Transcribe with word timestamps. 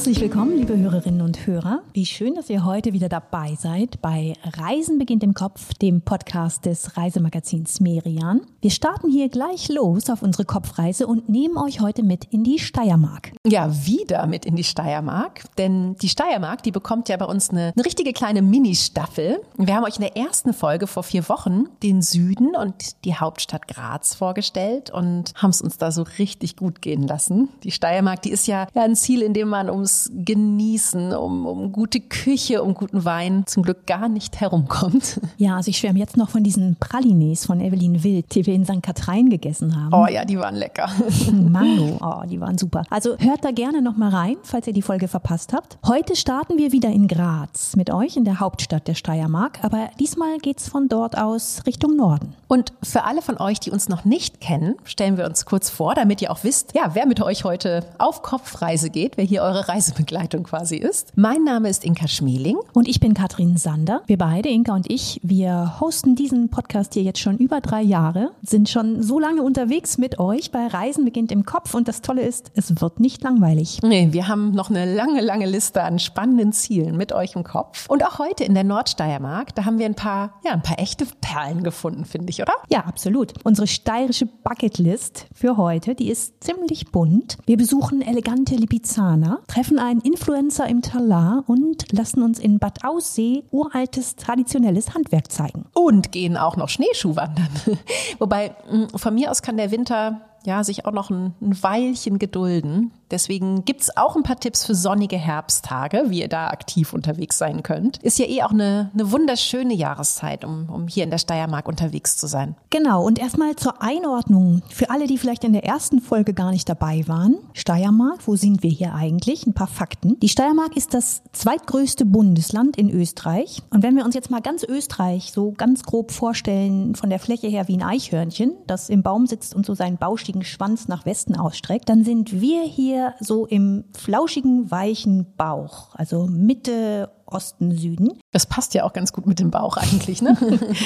Herzlich 0.00 0.22
willkommen, 0.22 0.56
liebe 0.56 0.78
Hörerinnen 0.78 1.20
und 1.20 1.46
Hörer. 1.46 1.82
Wie 1.92 2.06
schön, 2.06 2.34
dass 2.34 2.48
ihr 2.48 2.64
heute 2.64 2.94
wieder 2.94 3.10
dabei 3.10 3.54
seid 3.60 4.00
bei 4.00 4.32
Reisen 4.56 4.98
beginnt 4.98 5.22
im 5.22 5.34
Kopf, 5.34 5.74
dem 5.74 6.00
Podcast 6.00 6.64
des 6.64 6.96
Reisemagazins 6.96 7.80
Merian. 7.80 8.40
Wir 8.62 8.70
starten 8.70 9.10
hier 9.10 9.28
gleich 9.28 9.68
los 9.68 10.08
auf 10.08 10.22
unsere 10.22 10.46
Kopfreise 10.46 11.06
und 11.06 11.28
nehmen 11.28 11.58
euch 11.58 11.82
heute 11.82 12.02
mit 12.02 12.24
in 12.30 12.44
die 12.44 12.58
Steiermark. 12.58 13.32
Ja, 13.46 13.70
wieder 13.84 14.26
mit 14.26 14.46
in 14.46 14.56
die 14.56 14.64
Steiermark, 14.64 15.44
denn 15.58 15.96
die 15.96 16.08
Steiermark, 16.08 16.62
die 16.62 16.70
bekommt 16.70 17.10
ja 17.10 17.18
bei 17.18 17.26
uns 17.26 17.50
eine, 17.50 17.74
eine 17.76 17.84
richtige 17.84 18.14
kleine 18.14 18.40
Mini-Staffel. 18.40 19.42
Wir 19.58 19.76
haben 19.76 19.84
euch 19.84 19.96
in 19.96 20.02
der 20.02 20.16
ersten 20.16 20.54
Folge 20.54 20.86
vor 20.86 21.02
vier 21.02 21.28
Wochen 21.28 21.64
den 21.82 22.00
Süden 22.00 22.56
und 22.56 23.04
die 23.04 23.16
Hauptstadt 23.16 23.68
Graz 23.68 24.14
vorgestellt 24.14 24.90
und 24.90 25.34
haben 25.34 25.50
es 25.50 25.60
uns 25.60 25.76
da 25.76 25.92
so 25.92 26.06
richtig 26.18 26.56
gut 26.56 26.80
gehen 26.80 27.06
lassen. 27.06 27.50
Die 27.64 27.70
Steiermark, 27.70 28.22
die 28.22 28.30
ist 28.30 28.46
ja, 28.46 28.66
ja 28.72 28.82
ein 28.82 28.96
Ziel, 28.96 29.20
in 29.20 29.34
dem 29.34 29.48
man 29.48 29.68
um 29.68 29.89
ums 29.90 30.10
Genießen, 30.14 31.12
um, 31.14 31.46
um 31.46 31.72
gute 31.72 32.00
Küche, 32.00 32.62
um 32.62 32.74
guten 32.74 33.04
Wein 33.04 33.44
zum 33.46 33.62
Glück 33.62 33.86
gar 33.86 34.08
nicht 34.08 34.40
herumkommt. 34.40 35.20
Ja, 35.36 35.56
also 35.56 35.70
ich 35.70 35.78
schwärme 35.78 35.98
jetzt 35.98 36.16
noch 36.16 36.28
von 36.28 36.44
diesen 36.44 36.76
Pralines 36.76 37.46
von 37.46 37.60
Evelyn 37.60 38.04
Wild, 38.04 38.34
die 38.34 38.46
wir 38.46 38.54
in 38.54 38.64
St. 38.64 38.82
Katrein 38.82 39.30
gegessen 39.30 39.74
haben. 39.74 39.92
Oh 39.92 40.06
ja, 40.06 40.24
die 40.24 40.38
waren 40.38 40.54
lecker. 40.54 40.88
Mango, 41.32 41.98
oh, 42.00 42.22
die 42.26 42.40
waren 42.40 42.58
super. 42.58 42.84
Also 42.90 43.16
hört 43.18 43.44
da 43.44 43.50
gerne 43.50 43.82
noch 43.82 43.96
mal 43.96 44.10
rein, 44.10 44.36
falls 44.42 44.66
ihr 44.66 44.72
die 44.72 44.82
Folge 44.82 45.08
verpasst 45.08 45.52
habt. 45.52 45.78
Heute 45.86 46.14
starten 46.14 46.58
wir 46.58 46.72
wieder 46.72 46.90
in 46.90 47.08
Graz 47.08 47.74
mit 47.74 47.90
euch 47.90 48.16
in 48.16 48.24
der 48.24 48.38
Hauptstadt 48.38 48.86
der 48.86 48.94
Steiermark, 48.94 49.64
aber 49.64 49.90
diesmal 49.98 50.38
geht's 50.38 50.68
von 50.68 50.88
dort 50.88 51.18
aus 51.18 51.62
Richtung 51.66 51.96
Norden. 51.96 52.34
Und 52.48 52.72
für 52.82 53.04
alle 53.04 53.22
von 53.22 53.38
euch, 53.38 53.60
die 53.60 53.70
uns 53.70 53.88
noch 53.88 54.04
nicht 54.04 54.40
kennen, 54.40 54.76
stellen 54.84 55.16
wir 55.16 55.24
uns 55.24 55.46
kurz 55.46 55.70
vor, 55.70 55.94
damit 55.94 56.20
ihr 56.20 56.30
auch 56.30 56.44
wisst, 56.44 56.74
ja, 56.74 56.90
wer 56.94 57.06
mit 57.06 57.20
euch 57.20 57.44
heute 57.44 57.84
auf 57.98 58.22
Kopfreise 58.22 58.90
geht, 58.90 59.16
wer 59.16 59.24
hier 59.24 59.42
eure 59.42 59.68
Reisebegleitung 59.70 60.42
quasi 60.42 60.74
ist. 60.74 61.12
Mein 61.14 61.44
Name 61.44 61.68
ist 61.68 61.84
Inka 61.84 62.08
Schmeling. 62.08 62.56
Und 62.72 62.88
ich 62.88 62.98
bin 62.98 63.14
Katrin 63.14 63.56
Sander. 63.56 64.02
Wir 64.06 64.18
beide, 64.18 64.48
Inka 64.48 64.74
und 64.74 64.90
ich, 64.90 65.20
wir 65.22 65.78
hosten 65.78 66.16
diesen 66.16 66.48
Podcast 66.48 66.94
hier 66.94 67.04
jetzt 67.04 67.20
schon 67.20 67.38
über 67.38 67.60
drei 67.60 67.80
Jahre, 67.80 68.32
sind 68.42 68.68
schon 68.68 69.00
so 69.00 69.20
lange 69.20 69.42
unterwegs 69.42 69.96
mit 69.96 70.18
euch 70.18 70.50
bei 70.50 70.66
Reisen 70.66 71.04
beginnt 71.04 71.30
im 71.30 71.44
Kopf 71.44 71.74
und 71.74 71.86
das 71.86 72.02
Tolle 72.02 72.22
ist, 72.22 72.50
es 72.56 72.80
wird 72.80 72.98
nicht 72.98 73.22
langweilig. 73.22 73.78
Nee, 73.84 74.08
wir 74.10 74.26
haben 74.26 74.50
noch 74.50 74.70
eine 74.70 74.92
lange, 74.92 75.20
lange 75.20 75.46
Liste 75.46 75.84
an 75.84 76.00
spannenden 76.00 76.52
Zielen 76.52 76.96
mit 76.96 77.12
euch 77.12 77.36
im 77.36 77.44
Kopf. 77.44 77.88
Und 77.88 78.04
auch 78.04 78.18
heute 78.18 78.42
in 78.42 78.54
der 78.54 78.64
Nordsteiermark, 78.64 79.54
da 79.54 79.66
haben 79.66 79.78
wir 79.78 79.86
ein 79.86 79.94
paar, 79.94 80.40
ja, 80.44 80.50
ein 80.50 80.62
paar 80.62 80.80
echte 80.80 81.06
Perlen 81.20 81.62
gefunden, 81.62 82.06
finde 82.06 82.30
ich, 82.30 82.42
oder? 82.42 82.54
Ja, 82.70 82.80
absolut. 82.86 83.34
Unsere 83.44 83.68
steirische 83.68 84.26
Bucketlist 84.26 85.28
für 85.32 85.56
heute, 85.56 85.94
die 85.94 86.10
ist 86.10 86.42
ziemlich 86.42 86.90
bunt. 86.90 87.38
Wir 87.46 87.56
besuchen 87.56 88.02
elegante 88.02 88.56
Lipizzaner, 88.56 89.38
treffen 89.46 89.59
einen 89.78 90.00
Influencer 90.00 90.66
im 90.68 90.82
Talar 90.82 91.44
und 91.46 91.92
lassen 91.92 92.22
uns 92.22 92.38
in 92.38 92.58
Bad 92.58 92.84
Aussee 92.84 93.44
uraltes 93.50 94.16
traditionelles 94.16 94.94
Handwerk 94.94 95.30
zeigen. 95.30 95.66
Und 95.74 96.12
gehen 96.12 96.36
auch 96.36 96.56
noch 96.56 96.68
Schneeschuhwandern. 96.68 97.48
Wobei 98.18 98.54
mm, 98.70 98.96
von 98.96 99.14
mir 99.14 99.30
aus 99.30 99.42
kann 99.42 99.56
der 99.56 99.70
Winter 99.70 100.29
ja, 100.44 100.64
sich 100.64 100.86
auch 100.86 100.92
noch 100.92 101.10
ein, 101.10 101.34
ein 101.40 101.62
Weilchen 101.62 102.18
gedulden. 102.18 102.92
Deswegen 103.10 103.64
gibt's 103.64 103.96
auch 103.96 104.14
ein 104.14 104.22
paar 104.22 104.38
Tipps 104.38 104.64
für 104.64 104.74
sonnige 104.74 105.16
Herbsttage, 105.16 106.04
wie 106.08 106.20
ihr 106.20 106.28
da 106.28 106.48
aktiv 106.48 106.92
unterwegs 106.92 107.38
sein 107.38 107.62
könnt. 107.62 107.98
Ist 107.98 108.18
ja 108.18 108.26
eh 108.26 108.42
auch 108.42 108.52
eine, 108.52 108.90
eine 108.94 109.10
wunderschöne 109.10 109.74
Jahreszeit, 109.74 110.44
um, 110.44 110.68
um 110.70 110.86
hier 110.86 111.04
in 111.04 111.10
der 111.10 111.18
Steiermark 111.18 111.66
unterwegs 111.66 112.16
zu 112.16 112.26
sein. 112.28 112.54
Genau, 112.70 113.04
und 113.04 113.18
erstmal 113.18 113.56
zur 113.56 113.82
Einordnung. 113.82 114.62
Für 114.70 114.90
alle, 114.90 115.06
die 115.06 115.18
vielleicht 115.18 115.44
in 115.44 115.52
der 115.52 115.64
ersten 115.64 116.00
Folge 116.00 116.34
gar 116.34 116.52
nicht 116.52 116.68
dabei 116.68 117.06
waren. 117.08 117.36
Steiermark, 117.52 118.26
wo 118.26 118.36
sind 118.36 118.62
wir 118.62 118.70
hier 118.70 118.94
eigentlich? 118.94 119.46
Ein 119.46 119.54
paar 119.54 119.66
Fakten. 119.66 120.18
Die 120.20 120.28
Steiermark 120.28 120.76
ist 120.76 120.94
das 120.94 121.22
zweitgrößte 121.32 122.06
Bundesland 122.06 122.76
in 122.76 122.90
Österreich. 122.90 123.62
Und 123.70 123.82
wenn 123.82 123.96
wir 123.96 124.04
uns 124.04 124.14
jetzt 124.14 124.30
mal 124.30 124.40
ganz 124.40 124.62
Österreich 124.62 125.32
so 125.32 125.52
ganz 125.52 125.82
grob 125.82 126.12
vorstellen, 126.12 126.94
von 126.94 127.10
der 127.10 127.18
Fläche 127.18 127.48
her 127.48 127.66
wie 127.66 127.76
ein 127.76 127.82
Eichhörnchen, 127.82 128.52
das 128.66 128.88
im 128.88 129.02
Baum 129.02 129.26
sitzt 129.26 129.54
und 129.54 129.66
so 129.66 129.74
seinen 129.74 129.98
bauschigen 130.30 130.44
Schwanz 130.44 130.86
nach 130.86 131.06
Westen 131.06 131.36
ausstreckt, 131.36 131.88
dann 131.88 132.04
sind 132.04 132.40
wir 132.40 132.62
hier 132.62 133.14
so 133.20 133.46
im 133.46 133.84
flauschigen, 133.96 134.70
weichen 134.70 135.34
Bauch, 135.36 135.94
also 135.94 136.26
Mitte 136.26 137.10
Osten, 137.32 137.76
Süden. 137.76 138.12
Das 138.32 138.46
passt 138.46 138.74
ja 138.74 138.84
auch 138.84 138.92
ganz 138.92 139.12
gut 139.12 139.26
mit 139.26 139.40
dem 139.40 139.50
Bauch 139.50 139.76
eigentlich, 139.76 140.22
ne? 140.22 140.36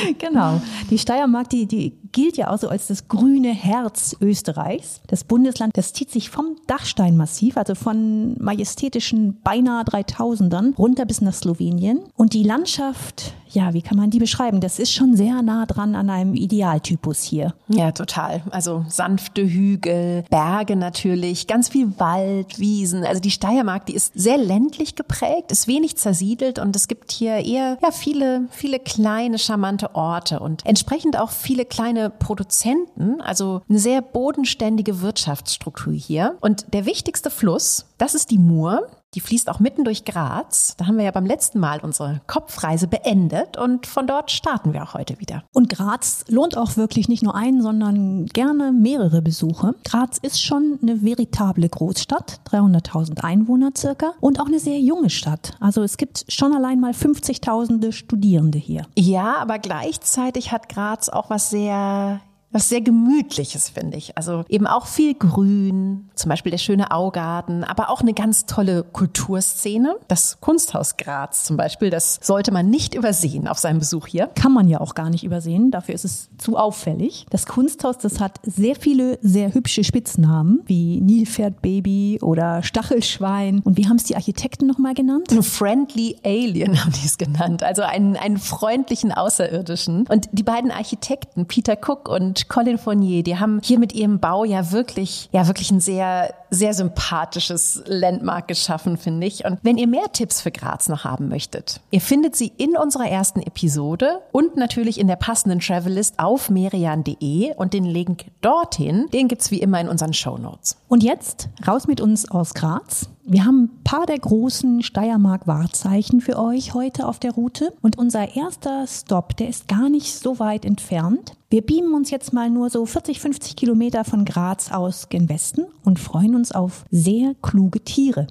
genau. 0.19 0.61
Die 0.91 0.99
Steiermark, 0.99 1.49
die, 1.51 1.67
die 1.67 1.99
gilt 2.13 2.37
ja 2.37 2.51
auch 2.51 2.59
so 2.59 2.69
als 2.69 2.87
das 2.87 3.09
grüne 3.09 3.53
Herz 3.53 4.17
Österreichs. 4.21 5.01
Das 5.09 5.25
Bundesland, 5.25 5.77
das 5.77 5.93
zieht 5.93 6.11
sich 6.11 6.31
vom 6.31 6.57
Dachsteinmassiv, 6.67 7.57
also 7.57 7.75
von 7.75 8.37
majestätischen 8.43 9.41
beinahe 9.43 9.85
3000ern 9.85 10.77
runter 10.77 11.05
bis 11.05 11.21
nach 11.21 11.35
Slowenien. 11.35 12.01
Und 12.17 12.33
die 12.33 12.45
Landschaft, 12.45 13.35
ja, 13.51 13.75
wie 13.75 13.83
kann 13.83 13.97
man 13.97 14.11
die 14.11 14.19
beschreiben? 14.19 14.61
Das 14.61 14.79
ist 14.79 14.93
schon 14.93 15.17
sehr 15.17 15.43
nah 15.43 15.67
dran 15.67 15.95
an 15.95 16.09
einem 16.09 16.35
Idealtypus 16.35 17.23
hier. 17.23 17.55
Ja, 17.69 17.93
total. 17.93 18.43
Also 18.51 18.85
sanfte 18.89 19.43
Hügel, 19.43 20.25
Berge 20.31 20.77
natürlich, 20.77 21.47
ganz 21.47 21.69
viel 21.69 21.99
Wald, 21.99 22.59
Wiesen. 22.59 23.05
Also 23.05 23.21
die 23.21 23.31
Steiermark, 23.31 23.87
die 23.87 23.95
ist 23.95 24.13
sehr 24.15 24.39
ländlich 24.39 24.95
geprägt, 24.95 25.51
ist 25.51 25.67
wenig 25.67 25.97
zersiedelt 25.97 26.34
besiedelt 26.35 26.59
und 26.59 26.75
es 26.77 26.89
gibt 26.89 27.13
hier 27.13 27.45
eher 27.45 27.79
ja, 27.83 27.91
viele, 27.91 28.49
viele 28.51 28.79
kleine, 28.79 29.39
charmante 29.39 29.95
Orte 29.95 30.41
und 30.41 30.65
entsprechend 30.67 31.19
auch 31.19 31.31
viele 31.31 31.65
kleine 31.65 32.11
Produzenten, 32.11 33.21
also 33.21 33.63
eine 33.69 33.79
sehr 33.79 34.03
bodenständige 34.03 35.01
Wirtschaftsstruktur 35.01 35.93
hier. 35.93 36.37
Und 36.41 36.73
der 36.75 36.87
wichtigste 36.87 37.31
Fluss, 37.31 37.87
das 37.99 38.15
ist 38.15 38.31
die 38.31 38.39
Mur. 38.39 38.89
Die 39.15 39.21
fließt 39.21 39.49
auch 39.49 39.61
mitten 39.61 39.85
durch 39.85 40.05
Graz. 40.05 40.75
Da 40.77 40.87
haben 40.87 40.97
wir 40.97 41.05
ja 41.05 41.11
beim 41.11 41.27
letzten 41.27 41.61
Mal 41.61 41.81
unsere 41.81 42.21
Kopfreise 42.27 42.89
beendet 42.89 43.57
und 43.57 43.87
von 43.87 44.07
dort 44.07 44.31
starten 44.31 44.73
wir 44.73 44.83
auch 44.83 44.95
heute 44.95 45.21
wieder. 45.21 45.45
Und 45.53 45.69
Graz 45.69 46.25
lohnt 46.29 46.57
auch 46.57 46.77
wirklich 46.77 47.09
nicht 47.09 47.23
nur 47.23 47.35
einen, 47.35 47.63
sondern 47.63 48.27
gerne 48.27 48.73
mehrere 48.73 49.23
Besuche. 49.23 49.75
Graz 49.85 50.19
ist 50.19 50.43
schon 50.43 50.79
eine 50.83 51.03
veritable 51.03 51.69
Großstadt, 51.69 52.41
300.000 52.51 53.23
Einwohner 53.23 53.71
circa 53.77 54.15
und 54.21 54.41
auch 54.41 54.47
eine 54.47 54.59
sehr 54.59 54.81
junge 54.81 55.11
Stadt. 55.11 55.53
Also 55.61 55.83
es 55.83 55.97
gibt 55.97 56.25
schon 56.29 56.55
allein 56.55 56.81
mal 56.81 56.93
50.000 56.93 57.93
Studierende 57.93 58.59
hier. 58.59 58.87
Ja, 58.97 59.37
aber 59.37 59.59
gleichzeitig 59.59 60.53
hat 60.53 60.69
Graz 60.69 61.09
auch 61.09 61.31
was 61.31 61.51
sehr 61.51 62.21
was 62.55 62.69
sehr 62.69 62.81
Gemütliches, 62.81 63.69
finde 63.69 63.99
ich. 63.99 64.17
Also 64.17 64.45
eben 64.49 64.69
auch 64.69 64.87
viel 64.87 65.15
Grün, 65.15 66.09
zum 66.15 66.29
Beispiel 66.29 66.51
der 66.51 66.59
schöne 66.59 66.93
Augarten, 66.93 67.65
aber 67.65 67.91
auch 67.91 68.01
eine 68.01 68.15
ganz 68.15 68.47
tolle 68.47 68.85
Kulturszene. 68.85 69.97
Das 70.07 70.39
Kunsthaus 70.41 70.97
Graz 70.97 71.45
zum 71.45 71.57
Beispiel, 71.57 71.91
das 71.91 72.21
sollte 72.23 72.53
man 72.53 72.71
nicht 72.71 72.95
übersehen 72.95 73.49
auf 73.49 73.59
seinem 73.59 73.81
Besuch 73.81 74.07
hier. 74.07 74.29
Kann 74.37 74.53
man 74.53 74.69
ja 74.69 74.81
auch 74.81 74.95
gar 74.95 75.11
nicht 75.11 75.25
übersehen, 75.25 75.73
dafür 75.73 75.97
ist 75.97 76.05
es 76.05 76.31
zu 76.39 76.57
auffällig. 76.57 77.27
Das 77.31 77.47
Kunsthaus, 77.47 77.99
das 77.99 78.21
hat 78.21 78.39
sehr 78.45 78.77
viele 78.77 79.19
sehr 79.21 79.53
hübsche 79.53 79.83
Spitznamen, 79.83 80.61
wie 80.67 81.01
Nilpferdbaby 81.01 82.21
oder 82.23 82.63
Stachelschwein. 82.63 83.63
Und 83.65 83.77
wie 83.77 83.89
haben 83.89 83.97
es 83.97 84.05
die 84.05 84.15
Architekten 84.15 84.69
nochmal 84.69 84.95
genannt? 84.95 85.33
Friendly 85.43 86.19
Alien 86.25 86.81
haben 86.85 86.93
die 86.93 87.07
es 87.07 87.19
genannt, 87.19 87.65
also 87.65 87.83
einen, 87.83 88.17
einen 88.17 88.39
freundlichen 88.39 89.11
Außerirdischen. 89.11 90.07
Und 90.09 90.29
die 90.31 90.45
beiden 90.45 90.71
Architekten, 90.71 91.47
Peter 91.47 91.77
Cook 91.77 92.09
und 92.09 92.44
Colin 92.49 92.79
Fournier, 92.79 93.23
die 93.23 93.39
haben 93.39 93.61
hier 93.63 93.79
mit 93.79 93.93
ihrem 93.93 94.21
Bau 94.21 94.45
ja 94.45 94.73
wirklich, 94.73 95.29
ja 95.33 95.47
wirklich 95.47 95.71
ein 95.71 95.81
sehr, 95.81 96.35
sehr 96.55 96.75
sympathisches 96.75 97.83
Landmark 97.87 98.49
geschaffen, 98.49 98.97
finde 98.97 99.27
ich. 99.27 99.45
Und 99.45 99.59
wenn 99.63 99.77
ihr 99.77 99.87
mehr 99.87 100.13
Tipps 100.13 100.41
für 100.41 100.51
Graz 100.51 100.89
noch 100.89 101.05
haben 101.05 101.29
möchtet, 101.29 101.81
ihr 101.91 102.01
findet 102.01 102.37
sie 102.37 102.53
in 102.57 102.77
unserer 102.77 103.09
ersten 103.09 103.41
Episode 103.41 104.21
und 104.33 104.57
natürlich 104.57 104.99
in 104.99 105.07
der 105.07 105.17
passenden 105.17 105.61
Travelist 105.61 106.19
auf 106.19 106.51
merian.de 106.51 107.55
und 107.57 107.75
den 107.75 107.85
Link 107.85 108.27
dorthin, 108.41 109.07
den 109.13 109.29
gibt's 109.29 109.51
wie 109.51 109.61
immer 109.61 109.81
in 109.81 109.89
unseren 109.89 110.13
Show 110.13 110.39
Notes. 110.39 110.77
Und 110.89 111.03
jetzt 111.03 111.49
raus 111.67 111.87
mit 111.87 112.01
uns 112.01 112.31
aus 112.31 112.55
Graz. 112.55 113.09
Wir 113.27 113.47
haben 113.47 113.65
ein 113.65 113.83
paar 113.85 114.05
der 114.05 114.19
großen 114.19 114.83
Steiermark-Wahrzeichen 114.83 116.21
für 116.21 116.39
euch 116.39 116.75
heute 116.75 117.09
auf 117.09 117.19
der 117.19 117.33
Route. 117.33 117.73
Und 117.81 117.97
unser 117.97 118.37
erster 118.37 118.87
Stop, 118.87 119.35
der 119.39 119.49
ist 119.49 119.67
gar 119.67 119.89
nicht 119.89 120.15
so 120.15 120.39
weit 120.39 120.67
entfernt. 120.67 121.33
Wir 121.49 121.63
beamen 121.63 121.95
uns 121.95 122.11
jetzt 122.11 122.35
mal 122.35 122.51
nur 122.51 122.69
so 122.69 122.85
40, 122.85 123.21
50 123.21 123.57
Kilometer 123.57 124.05
von 124.05 124.27
Graz 124.27 124.73
aus 124.73 125.09
gen 125.09 125.29
Westen 125.29 125.65
und 125.85 125.99
freuen 125.99 126.35
uns 126.35 126.44
auf 126.53 126.85
sehr 126.91 127.35
kluge 127.43 127.81
Tiere. 127.81 128.27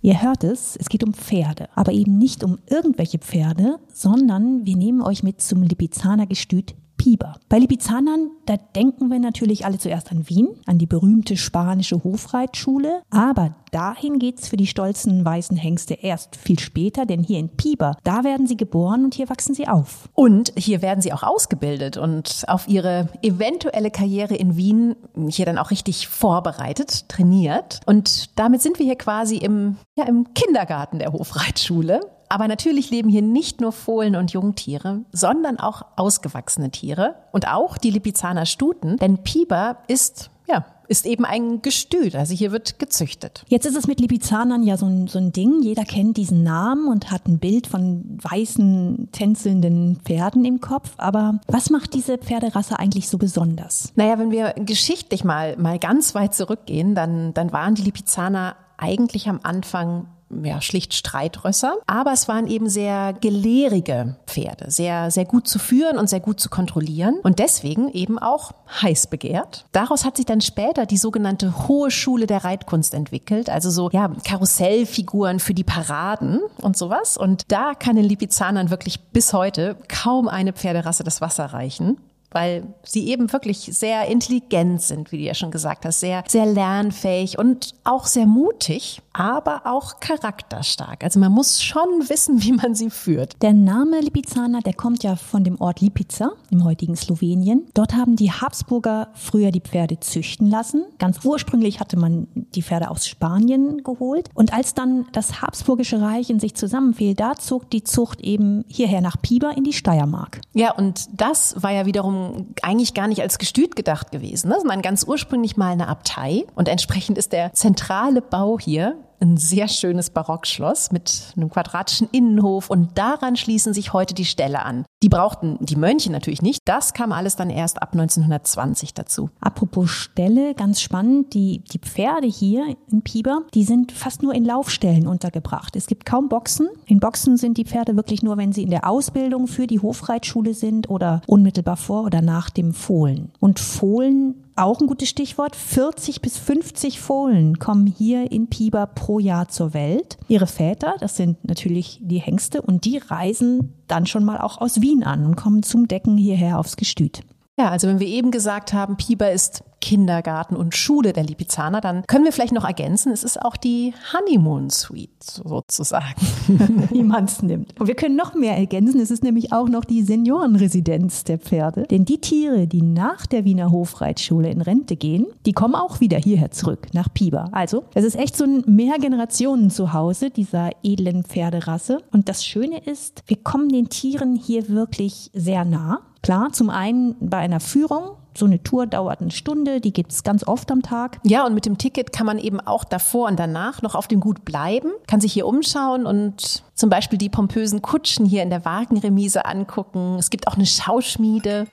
Ihr 0.00 0.20
hört 0.20 0.42
es, 0.42 0.76
es 0.76 0.88
geht 0.88 1.04
um 1.04 1.14
Pferde, 1.14 1.68
aber 1.76 1.92
eben 1.92 2.18
nicht 2.18 2.42
um 2.42 2.58
irgendwelche 2.68 3.18
Pferde, 3.18 3.78
sondern 3.92 4.66
wir 4.66 4.76
nehmen 4.76 5.00
euch 5.00 5.22
mit 5.22 5.40
zum 5.40 5.62
Lipizzaner 5.62 6.26
Gestüt 6.26 6.74
Piber. 7.02 7.34
Bei 7.48 7.58
Lipizanern, 7.58 8.30
da 8.46 8.56
denken 8.56 9.10
wir 9.10 9.18
natürlich 9.18 9.66
alle 9.66 9.76
zuerst 9.76 10.12
an 10.12 10.28
Wien, 10.28 10.50
an 10.66 10.78
die 10.78 10.86
berühmte 10.86 11.36
spanische 11.36 12.04
Hofreitschule, 12.04 13.02
aber 13.10 13.56
dahin 13.72 14.20
geht's 14.20 14.46
für 14.46 14.56
die 14.56 14.68
stolzen 14.68 15.24
weißen 15.24 15.56
Hengste 15.56 15.94
erst 15.94 16.36
viel 16.36 16.60
später, 16.60 17.04
denn 17.04 17.24
hier 17.24 17.40
in 17.40 17.48
Piber, 17.48 17.96
da 18.04 18.22
werden 18.22 18.46
sie 18.46 18.56
geboren 18.56 19.04
und 19.04 19.14
hier 19.14 19.28
wachsen 19.28 19.52
sie 19.52 19.66
auf. 19.66 20.10
Und 20.14 20.52
hier 20.56 20.80
werden 20.80 21.00
sie 21.00 21.12
auch 21.12 21.24
ausgebildet 21.24 21.96
und 21.96 22.44
auf 22.46 22.68
ihre 22.68 23.08
eventuelle 23.20 23.90
Karriere 23.90 24.36
in 24.36 24.56
Wien 24.56 24.94
hier 25.26 25.46
dann 25.46 25.58
auch 25.58 25.72
richtig 25.72 26.06
vorbereitet, 26.06 27.08
trainiert. 27.08 27.80
Und 27.84 28.38
damit 28.38 28.62
sind 28.62 28.78
wir 28.78 28.86
hier 28.86 28.94
quasi 28.94 29.38
im, 29.38 29.76
ja, 29.96 30.04
im 30.04 30.34
Kindergarten 30.34 31.00
der 31.00 31.12
Hofreitschule. 31.12 31.98
Aber 32.32 32.48
natürlich 32.48 32.88
leben 32.88 33.10
hier 33.10 33.20
nicht 33.20 33.60
nur 33.60 33.72
Fohlen 33.72 34.16
und 34.16 34.32
Jungtiere, 34.32 35.00
sondern 35.12 35.58
auch 35.58 35.82
ausgewachsene 35.96 36.70
Tiere 36.70 37.16
und 37.30 37.46
auch 37.46 37.76
die 37.76 37.90
Lipizzaner 37.90 38.46
Stuten, 38.46 38.96
denn 38.96 39.18
Piber 39.18 39.76
ist 39.86 40.30
ja, 40.48 40.64
ist 40.88 41.04
eben 41.04 41.26
ein 41.26 41.60
Gestüt. 41.60 42.16
Also 42.16 42.32
hier 42.32 42.50
wird 42.50 42.78
gezüchtet. 42.78 43.44
Jetzt 43.48 43.66
ist 43.66 43.76
es 43.76 43.86
mit 43.86 44.00
Lipizzanern 44.00 44.62
ja 44.62 44.78
so 44.78 44.86
ein, 44.86 45.08
so 45.08 45.18
ein 45.18 45.32
Ding. 45.32 45.60
Jeder 45.60 45.84
kennt 45.84 46.16
diesen 46.16 46.42
Namen 46.42 46.88
und 46.88 47.10
hat 47.10 47.28
ein 47.28 47.38
Bild 47.38 47.66
von 47.66 48.18
weißen, 48.22 49.10
tänzelnden 49.12 50.00
Pferden 50.02 50.46
im 50.46 50.62
Kopf. 50.62 50.94
Aber 50.96 51.38
was 51.48 51.68
macht 51.68 51.92
diese 51.92 52.16
Pferderasse 52.16 52.78
eigentlich 52.78 53.10
so 53.10 53.18
besonders? 53.18 53.92
Naja, 53.94 54.18
wenn 54.18 54.30
wir 54.30 54.54
geschichtlich 54.56 55.22
mal, 55.22 55.58
mal 55.58 55.78
ganz 55.78 56.14
weit 56.14 56.34
zurückgehen, 56.34 56.94
dann, 56.94 57.34
dann 57.34 57.52
waren 57.52 57.74
die 57.74 57.82
Lipizzaner 57.82 58.56
eigentlich 58.78 59.28
am 59.28 59.40
Anfang 59.42 60.06
ja, 60.42 60.60
schlicht 60.60 60.94
Streitrösser. 60.94 61.76
Aber 61.86 62.12
es 62.12 62.28
waren 62.28 62.46
eben 62.46 62.68
sehr 62.68 63.14
gelehrige 63.20 64.16
Pferde, 64.26 64.70
sehr, 64.70 65.10
sehr 65.10 65.24
gut 65.24 65.46
zu 65.46 65.58
führen 65.58 65.98
und 65.98 66.08
sehr 66.08 66.20
gut 66.20 66.40
zu 66.40 66.48
kontrollieren 66.48 67.18
und 67.22 67.38
deswegen 67.38 67.90
eben 67.92 68.18
auch 68.18 68.52
heiß 68.82 69.08
begehrt. 69.08 69.66
Daraus 69.72 70.04
hat 70.04 70.16
sich 70.16 70.26
dann 70.26 70.40
später 70.40 70.86
die 70.86 70.96
sogenannte 70.96 71.68
Hohe 71.68 71.90
Schule 71.90 72.26
der 72.26 72.44
Reitkunst 72.44 72.94
entwickelt, 72.94 73.50
also 73.50 73.70
so, 73.70 73.90
ja, 73.90 74.10
Karussellfiguren 74.24 75.40
für 75.40 75.54
die 75.54 75.64
Paraden 75.64 76.40
und 76.60 76.76
sowas. 76.76 77.16
Und 77.16 77.44
da 77.48 77.74
kann 77.74 77.96
den 77.96 78.04
Lipizanern 78.04 78.70
wirklich 78.70 79.00
bis 79.10 79.32
heute 79.32 79.76
kaum 79.88 80.28
eine 80.28 80.52
Pferderasse 80.52 81.04
das 81.04 81.20
Wasser 81.20 81.46
reichen 81.46 81.98
weil 82.34 82.64
sie 82.82 83.08
eben 83.08 83.32
wirklich 83.32 83.70
sehr 83.72 84.06
intelligent 84.06 84.82
sind, 84.82 85.12
wie 85.12 85.18
du 85.18 85.24
ja 85.24 85.34
schon 85.34 85.50
gesagt 85.50 85.84
hast, 85.84 86.00
sehr, 86.00 86.24
sehr 86.26 86.46
lernfähig 86.46 87.38
und 87.38 87.74
auch 87.84 88.06
sehr 88.06 88.26
mutig, 88.26 89.00
aber 89.12 89.62
auch 89.64 90.00
charakterstark. 90.00 91.04
Also 91.04 91.20
man 91.20 91.32
muss 91.32 91.62
schon 91.62 92.08
wissen, 92.08 92.42
wie 92.42 92.52
man 92.52 92.74
sie 92.74 92.90
führt. 92.90 93.40
Der 93.42 93.52
Name 93.52 94.00
Lipizzaner, 94.00 94.60
der 94.60 94.74
kommt 94.74 95.02
ja 95.02 95.16
von 95.16 95.44
dem 95.44 95.60
Ort 95.60 95.80
Lipica 95.80 96.32
im 96.50 96.64
heutigen 96.64 96.96
Slowenien. 96.96 97.66
Dort 97.74 97.94
haben 97.94 98.16
die 98.16 98.32
Habsburger 98.32 99.08
früher 99.14 99.50
die 99.50 99.60
Pferde 99.60 100.00
züchten 100.00 100.48
lassen. 100.48 100.84
Ganz 100.98 101.24
ursprünglich 101.24 101.80
hatte 101.80 101.98
man 101.98 102.28
die 102.34 102.62
Pferde 102.62 102.90
aus 102.90 103.06
Spanien 103.06 103.82
geholt. 103.84 104.28
Und 104.34 104.52
als 104.52 104.74
dann 104.74 105.06
das 105.12 105.42
Habsburgische 105.42 106.00
Reich 106.00 106.30
in 106.30 106.40
sich 106.40 106.54
zusammenfiel, 106.54 107.14
da 107.14 107.34
zog 107.36 107.70
die 107.70 107.84
Zucht 107.84 108.20
eben 108.20 108.64
hierher 108.68 109.00
nach 109.00 109.20
Piber 109.20 109.56
in 109.56 109.64
die 109.64 109.72
Steiermark. 109.72 110.40
Ja, 110.54 110.74
und 110.74 111.08
das 111.12 111.62
war 111.62 111.72
ja 111.72 111.86
wiederum 111.86 112.21
eigentlich 112.62 112.94
gar 112.94 113.08
nicht 113.08 113.22
als 113.22 113.38
Gestüt 113.38 113.76
gedacht 113.76 114.10
gewesen, 114.10 114.48
ne? 114.48 114.56
sondern 114.58 114.82
ganz 114.82 115.04
ursprünglich 115.04 115.56
mal 115.56 115.72
eine 115.72 115.88
Abtei. 115.88 116.44
Und 116.54 116.68
entsprechend 116.68 117.18
ist 117.18 117.32
der 117.32 117.52
zentrale 117.52 118.20
Bau 118.22 118.58
hier 118.58 118.96
ein 119.22 119.36
sehr 119.36 119.68
schönes 119.68 120.10
Barockschloss 120.10 120.92
mit 120.92 121.32
einem 121.36 121.48
quadratischen 121.48 122.08
Innenhof 122.12 122.68
und 122.68 122.98
daran 122.98 123.36
schließen 123.36 123.72
sich 123.72 123.92
heute 123.92 124.14
die 124.14 124.24
Ställe 124.24 124.62
an. 124.64 124.84
Die 125.02 125.08
brauchten 125.08 125.58
die 125.60 125.76
Mönche 125.76 126.12
natürlich 126.12 126.42
nicht. 126.42 126.60
Das 126.64 126.92
kam 126.92 127.12
alles 127.12 127.36
dann 127.36 127.50
erst 127.50 127.82
ab 127.82 127.90
1920 127.92 128.94
dazu. 128.94 129.30
Apropos 129.40 129.90
Ställe, 129.90 130.54
ganz 130.54 130.80
spannend, 130.80 131.34
die, 131.34 131.62
die 131.72 131.78
Pferde 131.78 132.26
hier 132.26 132.76
in 132.90 133.02
Piber, 133.02 133.42
die 133.54 133.64
sind 133.64 133.92
fast 133.92 134.22
nur 134.22 134.34
in 134.34 134.44
Laufstellen 134.44 135.06
untergebracht. 135.06 135.74
Es 135.76 135.86
gibt 135.86 136.04
kaum 136.04 136.28
Boxen. 136.28 136.68
In 136.86 137.00
Boxen 137.00 137.36
sind 137.36 137.58
die 137.58 137.64
Pferde 137.64 137.96
wirklich 137.96 138.22
nur, 138.22 138.36
wenn 138.36 138.52
sie 138.52 138.62
in 138.62 138.70
der 138.70 138.88
Ausbildung 138.88 139.46
für 139.46 139.66
die 139.66 139.80
Hofreitschule 139.80 140.54
sind 140.54 140.90
oder 140.90 141.22
unmittelbar 141.26 141.76
vor 141.76 142.04
oder 142.04 142.22
nach 142.22 142.50
dem 142.50 142.72
Fohlen. 142.72 143.32
Und 143.40 143.58
Fohlen 143.58 144.34
auch 144.56 144.80
ein 144.80 144.86
gutes 144.86 145.08
Stichwort. 145.08 145.56
40 145.56 146.20
bis 146.20 146.38
50 146.38 147.00
Fohlen 147.00 147.58
kommen 147.58 147.86
hier 147.86 148.30
in 148.30 148.48
Piber 148.48 148.86
pro 148.86 149.18
Jahr 149.18 149.48
zur 149.48 149.74
Welt. 149.74 150.18
Ihre 150.28 150.46
Väter, 150.46 150.94
das 151.00 151.16
sind 151.16 151.44
natürlich 151.44 152.00
die 152.02 152.20
Hengste, 152.20 152.62
und 152.62 152.84
die 152.84 152.98
reisen 152.98 153.74
dann 153.88 154.06
schon 154.06 154.24
mal 154.24 154.38
auch 154.38 154.60
aus 154.60 154.80
Wien 154.80 155.04
an 155.04 155.24
und 155.24 155.36
kommen 155.36 155.62
zum 155.62 155.88
Decken 155.88 156.16
hierher 156.16 156.58
aufs 156.58 156.76
Gestüt. 156.76 157.22
Ja, 157.58 157.68
also 157.68 157.86
wenn 157.86 158.00
wir 158.00 158.06
eben 158.06 158.30
gesagt 158.30 158.72
haben, 158.72 158.96
Piber 158.96 159.30
ist 159.30 159.62
Kindergarten 159.82 160.56
und 160.56 160.74
Schule 160.74 161.12
der 161.12 161.24
Lipizzaner, 161.24 161.82
dann 161.82 162.06
können 162.06 162.24
wir 162.24 162.32
vielleicht 162.32 162.54
noch 162.54 162.64
ergänzen, 162.64 163.12
es 163.12 163.24
ist 163.24 163.42
auch 163.42 163.56
die 163.56 163.92
Honeymoon 164.12 164.70
Suite 164.70 165.22
sozusagen. 165.22 166.14
Wie 166.90 167.02
man 167.02 167.24
es 167.24 167.42
nimmt. 167.42 167.78
Und 167.78 167.88
wir 167.88 167.94
können 167.94 168.16
noch 168.16 168.34
mehr 168.34 168.56
ergänzen, 168.56 169.00
es 169.00 169.10
ist 169.10 169.22
nämlich 169.22 169.52
auch 169.52 169.68
noch 169.68 169.84
die 169.84 170.02
Seniorenresidenz 170.02 171.24
der 171.24 171.38
Pferde. 171.38 171.82
Denn 171.82 172.06
die 172.06 172.22
Tiere, 172.22 172.66
die 172.66 172.80
nach 172.80 173.26
der 173.26 173.44
Wiener 173.44 173.70
Hofreitschule 173.70 174.48
in 174.48 174.62
Rente 174.62 174.96
gehen, 174.96 175.26
die 175.44 175.52
kommen 175.52 175.74
auch 175.74 176.00
wieder 176.00 176.18
hierher 176.18 176.52
zurück, 176.52 176.86
nach 176.94 177.12
Piber. 177.12 177.50
Also, 177.52 177.84
es 177.92 178.04
ist 178.04 178.16
echt 178.16 178.36
so 178.36 178.44
ein 178.44 178.62
Mehrgenerationen-Zuhause 178.66 180.30
dieser 180.30 180.70
edlen 180.82 181.24
Pferderasse. 181.24 181.98
Und 182.12 182.30
das 182.30 182.46
Schöne 182.46 182.78
ist, 182.78 183.24
wir 183.26 183.36
kommen 183.36 183.68
den 183.68 183.90
Tieren 183.90 184.36
hier 184.36 184.68
wirklich 184.68 185.30
sehr 185.34 185.66
nah. 185.66 186.00
Klar, 186.22 186.52
zum 186.52 186.70
einen 186.70 187.16
bei 187.20 187.38
einer 187.38 187.60
Führung. 187.60 188.16
So 188.34 188.46
eine 188.46 188.62
Tour 188.62 188.86
dauert 188.86 189.20
eine 189.20 189.30
Stunde, 189.30 189.80
die 189.80 189.92
gibt 189.92 190.12
es 190.12 190.22
ganz 190.22 190.46
oft 190.46 190.70
am 190.70 190.80
Tag. 190.80 191.18
Ja, 191.22 191.44
und 191.44 191.52
mit 191.52 191.66
dem 191.66 191.76
Ticket 191.76 192.12
kann 192.12 192.24
man 192.24 192.38
eben 192.38 192.60
auch 192.60 192.84
davor 192.84 193.28
und 193.28 193.38
danach 193.38 193.82
noch 193.82 193.94
auf 193.94 194.08
dem 194.08 194.20
Gut 194.20 194.44
bleiben, 194.46 194.90
kann 195.06 195.20
sich 195.20 195.34
hier 195.34 195.46
umschauen 195.46 196.06
und 196.06 196.62
zum 196.74 196.88
Beispiel 196.88 197.18
die 197.18 197.28
pompösen 197.28 197.82
Kutschen 197.82 198.24
hier 198.24 198.42
in 198.42 198.48
der 198.48 198.64
Wagenremise 198.64 199.44
angucken. 199.44 200.16
Es 200.18 200.30
gibt 200.30 200.48
auch 200.48 200.54
eine 200.54 200.64
Schauschmiede. 200.64 201.66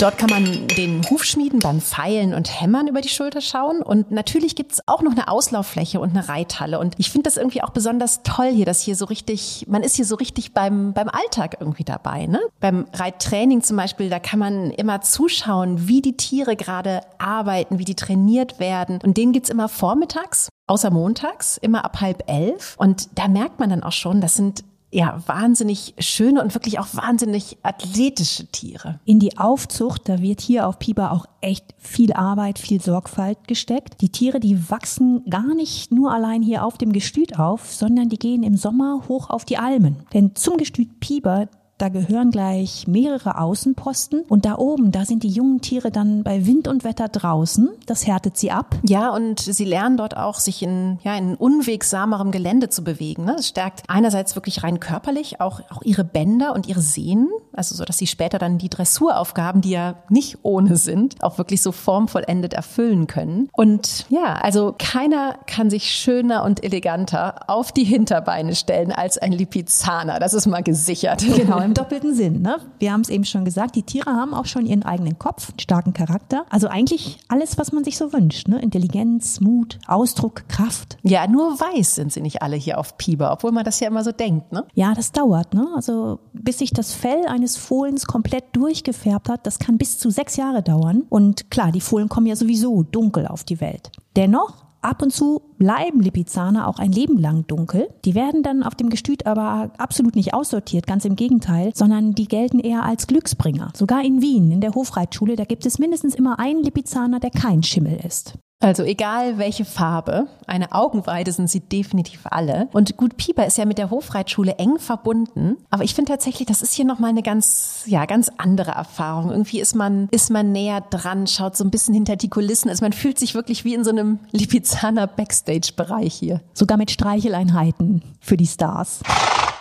Dort 0.00 0.18
kann 0.18 0.28
man 0.28 0.66
den 0.76 1.08
Hufschmieden 1.08 1.60
beim 1.60 1.80
Pfeilen 1.80 2.34
und 2.34 2.60
Hämmern 2.60 2.88
über 2.88 3.00
die 3.00 3.08
Schulter 3.08 3.40
schauen. 3.40 3.80
Und 3.80 4.10
natürlich 4.10 4.56
gibt's 4.56 4.80
auch 4.86 5.02
noch 5.02 5.12
eine 5.12 5.28
Auslauffläche 5.28 6.00
und 6.00 6.10
eine 6.10 6.28
Reithalle. 6.28 6.80
Und 6.80 6.94
ich 6.98 7.10
finde 7.10 7.24
das 7.24 7.36
irgendwie 7.36 7.62
auch 7.62 7.70
besonders 7.70 8.22
toll 8.24 8.50
hier, 8.52 8.66
dass 8.66 8.80
hier 8.80 8.96
so 8.96 9.04
richtig, 9.04 9.66
man 9.68 9.82
ist 9.82 9.94
hier 9.94 10.04
so 10.04 10.16
richtig 10.16 10.52
beim, 10.52 10.92
beim 10.92 11.08
Alltag 11.08 11.58
irgendwie 11.60 11.84
dabei. 11.84 12.26
Ne? 12.26 12.40
Beim 12.58 12.86
Reittraining 12.92 13.62
zum 13.62 13.76
Beispiel, 13.76 14.10
da 14.10 14.18
kann 14.18 14.40
man 14.40 14.72
immer 14.72 15.00
zuschauen, 15.00 15.86
wie 15.86 16.02
die 16.02 16.16
Tiere 16.16 16.56
gerade 16.56 17.00
arbeiten, 17.18 17.78
wie 17.78 17.84
die 17.84 17.94
trainiert 17.94 18.58
werden. 18.58 18.98
Und 19.02 19.16
den 19.16 19.32
gibt's 19.32 19.50
immer 19.50 19.68
vormittags. 19.68 20.48
Außer 20.66 20.90
montags, 20.90 21.58
immer 21.58 21.84
ab 21.84 22.00
halb 22.00 22.28
elf. 22.28 22.74
Und 22.78 23.18
da 23.18 23.28
merkt 23.28 23.60
man 23.60 23.70
dann 23.70 23.82
auch 23.82 23.92
schon, 23.92 24.20
das 24.20 24.34
sind 24.34 24.64
ja, 24.94 25.20
wahnsinnig 25.26 25.94
schöne 25.98 26.40
und 26.40 26.54
wirklich 26.54 26.78
auch 26.78 26.86
wahnsinnig 26.92 27.58
athletische 27.64 28.46
Tiere. 28.46 29.00
In 29.04 29.18
die 29.18 29.36
Aufzucht, 29.38 30.08
da 30.08 30.20
wird 30.20 30.40
hier 30.40 30.68
auf 30.68 30.78
Piba 30.78 31.10
auch 31.10 31.26
echt 31.40 31.74
viel 31.78 32.12
Arbeit, 32.12 32.60
viel 32.60 32.80
Sorgfalt 32.80 33.48
gesteckt. 33.48 34.00
Die 34.00 34.10
Tiere, 34.10 34.38
die 34.38 34.70
wachsen 34.70 35.24
gar 35.28 35.52
nicht 35.56 35.90
nur 35.90 36.12
allein 36.12 36.42
hier 36.42 36.64
auf 36.64 36.78
dem 36.78 36.92
Gestüt 36.92 37.40
auf, 37.40 37.72
sondern 37.72 38.08
die 38.08 38.20
gehen 38.20 38.44
im 38.44 38.56
Sommer 38.56 39.02
hoch 39.08 39.30
auf 39.30 39.44
die 39.44 39.58
Almen. 39.58 39.96
Denn 40.12 40.36
zum 40.36 40.58
Gestüt 40.58 41.00
Piber, 41.00 41.48
da 41.78 41.88
gehören 41.88 42.30
gleich 42.30 42.86
mehrere 42.86 43.38
Außenposten 43.38 44.22
und 44.28 44.44
da 44.44 44.56
oben, 44.58 44.92
da 44.92 45.04
sind 45.04 45.22
die 45.22 45.28
jungen 45.28 45.60
Tiere 45.60 45.90
dann 45.90 46.22
bei 46.22 46.46
Wind 46.46 46.68
und 46.68 46.84
Wetter 46.84 47.08
draußen. 47.08 47.68
Das 47.86 48.06
härtet 48.06 48.36
sie 48.36 48.52
ab. 48.52 48.76
Ja, 48.84 49.10
und 49.10 49.40
sie 49.40 49.64
lernen 49.64 49.96
dort 49.96 50.16
auch, 50.16 50.38
sich 50.38 50.62
in, 50.62 50.98
ja, 51.02 51.16
in 51.16 51.34
unwegsamerem 51.34 52.30
Gelände 52.30 52.68
zu 52.68 52.84
bewegen. 52.84 53.24
Ne? 53.24 53.34
Das 53.36 53.48
stärkt 53.48 53.82
einerseits 53.88 54.36
wirklich 54.36 54.62
rein 54.62 54.78
körperlich 54.78 55.40
auch, 55.40 55.60
auch 55.70 55.82
ihre 55.82 56.04
Bänder 56.04 56.54
und 56.54 56.68
ihre 56.68 56.80
Sehnen, 56.80 57.28
also 57.56 57.74
so, 57.74 57.84
dass 57.84 57.98
sie 57.98 58.06
später 58.06 58.38
dann 58.38 58.58
die 58.58 58.68
Dressuraufgaben, 58.68 59.60
die 59.60 59.70
ja 59.70 59.96
nicht 60.08 60.38
ohne 60.42 60.76
sind, 60.76 61.22
auch 61.22 61.38
wirklich 61.38 61.62
so 61.62 61.72
formvollendet 61.72 62.52
erfüllen 62.52 63.06
können. 63.06 63.48
Und 63.52 64.06
ja, 64.08 64.34
also 64.34 64.74
keiner 64.78 65.38
kann 65.46 65.70
sich 65.70 65.90
schöner 65.90 66.44
und 66.44 66.64
eleganter 66.64 67.48
auf 67.48 67.72
die 67.72 67.84
Hinterbeine 67.84 68.54
stellen 68.54 68.92
als 68.92 69.18
ein 69.18 69.32
Lipizzaner. 69.32 70.18
Das 70.18 70.34
ist 70.34 70.46
mal 70.46 70.62
gesichert. 70.62 71.24
Genau, 71.44 71.58
im 71.58 71.74
doppelten 71.74 72.14
Sinn. 72.14 72.42
Ne? 72.42 72.58
Wir 72.78 72.92
haben 72.92 73.00
es 73.00 73.08
eben 73.08 73.24
schon 73.24 73.44
gesagt, 73.44 73.74
die 73.74 73.82
Tiere 73.82 74.10
haben 74.10 74.34
auch 74.34 74.46
schon 74.46 74.66
ihren 74.66 74.84
eigenen 74.84 75.18
Kopf, 75.18 75.52
starken 75.60 75.92
Charakter. 75.92 76.46
Also 76.48 76.68
eigentlich 76.68 77.18
alles, 77.28 77.58
was 77.58 77.72
man 77.72 77.82
sich 77.82 77.98
so 77.98 78.12
wünscht. 78.12 78.46
Ne? 78.46 78.60
Intelligenz, 78.60 79.40
Mut, 79.40 79.78
Ausdruck, 79.86 80.48
Kraft. 80.48 80.96
Ja, 81.02 81.26
nur 81.26 81.58
weiß 81.58 81.96
sind 81.96 82.12
sie 82.12 82.20
nicht 82.20 82.40
alle 82.40 82.56
hier 82.56 82.78
auf 82.78 82.96
Piber, 82.98 83.32
obwohl 83.32 83.52
man 83.52 83.64
das 83.64 83.80
ja 83.80 83.88
immer 83.88 84.04
so 84.04 84.12
denkt. 84.12 84.52
Ne? 84.52 84.64
Ja, 84.74 84.94
das 84.94 85.12
dauert. 85.12 85.54
Ne? 85.54 85.66
Also 85.74 86.20
bis 86.32 86.58
sich 86.58 86.70
das 86.70 86.94
Fell 86.94 87.26
eines 87.26 87.43
Fohlens 87.48 88.06
komplett 88.06 88.44
durchgefärbt 88.52 89.28
hat, 89.28 89.46
das 89.46 89.58
kann 89.58 89.78
bis 89.78 89.98
zu 89.98 90.10
sechs 90.10 90.36
Jahre 90.36 90.62
dauern. 90.62 91.04
Und 91.08 91.50
klar, 91.50 91.72
die 91.72 91.80
Fohlen 91.80 92.08
kommen 92.08 92.26
ja 92.26 92.36
sowieso 92.36 92.82
dunkel 92.82 93.26
auf 93.26 93.44
die 93.44 93.60
Welt. 93.60 93.90
Dennoch 94.16 94.64
Ab 94.84 95.00
und 95.00 95.14
zu 95.14 95.40
bleiben 95.56 96.00
Lipizzaner 96.00 96.68
auch 96.68 96.78
ein 96.78 96.92
Leben 96.92 97.16
lang 97.18 97.46
dunkel. 97.46 97.88
Die 98.04 98.14
werden 98.14 98.42
dann 98.42 98.62
auf 98.62 98.74
dem 98.74 98.90
Gestüt 98.90 99.24
aber 99.24 99.70
absolut 99.78 100.14
nicht 100.14 100.34
aussortiert, 100.34 100.86
ganz 100.86 101.06
im 101.06 101.16
Gegenteil, 101.16 101.72
sondern 101.74 102.14
die 102.14 102.28
gelten 102.28 102.58
eher 102.58 102.84
als 102.84 103.06
Glücksbringer. 103.06 103.72
Sogar 103.74 104.04
in 104.04 104.20
Wien, 104.20 104.50
in 104.50 104.60
der 104.60 104.74
Hofreitschule, 104.74 105.36
da 105.36 105.44
gibt 105.44 105.64
es 105.64 105.78
mindestens 105.78 106.14
immer 106.14 106.38
einen 106.38 106.62
Lipizzaner, 106.62 107.18
der 107.18 107.30
kein 107.30 107.62
Schimmel 107.62 107.98
ist. 108.04 108.34
Also 108.64 108.82
egal 108.82 109.36
welche 109.36 109.66
Farbe, 109.66 110.26
eine 110.46 110.72
Augenweide 110.72 111.30
sind 111.32 111.50
sie 111.50 111.60
definitiv 111.60 112.20
alle. 112.24 112.68
Und 112.72 112.96
gut, 112.96 113.18
Pieper 113.18 113.44
ist 113.44 113.58
ja 113.58 113.66
mit 113.66 113.76
der 113.76 113.90
Hofreitschule 113.90 114.54
eng 114.56 114.78
verbunden. 114.78 115.58
Aber 115.68 115.84
ich 115.84 115.94
finde 115.94 116.12
tatsächlich, 116.12 116.48
das 116.48 116.62
ist 116.62 116.72
hier 116.72 116.86
nochmal 116.86 117.10
eine 117.10 117.20
ganz, 117.20 117.82
ja, 117.84 118.06
ganz 118.06 118.32
andere 118.38 118.70
Erfahrung. 118.70 119.30
Irgendwie 119.30 119.60
ist 119.60 119.74
man, 119.74 120.08
ist 120.12 120.30
man 120.30 120.50
näher 120.52 120.80
dran, 120.80 121.26
schaut 121.26 121.58
so 121.58 121.64
ein 121.64 121.70
bisschen 121.70 121.92
hinter 121.92 122.16
die 122.16 122.30
Kulissen. 122.30 122.70
Also 122.70 122.82
man 122.82 122.94
fühlt 122.94 123.18
sich 123.18 123.34
wirklich 123.34 123.66
wie 123.66 123.74
in 123.74 123.84
so 123.84 123.90
einem 123.90 124.18
Lipizzaner 124.32 125.08
Backstage-Bereich 125.08 126.14
hier. 126.14 126.40
Sogar 126.54 126.78
mit 126.78 126.90
Streicheleinheiten 126.90 128.00
für 128.18 128.38
die 128.38 128.46
Stars. 128.46 129.00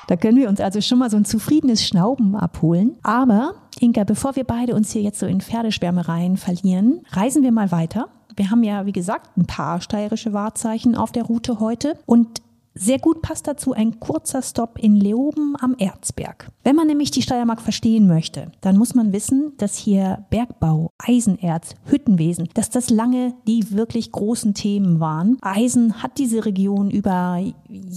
Da 0.08 0.16
können 0.16 0.38
wir 0.38 0.48
uns 0.48 0.62
also 0.62 0.80
schon 0.80 1.00
mal 1.00 1.10
so 1.10 1.18
ein 1.18 1.26
zufriedenes 1.26 1.86
Schnauben 1.86 2.38
abholen. 2.38 2.96
Aber, 3.04 3.56
Inka, 3.82 4.06
bevor 4.06 4.38
wir 4.38 4.46
beide 4.46 4.76
uns 4.76 4.94
hier 4.94 5.02
jetzt 5.02 5.20
so 5.20 5.26
in 5.26 5.42
Pferdeschwärmereien 5.42 6.38
verlieren, 6.38 7.02
reisen 7.12 7.44
wir 7.44 7.52
mal 7.52 7.72
weiter 7.72 8.08
wir 8.36 8.50
haben 8.50 8.64
ja, 8.64 8.86
wie 8.86 8.92
gesagt, 8.92 9.38
ein 9.38 9.46
paar 9.46 9.82
steirische 9.82 10.34
Wahrzeichen 10.34 10.96
auf 10.96 11.12
der 11.12 11.24
Route 11.24 11.60
heute 11.60 11.98
und 12.06 12.42
sehr 12.76 12.98
gut 12.98 13.22
passt 13.22 13.48
dazu 13.48 13.74
ein 13.74 14.00
kurzer 14.00 14.42
Stopp 14.42 14.80
in 14.80 14.96
Leoben 14.96 15.56
am 15.60 15.76
Erzberg. 15.78 16.50
Wenn 16.64 16.76
man 16.76 16.88
nämlich 16.88 17.12
die 17.12 17.22
Steiermark 17.22 17.62
verstehen 17.62 18.08
möchte, 18.08 18.52
dann 18.62 18.78
muss 18.78 18.96
man 18.96 19.14
wissen, 19.14 19.54
dass 19.58 19.78
hier 19.78 20.26
Bergbau, 20.32 20.90
Eisenerz, 20.98 21.76
Hüttenwesen, 21.86 22.50
dass 22.56 22.72
das 22.72 22.90
lange 22.90 23.36
die 23.48 23.72
wirklich 23.72 24.12
großen 24.12 24.56
Themen 24.56 25.00
waren. 25.00 25.38
Eisen 25.42 26.02
hat 26.02 26.18
diese 26.18 26.46
Region 26.46 26.90
über 26.90 27.40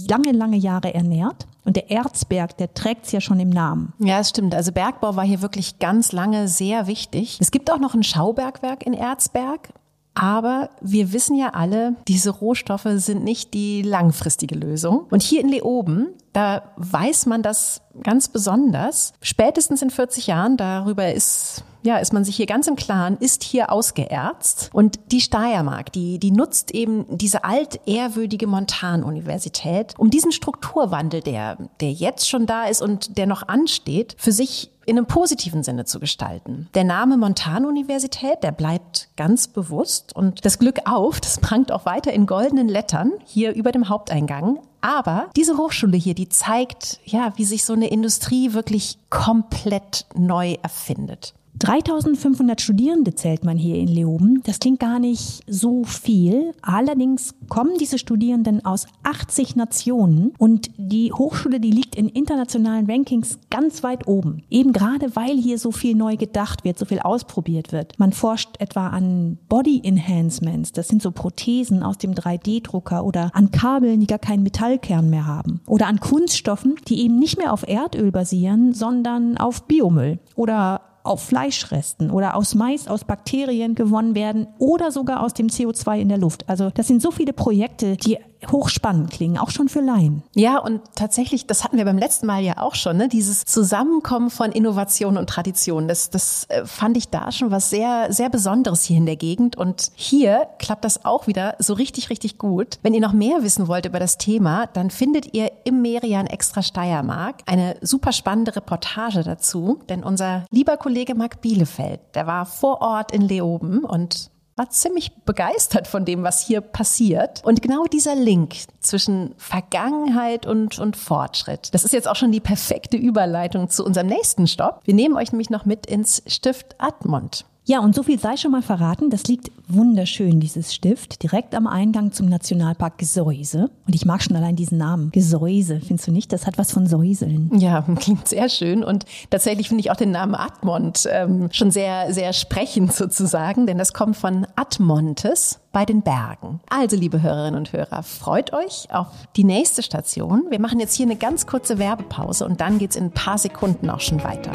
lange, 0.07 0.31
lange 0.31 0.57
Jahre 0.57 0.93
ernährt. 0.93 1.47
Und 1.65 1.75
der 1.75 1.89
Erzberg, 1.89 2.55
der 2.57 2.73
trägt 2.73 3.07
es 3.07 3.11
ja 3.11 3.19
schon 3.19 3.39
im 3.39 3.49
Namen. 3.49 3.93
Ja, 3.99 4.19
es 4.19 4.29
stimmt. 4.29 4.55
Also 4.55 4.71
Bergbau 4.71 5.15
war 5.15 5.25
hier 5.25 5.41
wirklich 5.41 5.79
ganz 5.79 6.11
lange 6.11 6.47
sehr 6.47 6.87
wichtig. 6.87 7.39
Es 7.41 7.51
gibt 7.51 7.71
auch 7.71 7.79
noch 7.79 7.93
ein 7.93 8.03
Schaubergwerk 8.03 8.85
in 8.85 8.93
Erzberg. 8.93 9.73
Aber 10.17 10.71
wir 10.81 11.13
wissen 11.13 11.35
ja 11.35 11.49
alle, 11.49 11.95
diese 12.07 12.31
Rohstoffe 12.31 12.87
sind 12.95 13.23
nicht 13.23 13.53
die 13.53 13.83
langfristige 13.83 14.55
Lösung. 14.55 15.05
Und 15.11 15.21
hier 15.21 15.41
in 15.41 15.49
Leoben, 15.49 16.07
da 16.33 16.73
weiß 16.77 17.27
man 17.27 17.43
das 17.43 17.81
ganz 18.01 18.27
besonders. 18.27 19.13
Spätestens 19.21 19.83
in 19.83 19.91
40 19.91 20.25
Jahren, 20.25 20.57
darüber 20.57 21.13
ist 21.13 21.63
ja, 21.83 21.97
ist 21.97 22.11
man 22.11 22.25
sich 22.25 22.35
hier 22.35 22.47
ganz 22.47 22.67
im 22.67 22.75
Klaren, 22.75 23.17
ist 23.17 23.43
hier 23.43 23.71
ausgeerzt. 23.71 24.69
Und 24.73 24.99
die 25.11 25.21
Steiermark, 25.21 25.91
die, 25.93 26.19
die 26.19 26.31
nutzt 26.31 26.71
eben 26.71 27.05
diese 27.17 27.43
altehrwürdige 27.45 28.45
Montanuniversität, 28.45 29.93
um 29.97 30.09
diesen 30.09 30.31
Strukturwandel, 30.31 31.21
der, 31.21 31.57
der 31.79 31.91
jetzt 31.91 32.27
schon 32.27 32.45
da 32.45 32.65
ist 32.65 32.81
und 32.81 33.17
der 33.17 33.25
noch 33.25 33.47
ansteht, 33.47 34.15
für 34.17 34.33
sich 34.33 34.71
in 34.87 34.97
einem 34.97 35.05
positiven 35.05 35.63
Sinne 35.63 35.83
zu 35.83 35.99
gestalten. 35.99 36.69
Der 36.73 36.85
Name 36.85 37.17
Montanuniversität, 37.17 38.41
der 38.41 38.53
bleibt 38.53 39.09
ganz 39.17 39.49
bewusst 39.49 40.15
und 40.15 40.45
das 40.45 40.59
Glück 40.59 40.79
auf, 40.85 41.19
das 41.19 41.39
prangt 41.39 41.73
auch 41.73 41.85
weiter 41.85 42.13
in 42.13 42.25
goldenen 42.25 42.69
Lettern 42.69 43.11
hier 43.25 43.53
über 43.53 43.73
dem 43.73 43.89
Haupteingang. 43.89 44.59
Aber 44.79 45.29
diese 45.35 45.57
Hochschule 45.57 45.97
hier, 45.97 46.15
die 46.15 46.29
zeigt, 46.29 47.01
ja, 47.03 47.33
wie 47.35 47.43
sich 47.43 47.65
so 47.65 47.73
eine 47.73 47.89
Industrie 47.89 48.53
wirklich 48.53 48.97
komplett 49.09 50.05
neu 50.15 50.55
erfindet. 50.63 51.33
3500 51.59 52.61
Studierende 52.61 53.15
zählt 53.15 53.43
man 53.43 53.57
hier 53.57 53.77
in 53.77 53.87
Leoben. 53.87 54.41
Das 54.45 54.59
klingt 54.59 54.79
gar 54.79 54.99
nicht 54.99 55.41
so 55.47 55.83
viel. 55.83 56.51
Allerdings 56.61 57.33
kommen 57.49 57.77
diese 57.79 57.97
Studierenden 57.97 58.63
aus 58.63 58.85
80 59.03 59.55
Nationen 59.55 60.33
und 60.37 60.69
die 60.77 61.11
Hochschule, 61.11 61.59
die 61.59 61.71
liegt 61.71 61.95
in 61.95 62.09
internationalen 62.09 62.89
Rankings 62.89 63.39
ganz 63.49 63.83
weit 63.83 64.07
oben. 64.07 64.43
Eben 64.49 64.71
gerade 64.71 65.15
weil 65.15 65.37
hier 65.37 65.57
so 65.57 65.71
viel 65.71 65.95
neu 65.95 66.15
gedacht 66.15 66.63
wird, 66.63 66.77
so 66.77 66.85
viel 66.85 66.99
ausprobiert 66.99 67.71
wird. 67.71 67.97
Man 67.97 68.13
forscht 68.13 68.59
etwa 68.59 68.89
an 68.89 69.39
Body 69.49 69.81
Enhancements. 69.83 70.73
Das 70.73 70.87
sind 70.87 71.01
so 71.01 71.11
Prothesen 71.11 71.81
aus 71.81 71.97
dem 71.97 72.13
3D-Drucker 72.13 73.03
oder 73.03 73.31
an 73.33 73.51
Kabeln, 73.51 73.99
die 73.99 74.07
gar 74.07 74.19
keinen 74.19 74.43
Metallkern 74.43 75.09
mehr 75.09 75.25
haben. 75.25 75.61
Oder 75.65 75.87
an 75.87 75.99
Kunststoffen, 75.99 76.75
die 76.87 77.01
eben 77.01 77.17
nicht 77.17 77.37
mehr 77.37 77.51
auf 77.51 77.67
Erdöl 77.67 78.11
basieren, 78.11 78.73
sondern 78.73 79.37
auf 79.37 79.63
Biomüll 79.63 80.19
oder 80.35 80.81
auf 81.07 81.23
Fleischresten 81.23 82.11
oder 82.11 82.35
aus 82.35 82.55
Mais, 82.55 82.87
aus 82.87 83.03
Bakterien 83.03 83.75
gewonnen 83.75 84.15
werden 84.15 84.47
oder 84.59 84.91
sogar 84.91 85.23
aus 85.23 85.33
dem 85.33 85.47
CO2 85.47 85.99
in 85.99 86.09
der 86.09 86.17
Luft. 86.17 86.47
Also 86.47 86.69
das 86.73 86.87
sind 86.87 87.01
so 87.01 87.11
viele 87.11 87.33
Projekte, 87.33 87.97
die 87.97 88.17
hochspannend 88.51 89.11
klingen, 89.11 89.37
auch 89.37 89.49
schon 89.49 89.69
für 89.69 89.81
Laien. 89.81 90.23
Ja, 90.35 90.59
und 90.59 90.81
tatsächlich, 90.95 91.47
das 91.47 91.63
hatten 91.63 91.77
wir 91.77 91.85
beim 91.85 91.97
letzten 91.97 92.27
Mal 92.27 92.41
ja 92.41 92.61
auch 92.61 92.75
schon, 92.75 92.97
ne? 92.97 93.07
dieses 93.07 93.45
Zusammenkommen 93.45 94.29
von 94.29 94.51
Innovation 94.51 95.17
und 95.17 95.29
Tradition. 95.29 95.87
Das, 95.87 96.09
das 96.09 96.45
äh, 96.49 96.65
fand 96.65 96.97
ich 96.97 97.09
da 97.09 97.31
schon 97.31 97.51
was 97.51 97.69
sehr, 97.69 98.11
sehr 98.11 98.29
Besonderes 98.29 98.83
hier 98.83 98.97
in 98.97 99.05
der 99.05 99.15
Gegend. 99.15 99.55
Und 99.55 99.91
hier 99.95 100.47
klappt 100.59 100.85
das 100.85 101.05
auch 101.05 101.27
wieder 101.27 101.55
so 101.59 101.73
richtig, 101.73 102.09
richtig 102.09 102.37
gut. 102.37 102.79
Wenn 102.83 102.93
ihr 102.93 103.01
noch 103.01 103.13
mehr 103.13 103.43
wissen 103.43 103.67
wollt 103.67 103.85
über 103.85 103.99
das 103.99 104.17
Thema, 104.17 104.67
dann 104.67 104.91
findet 104.91 105.33
ihr 105.33 105.51
im 105.63 105.81
Merian 105.81 106.27
Extra 106.27 106.61
Steiermark 106.61 107.41
eine 107.45 107.77
super 107.81 108.11
spannende 108.11 108.55
Reportage 108.55 109.23
dazu. 109.23 109.79
Denn 109.89 110.03
unser 110.03 110.45
lieber 110.51 110.77
Kollege 110.77 111.15
Marc 111.15 111.41
Bielefeld, 111.41 111.99
der 112.13 112.27
war 112.27 112.45
vor 112.45 112.81
Ort 112.81 113.11
in 113.11 113.21
Leoben 113.21 113.83
und 113.83 114.29
war 114.57 114.69
ziemlich 114.69 115.15
begeistert 115.23 115.87
von 115.87 116.03
dem, 116.03 116.23
was 116.23 116.45
hier 116.45 116.61
passiert. 116.61 117.43
Und 117.45 117.61
genau 117.61 117.85
dieser 117.85 118.15
Link 118.15 118.55
zwischen 118.79 119.35
Vergangenheit 119.37 120.45
und, 120.45 120.79
und 120.79 120.97
Fortschritt, 120.97 121.73
das 121.73 121.85
ist 121.85 121.93
jetzt 121.93 122.07
auch 122.07 122.15
schon 122.15 122.31
die 122.31 122.39
perfekte 122.39 122.97
Überleitung 122.97 123.69
zu 123.69 123.85
unserem 123.85 124.07
nächsten 124.07 124.47
Stopp. 124.47 124.81
Wir 124.83 124.95
nehmen 124.95 125.15
euch 125.15 125.31
nämlich 125.31 125.49
noch 125.49 125.65
mit 125.65 125.85
ins 125.85 126.23
Stift 126.25 126.75
Admont. 126.79 127.45
Ja, 127.69 127.81
und 127.81 127.93
so 127.93 128.01
viel 128.01 128.17
sei 128.17 128.37
schon 128.37 128.51
mal 128.51 128.61
verraten. 128.61 129.09
Das 129.09 129.25
liegt 129.25 129.51
wunderschön, 129.67 130.39
dieses 130.39 130.73
Stift, 130.73 131.21
direkt 131.21 131.53
am 131.53 131.67
Eingang 131.67 132.13
zum 132.13 132.29
Nationalpark 132.29 132.97
Gesäuse. 132.97 133.69
Und 133.85 133.93
ich 133.93 134.05
mag 134.05 134.23
schon 134.23 134.37
allein 134.37 134.55
diesen 134.55 134.77
Namen. 134.77 135.11
Gesäuse, 135.11 135.81
findest 135.81 136.07
du 136.07 136.13
nicht? 136.13 136.31
Das 136.31 136.47
hat 136.47 136.57
was 136.57 136.71
von 136.71 136.87
Säuseln. 136.87 137.51
Ja, 137.59 137.81
klingt 137.99 138.25
sehr 138.25 138.47
schön. 138.47 138.85
Und 138.85 139.03
tatsächlich 139.29 139.67
finde 139.67 139.81
ich 139.81 139.91
auch 139.91 139.97
den 139.97 140.11
Namen 140.11 140.33
Admont 140.33 141.09
ähm, 141.11 141.49
schon 141.51 141.69
sehr, 141.69 142.13
sehr 142.13 142.31
sprechend 142.31 142.93
sozusagen, 142.93 143.67
denn 143.67 143.77
das 143.77 143.91
kommt 143.91 144.15
von 144.15 144.47
Admontes 144.55 145.59
bei 145.73 145.83
den 145.83 146.03
Bergen. 146.03 146.61
Also, 146.69 146.95
liebe 146.95 147.21
Hörerinnen 147.21 147.59
und 147.59 147.73
Hörer, 147.73 148.01
freut 148.01 148.53
euch 148.53 148.87
auf 148.91 149.07
die 149.35 149.43
nächste 149.43 149.83
Station. 149.83 150.45
Wir 150.49 150.61
machen 150.61 150.79
jetzt 150.79 150.95
hier 150.95 151.05
eine 151.05 151.17
ganz 151.17 151.45
kurze 151.45 151.79
Werbepause 151.79 152.45
und 152.45 152.61
dann 152.61 152.77
geht's 152.79 152.95
in 152.95 153.05
ein 153.05 153.11
paar 153.11 153.37
Sekunden 153.37 153.89
auch 153.89 153.99
schon 153.99 154.23
weiter. 154.23 154.53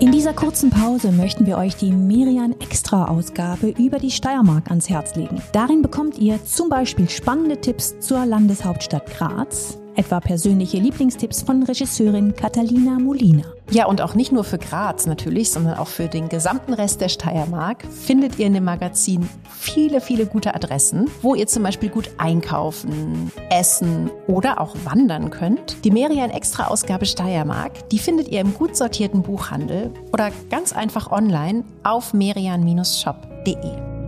In 0.00 0.12
dieser 0.12 0.32
kurzen 0.32 0.70
Pause 0.70 1.12
möchten 1.12 1.44
wir 1.44 1.58
euch 1.58 1.76
die 1.76 1.92
Merian 1.92 2.58
Extra 2.58 3.08
Ausgabe 3.08 3.68
über 3.68 3.98
die 3.98 4.10
Steiermark 4.10 4.70
ans 4.70 4.88
Herz 4.88 5.14
legen. 5.14 5.42
Darin 5.52 5.82
bekommt 5.82 6.16
ihr 6.16 6.42
zum 6.42 6.70
Beispiel 6.70 7.10
spannende 7.10 7.60
Tipps 7.60 8.00
zur 8.00 8.24
Landeshauptstadt 8.24 9.04
Graz, 9.10 9.78
etwa 9.96 10.20
persönliche 10.20 10.78
Lieblingstipps 10.78 11.42
von 11.42 11.62
Regisseurin 11.62 12.34
Catalina 12.34 12.98
Molina. 12.98 13.44
Ja, 13.70 13.86
und 13.86 14.00
auch 14.00 14.14
nicht 14.14 14.32
nur 14.32 14.44
für 14.44 14.58
Graz 14.58 15.06
natürlich, 15.06 15.50
sondern 15.50 15.78
auch 15.78 15.86
für 15.86 16.08
den 16.08 16.28
gesamten 16.28 16.72
Rest 16.72 17.00
der 17.00 17.08
Steiermark 17.08 17.84
findet 17.86 18.38
ihr 18.38 18.46
in 18.46 18.54
dem 18.54 18.64
Magazin 18.64 19.28
viele, 19.48 20.00
viele 20.00 20.26
gute 20.26 20.54
Adressen, 20.54 21.08
wo 21.22 21.34
ihr 21.34 21.46
zum 21.46 21.62
Beispiel 21.62 21.88
gut 21.88 22.10
einkaufen, 22.18 23.30
essen 23.50 24.10
oder 24.26 24.60
auch 24.60 24.74
wandern 24.84 25.30
könnt. 25.30 25.84
Die 25.84 25.90
Merian 25.90 26.30
Extra 26.30 26.66
Ausgabe 26.66 27.06
Steiermark, 27.06 27.88
die 27.90 27.98
findet 27.98 28.28
ihr 28.28 28.40
im 28.40 28.54
gut 28.54 28.76
sortierten 28.76 29.22
Buchhandel 29.22 29.92
oder 30.12 30.30
ganz 30.50 30.72
einfach 30.72 31.12
online 31.12 31.64
auf 31.84 32.12
merian-shop.de. 32.12 33.99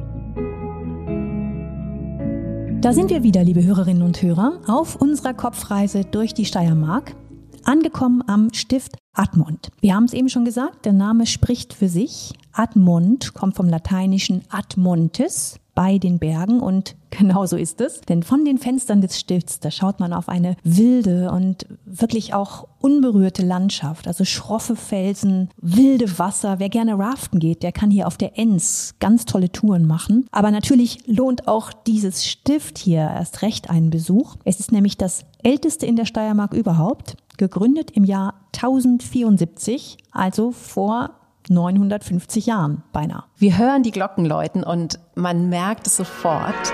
Da 2.83 2.93
sind 2.93 3.11
wir 3.11 3.23
wieder, 3.23 3.45
liebe 3.45 3.63
Hörerinnen 3.63 4.03
und 4.03 4.21
Hörer, 4.21 4.61
auf 4.67 4.97
unserer 4.97 5.35
Kopfreise 5.35 6.05
durch 6.05 6.35
die 6.35 6.45
Steiermark, 6.45 7.15
angekommen 7.63 8.25
am 8.27 8.53
Stift 8.53 8.97
Admont. 9.15 9.71
Wir 9.81 9.95
haben 9.95 10.03
es 10.03 10.13
eben 10.13 10.29
schon 10.29 10.45
gesagt, 10.45 10.85
der 10.85 10.93
Name 10.93 11.27
spricht 11.27 11.75
für 11.75 11.89
sich. 11.89 12.33
Admont 12.53 13.35
kommt 13.35 13.55
vom 13.55 13.69
lateinischen 13.69 14.43
Admontes, 14.51 15.61
bei 15.75 15.99
den 15.99 16.19
Bergen 16.19 16.61
und 16.61 16.97
genau 17.11 17.47
so 17.47 17.57
ist 17.57 17.81
es. 17.81 18.01
Denn 18.03 18.23
von 18.23 18.45
den 18.45 18.59
Fenstern 18.59 19.01
des 19.01 19.19
Stifts, 19.19 19.61
da 19.61 19.71
schaut 19.71 20.01
man 20.01 20.13
auf 20.13 20.29
eine 20.29 20.57
wilde 20.65 21.31
und 21.31 21.67
wirklich 21.85 22.35
auch 22.35 22.69
unberührte 22.81 23.45
Landschaft. 23.45 24.07
Also 24.07 24.25
schroffe 24.25 24.77
Felsen, 24.77 25.51
wilde 25.61 26.19
Wasser. 26.19 26.59
Wer 26.59 26.69
gerne 26.69 26.99
raften 26.99 27.39
geht, 27.39 27.63
der 27.63 27.73
kann 27.73 27.91
hier 27.91 28.07
auf 28.07 28.17
der 28.17 28.39
Enns 28.39 28.95
ganz 28.99 29.25
tolle 29.25 29.53
Touren 29.53 29.87
machen. 29.87 30.27
Aber 30.33 30.51
natürlich 30.51 31.07
lohnt 31.07 31.49
auch 31.49 31.73
dieses 31.73 32.27
Stift 32.27 32.79
hier 32.79 33.01
erst 33.01 33.43
recht 33.43 33.71
einen 33.71 33.91
Besuch. 33.91 34.37
Es 34.45 34.59
ist 34.59 34.73
nämlich 34.73 34.97
das 34.97 35.25
älteste 35.43 35.87
in 35.87 35.97
der 35.97 36.07
Steiermark 36.07 36.55
überhaupt, 36.55 37.17
gegründet 37.37 37.91
im 37.93 38.05
Jahr 38.05 38.35
1074, 38.55 39.99
also 40.13 40.53
vor 40.53 41.11
950 41.51 42.47
Jahren 42.47 42.83
beinahe. 42.93 43.25
Wir 43.37 43.59
hören 43.59 43.83
die 43.83 43.91
Glocken 43.91 44.25
läuten 44.25 44.65
und 44.65 44.99
man 45.15 45.49
merkt 45.49 45.87
es 45.87 45.97
sofort. 45.97 46.73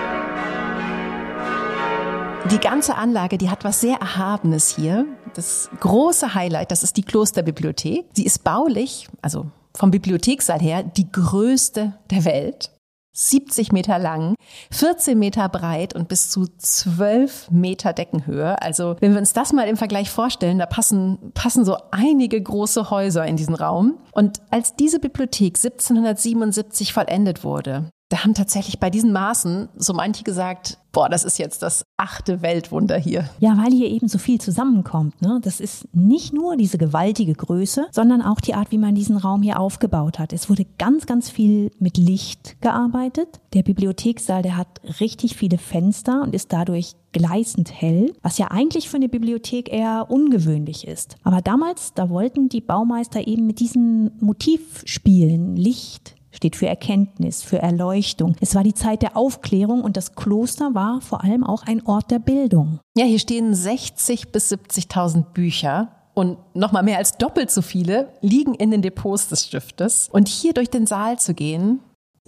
Die 2.51 2.59
ganze 2.59 2.95
Anlage, 2.95 3.37
die 3.37 3.49
hat 3.49 3.63
was 3.63 3.81
sehr 3.81 3.97
Erhabenes 3.97 4.75
hier. 4.75 5.05
Das 5.35 5.69
große 5.79 6.33
Highlight, 6.33 6.71
das 6.71 6.83
ist 6.83 6.97
die 6.97 7.03
Klosterbibliothek. 7.03 8.05
Sie 8.13 8.25
ist 8.25 8.43
baulich, 8.43 9.07
also 9.21 9.45
vom 9.75 9.91
Bibliothekssaal 9.91 10.59
her, 10.59 10.83
die 10.83 11.11
größte 11.11 11.93
der 12.09 12.25
Welt. 12.25 12.71
70 13.19 13.71
Meter 13.73 13.99
lang, 13.99 14.35
14 14.71 15.19
Meter 15.19 15.49
breit 15.49 15.93
und 15.93 16.07
bis 16.07 16.29
zu 16.29 16.47
12 16.57 17.51
Meter 17.51 17.91
Deckenhöhe. 17.91 18.61
Also 18.61 18.95
wenn 19.01 19.11
wir 19.11 19.19
uns 19.19 19.33
das 19.33 19.51
mal 19.51 19.67
im 19.67 19.75
Vergleich 19.77 20.09
vorstellen, 20.09 20.59
da 20.59 20.65
passen, 20.65 21.31
passen 21.33 21.65
so 21.65 21.77
einige 21.91 22.41
große 22.41 22.89
Häuser 22.89 23.25
in 23.25 23.35
diesen 23.35 23.55
Raum. 23.55 23.97
Und 24.13 24.39
als 24.51 24.75
diese 24.75 24.99
Bibliothek 24.99 25.57
1777 25.57 26.93
vollendet 26.93 27.43
wurde, 27.43 27.89
da 28.09 28.23
haben 28.23 28.33
tatsächlich 28.33 28.79
bei 28.79 28.89
diesen 28.89 29.11
Maßen 29.11 29.69
so 29.77 29.93
manche 29.93 30.23
gesagt, 30.23 30.79
boah, 30.91 31.09
das 31.09 31.23
ist 31.23 31.37
jetzt 31.37 31.61
das 31.61 31.85
achte 31.95 32.41
Weltwunder 32.41 32.97
hier. 32.97 33.29
Ja, 33.39 33.55
weil 33.57 33.71
hier 33.71 33.87
eben 33.87 34.07
so 34.07 34.17
viel 34.17 34.41
zusammenkommt. 34.41 35.21
Ne? 35.21 35.39
Das 35.43 35.59
ist 35.59 35.87
nicht 35.93 36.33
nur 36.33 36.57
diese 36.57 36.79
gewaltige 36.79 37.33
Größe, 37.33 37.87
sondern 37.91 38.23
auch 38.23 38.41
die 38.41 38.55
Art, 38.55 38.71
wie 38.71 38.79
man 38.79 38.95
diesen 38.95 39.17
Raum 39.17 39.43
hier 39.43 39.59
aufgebaut 39.59 40.17
hat. 40.17 40.33
Es 40.33 40.49
wurde 40.49 40.65
ganz, 40.79 41.05
ganz 41.05 41.29
viel 41.29 41.69
mit 41.77 41.97
Licht 41.97 42.59
gearbeitet. 42.61 43.39
Der 43.53 43.61
Bibliothekssaal, 43.61 44.41
der 44.41 44.57
hat 44.57 44.81
richtig 44.99 45.35
viele 45.35 45.59
Fenster 45.59 46.23
und 46.23 46.33
ist 46.33 46.51
dadurch 46.51 46.95
gleißend 47.11 47.71
hell, 47.71 48.13
was 48.23 48.39
ja 48.39 48.49
eigentlich 48.49 48.89
für 48.89 48.97
eine 48.97 49.09
Bibliothek 49.09 49.71
eher 49.71 50.07
ungewöhnlich 50.09 50.87
ist. 50.87 51.15
Aber 51.23 51.41
damals, 51.41 51.93
da 51.93 52.09
wollten 52.09 52.49
die 52.49 52.61
Baumeister 52.61 53.27
eben 53.27 53.45
mit 53.45 53.59
diesem 53.59 54.11
Motiv 54.19 54.81
spielen, 54.85 55.55
Licht, 55.55 56.15
steht 56.31 56.55
für 56.55 56.67
Erkenntnis, 56.67 57.43
für 57.43 57.59
Erleuchtung. 57.59 58.35
Es 58.39 58.55
war 58.55 58.63
die 58.63 58.73
Zeit 58.73 59.01
der 59.01 59.17
Aufklärung 59.17 59.81
und 59.81 59.97
das 59.97 60.15
Kloster 60.15 60.73
war 60.73 61.01
vor 61.01 61.23
allem 61.23 61.43
auch 61.43 61.63
ein 61.63 61.85
Ort 61.85 62.11
der 62.11 62.19
Bildung. 62.19 62.79
Ja, 62.97 63.05
hier 63.05 63.19
stehen 63.19 63.53
60 63.53 64.31
bis 64.31 64.51
70.000 64.51 65.25
Bücher. 65.33 65.89
Und 66.15 66.37
nochmal 66.53 66.83
mehr 66.83 66.97
als 66.97 67.17
doppelt 67.17 67.49
so 67.49 67.61
viele 67.61 68.09
liegen 68.19 68.53
in 68.53 68.71
den 68.71 68.81
Depots 68.81 69.29
des 69.29 69.45
Stiftes. 69.45 70.09
Und 70.11 70.27
hier 70.27 70.53
durch 70.53 70.69
den 70.69 70.85
Saal 70.85 71.17
zu 71.17 71.33
gehen, 71.33 71.79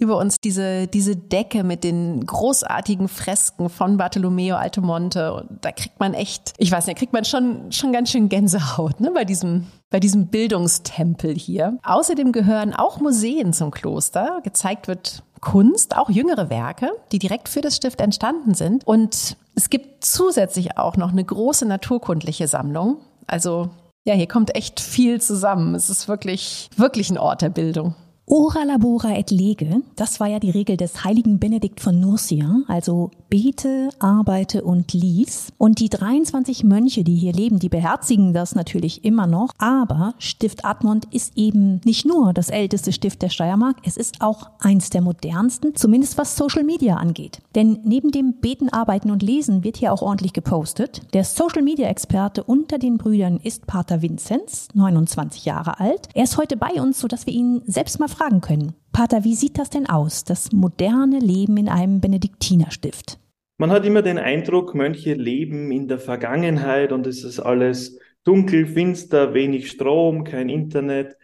über 0.02 0.18
uns 0.18 0.36
diese, 0.42 0.86
diese 0.86 1.16
Decke 1.16 1.64
mit 1.64 1.84
den 1.84 2.26
großartigen 2.26 3.08
Fresken 3.08 3.70
von 3.70 3.96
Bartolomeo 3.96 4.56
Altomonte. 4.56 5.32
Und 5.32 5.64
da 5.64 5.72
kriegt 5.72 5.98
man 6.00 6.14
echt, 6.14 6.52
ich 6.58 6.70
weiß 6.70 6.86
nicht, 6.86 6.98
kriegt 6.98 7.12
man 7.12 7.24
schon, 7.24 7.72
schon 7.72 7.92
ganz 7.92 8.10
schön 8.10 8.28
Gänsehaut, 8.28 9.00
ne, 9.00 9.10
bei 9.14 9.24
diesem, 9.24 9.66
bei 9.90 10.00
diesem 10.00 10.26
Bildungstempel 10.26 11.34
hier. 11.34 11.78
Außerdem 11.84 12.32
gehören 12.32 12.74
auch 12.74 13.00
Museen 13.00 13.52
zum 13.52 13.70
Kloster. 13.70 14.40
Gezeigt 14.42 14.88
wird 14.88 15.22
Kunst, 15.40 15.96
auch 15.96 16.08
jüngere 16.08 16.50
Werke, 16.50 16.90
die 17.10 17.18
direkt 17.18 17.48
für 17.48 17.60
das 17.60 17.76
Stift 17.76 18.00
entstanden 18.00 18.54
sind. 18.54 18.86
Und 18.86 19.36
es 19.54 19.70
gibt 19.70 20.04
zusätzlich 20.04 20.78
auch 20.78 20.96
noch 20.96 21.12
eine 21.12 21.24
große 21.24 21.66
naturkundliche 21.66 22.48
Sammlung. 22.48 22.98
Also 23.26 23.70
ja, 24.04 24.14
hier 24.14 24.28
kommt 24.28 24.54
echt 24.56 24.80
viel 24.80 25.20
zusammen. 25.20 25.74
Es 25.74 25.90
ist 25.90 26.08
wirklich, 26.08 26.70
wirklich 26.76 27.10
ein 27.10 27.18
Ort 27.18 27.42
der 27.42 27.50
Bildung. 27.50 27.94
Ora 28.34 28.62
labora 28.64 29.18
et 29.18 29.30
lege, 29.30 29.82
das 29.94 30.18
war 30.18 30.26
ja 30.26 30.38
die 30.38 30.48
Regel 30.48 30.78
des 30.78 31.04
heiligen 31.04 31.38
Benedikt 31.38 31.80
von 31.80 32.00
Nursia, 32.00 32.62
also 32.66 33.10
bete, 33.28 33.90
arbeite 33.98 34.64
und 34.64 34.94
lies. 34.94 35.52
Und 35.58 35.80
die 35.80 35.90
23 35.90 36.64
Mönche, 36.64 37.04
die 37.04 37.14
hier 37.14 37.34
leben, 37.34 37.58
die 37.58 37.68
beherzigen 37.68 38.32
das 38.32 38.54
natürlich 38.54 39.04
immer 39.04 39.26
noch. 39.26 39.50
Aber 39.58 40.14
Stift 40.16 40.64
Admont 40.64 41.04
ist 41.10 41.36
eben 41.36 41.82
nicht 41.84 42.06
nur 42.06 42.32
das 42.32 42.48
älteste 42.48 42.92
Stift 42.92 43.20
der 43.20 43.28
Steiermark, 43.28 43.76
es 43.84 43.98
ist 43.98 44.22
auch 44.22 44.48
eins 44.60 44.88
der 44.88 45.02
modernsten, 45.02 45.74
zumindest 45.74 46.16
was 46.16 46.34
Social 46.34 46.64
Media 46.64 46.96
angeht. 46.96 47.42
Denn 47.54 47.80
neben 47.84 48.12
dem 48.12 48.40
Beten, 48.40 48.70
Arbeiten 48.70 49.10
und 49.10 49.22
Lesen 49.22 49.62
wird 49.62 49.76
hier 49.76 49.92
auch 49.92 50.00
ordentlich 50.00 50.32
gepostet. 50.32 51.02
Der 51.12 51.24
Social 51.24 51.60
Media 51.60 51.86
Experte 51.86 52.42
unter 52.44 52.78
den 52.78 52.96
Brüdern 52.96 53.40
ist 53.42 53.66
Pater 53.66 54.00
Vinzenz, 54.00 54.68
29 54.72 55.44
Jahre 55.44 55.78
alt. 55.80 56.08
Er 56.14 56.24
ist 56.24 56.38
heute 56.38 56.56
bei 56.56 56.80
uns, 56.80 56.98
sodass 56.98 57.26
wir 57.26 57.34
ihn 57.34 57.60
selbst 57.66 58.00
mal 58.00 58.08
fragen 58.08 58.21
können. 58.40 58.74
Pater, 58.92 59.24
wie 59.24 59.34
sieht 59.34 59.58
das 59.58 59.68
denn 59.68 59.88
aus, 59.88 60.22
das 60.22 60.52
moderne 60.52 61.18
Leben 61.18 61.56
in 61.56 61.68
einem 61.68 62.00
Benediktinerstift? 62.00 63.18
Man 63.58 63.70
hat 63.70 63.84
immer 63.84 64.02
den 64.02 64.18
Eindruck, 64.18 64.74
Mönche 64.74 65.14
leben 65.14 65.72
in 65.72 65.88
der 65.88 65.98
Vergangenheit 65.98 66.92
und 66.92 67.06
es 67.06 67.24
ist 67.24 67.40
alles 67.40 67.98
dunkel, 68.24 68.66
finster, 68.66 69.34
wenig 69.34 69.70
Strom, 69.70 70.24
kein 70.24 70.48
Internet. 70.48 71.16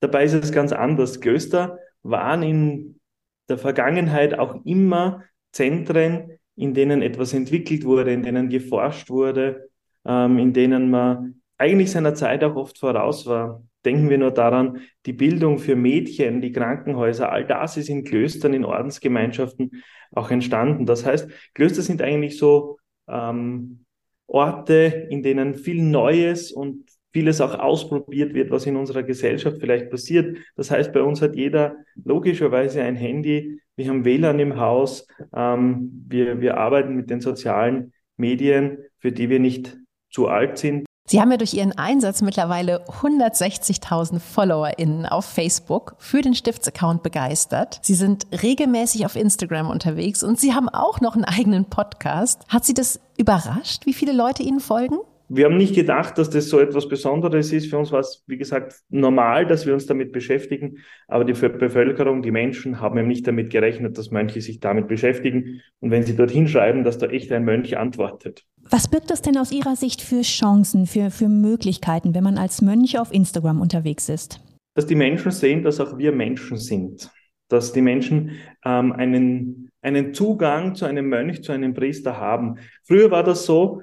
Dabei 0.00 0.24
ist 0.24 0.34
es 0.34 0.52
ganz 0.52 0.72
anders. 0.72 1.20
Klöster 1.20 1.78
waren 2.02 2.42
in 2.42 3.00
der 3.48 3.56
Vergangenheit 3.58 4.38
auch 4.38 4.64
immer 4.64 5.22
Zentren, 5.52 6.38
in 6.56 6.74
denen 6.74 7.00
etwas 7.00 7.32
entwickelt 7.32 7.84
wurde, 7.84 8.12
in 8.12 8.22
denen 8.22 8.48
geforscht 8.50 9.08
wurde, 9.08 9.70
ähm, 10.04 10.38
in 10.38 10.52
denen 10.52 10.90
man 10.90 11.40
eigentlich 11.58 11.90
seiner 11.90 12.14
Zeit 12.14 12.42
auch 12.44 12.56
oft 12.56 12.78
voraus 12.78 13.26
war. 13.26 13.62
Denken 13.84 14.08
wir 14.08 14.18
nur 14.18 14.30
daran, 14.30 14.80
die 15.06 15.12
Bildung 15.12 15.58
für 15.58 15.76
Mädchen, 15.76 16.40
die 16.40 16.52
Krankenhäuser, 16.52 17.30
all 17.30 17.46
das 17.46 17.76
ist 17.76 17.88
in 17.88 18.04
Klöstern, 18.04 18.54
in 18.54 18.64
Ordensgemeinschaften 18.64 19.82
auch 20.12 20.30
entstanden. 20.30 20.86
Das 20.86 21.04
heißt, 21.04 21.28
Klöster 21.54 21.82
sind 21.82 22.00
eigentlich 22.00 22.38
so 22.38 22.78
ähm, 23.08 23.84
Orte, 24.26 25.06
in 25.10 25.22
denen 25.22 25.54
viel 25.54 25.82
Neues 25.82 26.50
und 26.50 26.88
vieles 27.12 27.40
auch 27.40 27.58
ausprobiert 27.58 28.34
wird, 28.34 28.50
was 28.50 28.66
in 28.66 28.76
unserer 28.76 29.04
Gesellschaft 29.04 29.58
vielleicht 29.60 29.90
passiert. 29.90 30.36
Das 30.56 30.70
heißt, 30.70 30.92
bei 30.92 31.02
uns 31.02 31.22
hat 31.22 31.36
jeder 31.36 31.76
logischerweise 32.04 32.82
ein 32.82 32.96
Handy, 32.96 33.60
wir 33.76 33.88
haben 33.88 34.04
WLAN 34.04 34.40
im 34.40 34.58
Haus, 34.58 35.06
ähm, 35.34 36.04
wir, 36.08 36.40
wir 36.40 36.56
arbeiten 36.56 36.96
mit 36.96 37.10
den 37.10 37.20
sozialen 37.20 37.92
Medien, 38.16 38.78
für 38.98 39.12
die 39.12 39.28
wir 39.28 39.40
nicht 39.40 39.76
zu 40.10 40.28
alt 40.28 40.58
sind. 40.58 40.86
Sie 41.06 41.20
haben 41.20 41.30
ja 41.30 41.36
durch 41.36 41.52
Ihren 41.52 41.72
Einsatz 41.72 42.22
mittlerweile 42.22 42.82
160.000 42.86 44.20
FollowerInnen 44.20 45.04
auf 45.04 45.26
Facebook 45.26 45.96
für 45.98 46.22
den 46.22 46.34
Stiftsaccount 46.34 47.02
begeistert. 47.02 47.78
Sie 47.82 47.92
sind 47.92 48.26
regelmäßig 48.42 49.04
auf 49.04 49.14
Instagram 49.14 49.68
unterwegs 49.68 50.22
und 50.22 50.40
Sie 50.40 50.54
haben 50.54 50.70
auch 50.70 51.02
noch 51.02 51.14
einen 51.14 51.26
eigenen 51.26 51.66
Podcast. 51.66 52.46
Hat 52.48 52.64
Sie 52.64 52.72
das 52.72 53.00
überrascht, 53.18 53.84
wie 53.84 53.92
viele 53.92 54.12
Leute 54.14 54.42
Ihnen 54.42 54.60
folgen? 54.60 54.96
Wir 55.28 55.44
haben 55.44 55.58
nicht 55.58 55.74
gedacht, 55.74 56.16
dass 56.16 56.30
das 56.30 56.48
so 56.48 56.58
etwas 56.58 56.88
Besonderes 56.88 57.52
ist. 57.52 57.68
Für 57.68 57.78
uns 57.78 57.92
war 57.92 58.00
es, 58.00 58.24
wie 58.26 58.38
gesagt, 58.38 58.74
normal, 58.88 59.46
dass 59.46 59.66
wir 59.66 59.74
uns 59.74 59.84
damit 59.84 60.10
beschäftigen. 60.10 60.78
Aber 61.06 61.26
die 61.26 61.32
Bevölkerung, 61.34 62.22
die 62.22 62.30
Menschen 62.30 62.80
haben 62.80 62.98
eben 62.98 63.08
nicht 63.08 63.26
damit 63.26 63.50
gerechnet, 63.50 63.98
dass 63.98 64.10
Mönche 64.10 64.40
sich 64.40 64.60
damit 64.60 64.88
beschäftigen. 64.88 65.60
Und 65.80 65.90
wenn 65.90 66.04
sie 66.04 66.16
dorthin 66.16 66.48
schreiben, 66.48 66.82
dass 66.82 66.96
da 66.96 67.08
echt 67.08 67.30
ein 67.30 67.44
Mönch 67.44 67.76
antwortet. 67.76 68.46
Was 68.70 68.88
birgt 68.88 69.10
das 69.10 69.22
denn 69.22 69.36
aus 69.36 69.52
Ihrer 69.52 69.76
Sicht 69.76 70.00
für 70.02 70.22
Chancen, 70.22 70.86
für, 70.86 71.10
für 71.10 71.28
Möglichkeiten, 71.28 72.14
wenn 72.14 72.24
man 72.24 72.38
als 72.38 72.62
Mönch 72.62 72.98
auf 72.98 73.12
Instagram 73.12 73.60
unterwegs 73.60 74.08
ist? 74.08 74.40
Dass 74.74 74.86
die 74.86 74.94
Menschen 74.94 75.30
sehen, 75.30 75.62
dass 75.62 75.80
auch 75.80 75.98
wir 75.98 76.12
Menschen 76.12 76.56
sind. 76.56 77.10
Dass 77.48 77.72
die 77.72 77.82
Menschen 77.82 78.32
ähm, 78.64 78.92
einen, 78.92 79.70
einen 79.82 80.14
Zugang 80.14 80.74
zu 80.74 80.86
einem 80.86 81.08
Mönch, 81.08 81.44
zu 81.44 81.52
einem 81.52 81.74
Priester 81.74 82.18
haben. 82.18 82.56
Früher 82.82 83.10
war 83.10 83.22
das 83.22 83.44
so, 83.44 83.82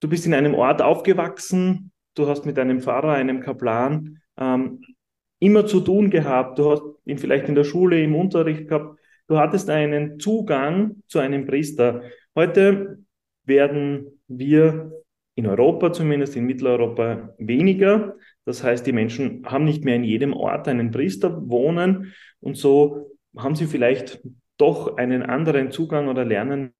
du 0.00 0.08
bist 0.08 0.26
in 0.26 0.34
einem 0.34 0.54
Ort 0.54 0.80
aufgewachsen, 0.82 1.92
du 2.14 2.26
hast 2.26 2.46
mit 2.46 2.58
einem 2.58 2.80
Pfarrer, 2.80 3.12
einem 3.12 3.40
Kaplan 3.40 4.20
ähm, 4.38 4.80
immer 5.38 5.66
zu 5.66 5.80
tun 5.80 6.10
gehabt, 6.10 6.58
du 6.58 6.70
hast 6.70 6.82
ihn 7.04 7.18
vielleicht 7.18 7.48
in 7.48 7.54
der 7.54 7.64
Schule, 7.64 8.02
im 8.02 8.16
Unterricht 8.16 8.68
gehabt, 8.68 8.98
du 9.28 9.38
hattest 9.38 9.68
einen 9.68 10.18
Zugang 10.18 11.02
zu 11.08 11.18
einem 11.18 11.46
Priester. 11.46 12.02
Heute 12.34 13.03
werden 13.44 14.20
wir 14.28 14.92
in 15.36 15.46
Europa 15.46 15.92
zumindest, 15.92 16.36
in 16.36 16.44
Mitteleuropa 16.46 17.34
weniger. 17.38 18.16
Das 18.44 18.62
heißt, 18.62 18.86
die 18.86 18.92
Menschen 18.92 19.44
haben 19.46 19.64
nicht 19.64 19.84
mehr 19.84 19.96
in 19.96 20.04
jedem 20.04 20.32
Ort 20.32 20.68
einen 20.68 20.90
Priester 20.90 21.48
wohnen 21.48 22.14
und 22.40 22.56
so 22.56 23.10
haben 23.36 23.56
sie 23.56 23.66
vielleicht 23.66 24.20
doch 24.58 24.96
einen 24.96 25.22
anderen 25.22 25.70
Zugang 25.70 26.08
oder 26.08 26.24
lernen 26.24 26.72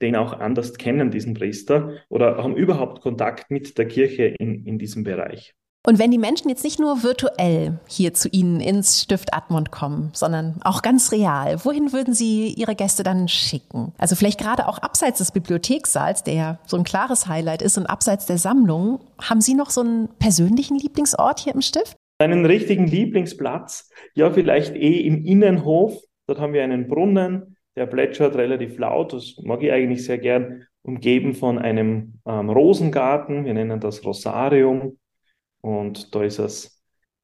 den 0.00 0.14
auch 0.14 0.32
anders 0.32 0.74
kennen, 0.74 1.10
diesen 1.10 1.34
Priester, 1.34 1.98
oder 2.08 2.36
haben 2.36 2.56
überhaupt 2.56 3.00
Kontakt 3.00 3.50
mit 3.50 3.76
der 3.78 3.88
Kirche 3.88 4.26
in, 4.26 4.64
in 4.64 4.78
diesem 4.78 5.02
Bereich. 5.02 5.55
Und 5.88 6.00
wenn 6.00 6.10
die 6.10 6.18
Menschen 6.18 6.48
jetzt 6.48 6.64
nicht 6.64 6.80
nur 6.80 7.04
virtuell 7.04 7.78
hier 7.86 8.12
zu 8.12 8.28
Ihnen 8.28 8.60
ins 8.60 9.02
Stift 9.02 9.32
Admont 9.32 9.70
kommen, 9.70 10.10
sondern 10.14 10.56
auch 10.64 10.82
ganz 10.82 11.12
real, 11.12 11.64
wohin 11.64 11.92
würden 11.92 12.12
Sie 12.12 12.48
Ihre 12.48 12.74
Gäste 12.74 13.04
dann 13.04 13.28
schicken? 13.28 13.92
Also 13.96 14.16
vielleicht 14.16 14.40
gerade 14.40 14.66
auch 14.66 14.78
abseits 14.78 15.18
des 15.18 15.30
Bibliothekssaals, 15.30 16.24
der 16.24 16.34
ja 16.34 16.58
so 16.66 16.76
ein 16.76 16.82
klares 16.82 17.28
Highlight 17.28 17.62
ist, 17.62 17.78
und 17.78 17.86
abseits 17.86 18.26
der 18.26 18.36
Sammlung, 18.36 18.98
haben 19.22 19.40
Sie 19.40 19.54
noch 19.54 19.70
so 19.70 19.82
einen 19.82 20.08
persönlichen 20.18 20.76
Lieblingsort 20.76 21.38
hier 21.38 21.54
im 21.54 21.62
Stift? 21.62 21.94
Einen 22.18 22.44
richtigen 22.46 22.88
Lieblingsplatz, 22.88 23.88
ja 24.14 24.32
vielleicht 24.32 24.74
eh 24.74 25.06
im 25.06 25.24
Innenhof. 25.24 26.02
Dort 26.26 26.40
haben 26.40 26.52
wir 26.52 26.64
einen 26.64 26.88
Brunnen, 26.88 27.56
der 27.76 27.86
plätschert 27.86 28.34
relativ 28.34 28.76
laut, 28.78 29.12
das 29.12 29.36
mag 29.44 29.62
ich 29.62 29.70
eigentlich 29.70 30.04
sehr 30.04 30.18
gern, 30.18 30.64
umgeben 30.82 31.34
von 31.34 31.60
einem 31.60 32.14
ähm, 32.26 32.50
Rosengarten, 32.50 33.44
wir 33.44 33.54
nennen 33.54 33.78
das 33.78 34.04
Rosarium. 34.04 34.96
Und 35.66 36.14
da 36.14 36.22
ist 36.22 36.38
es 36.38 36.80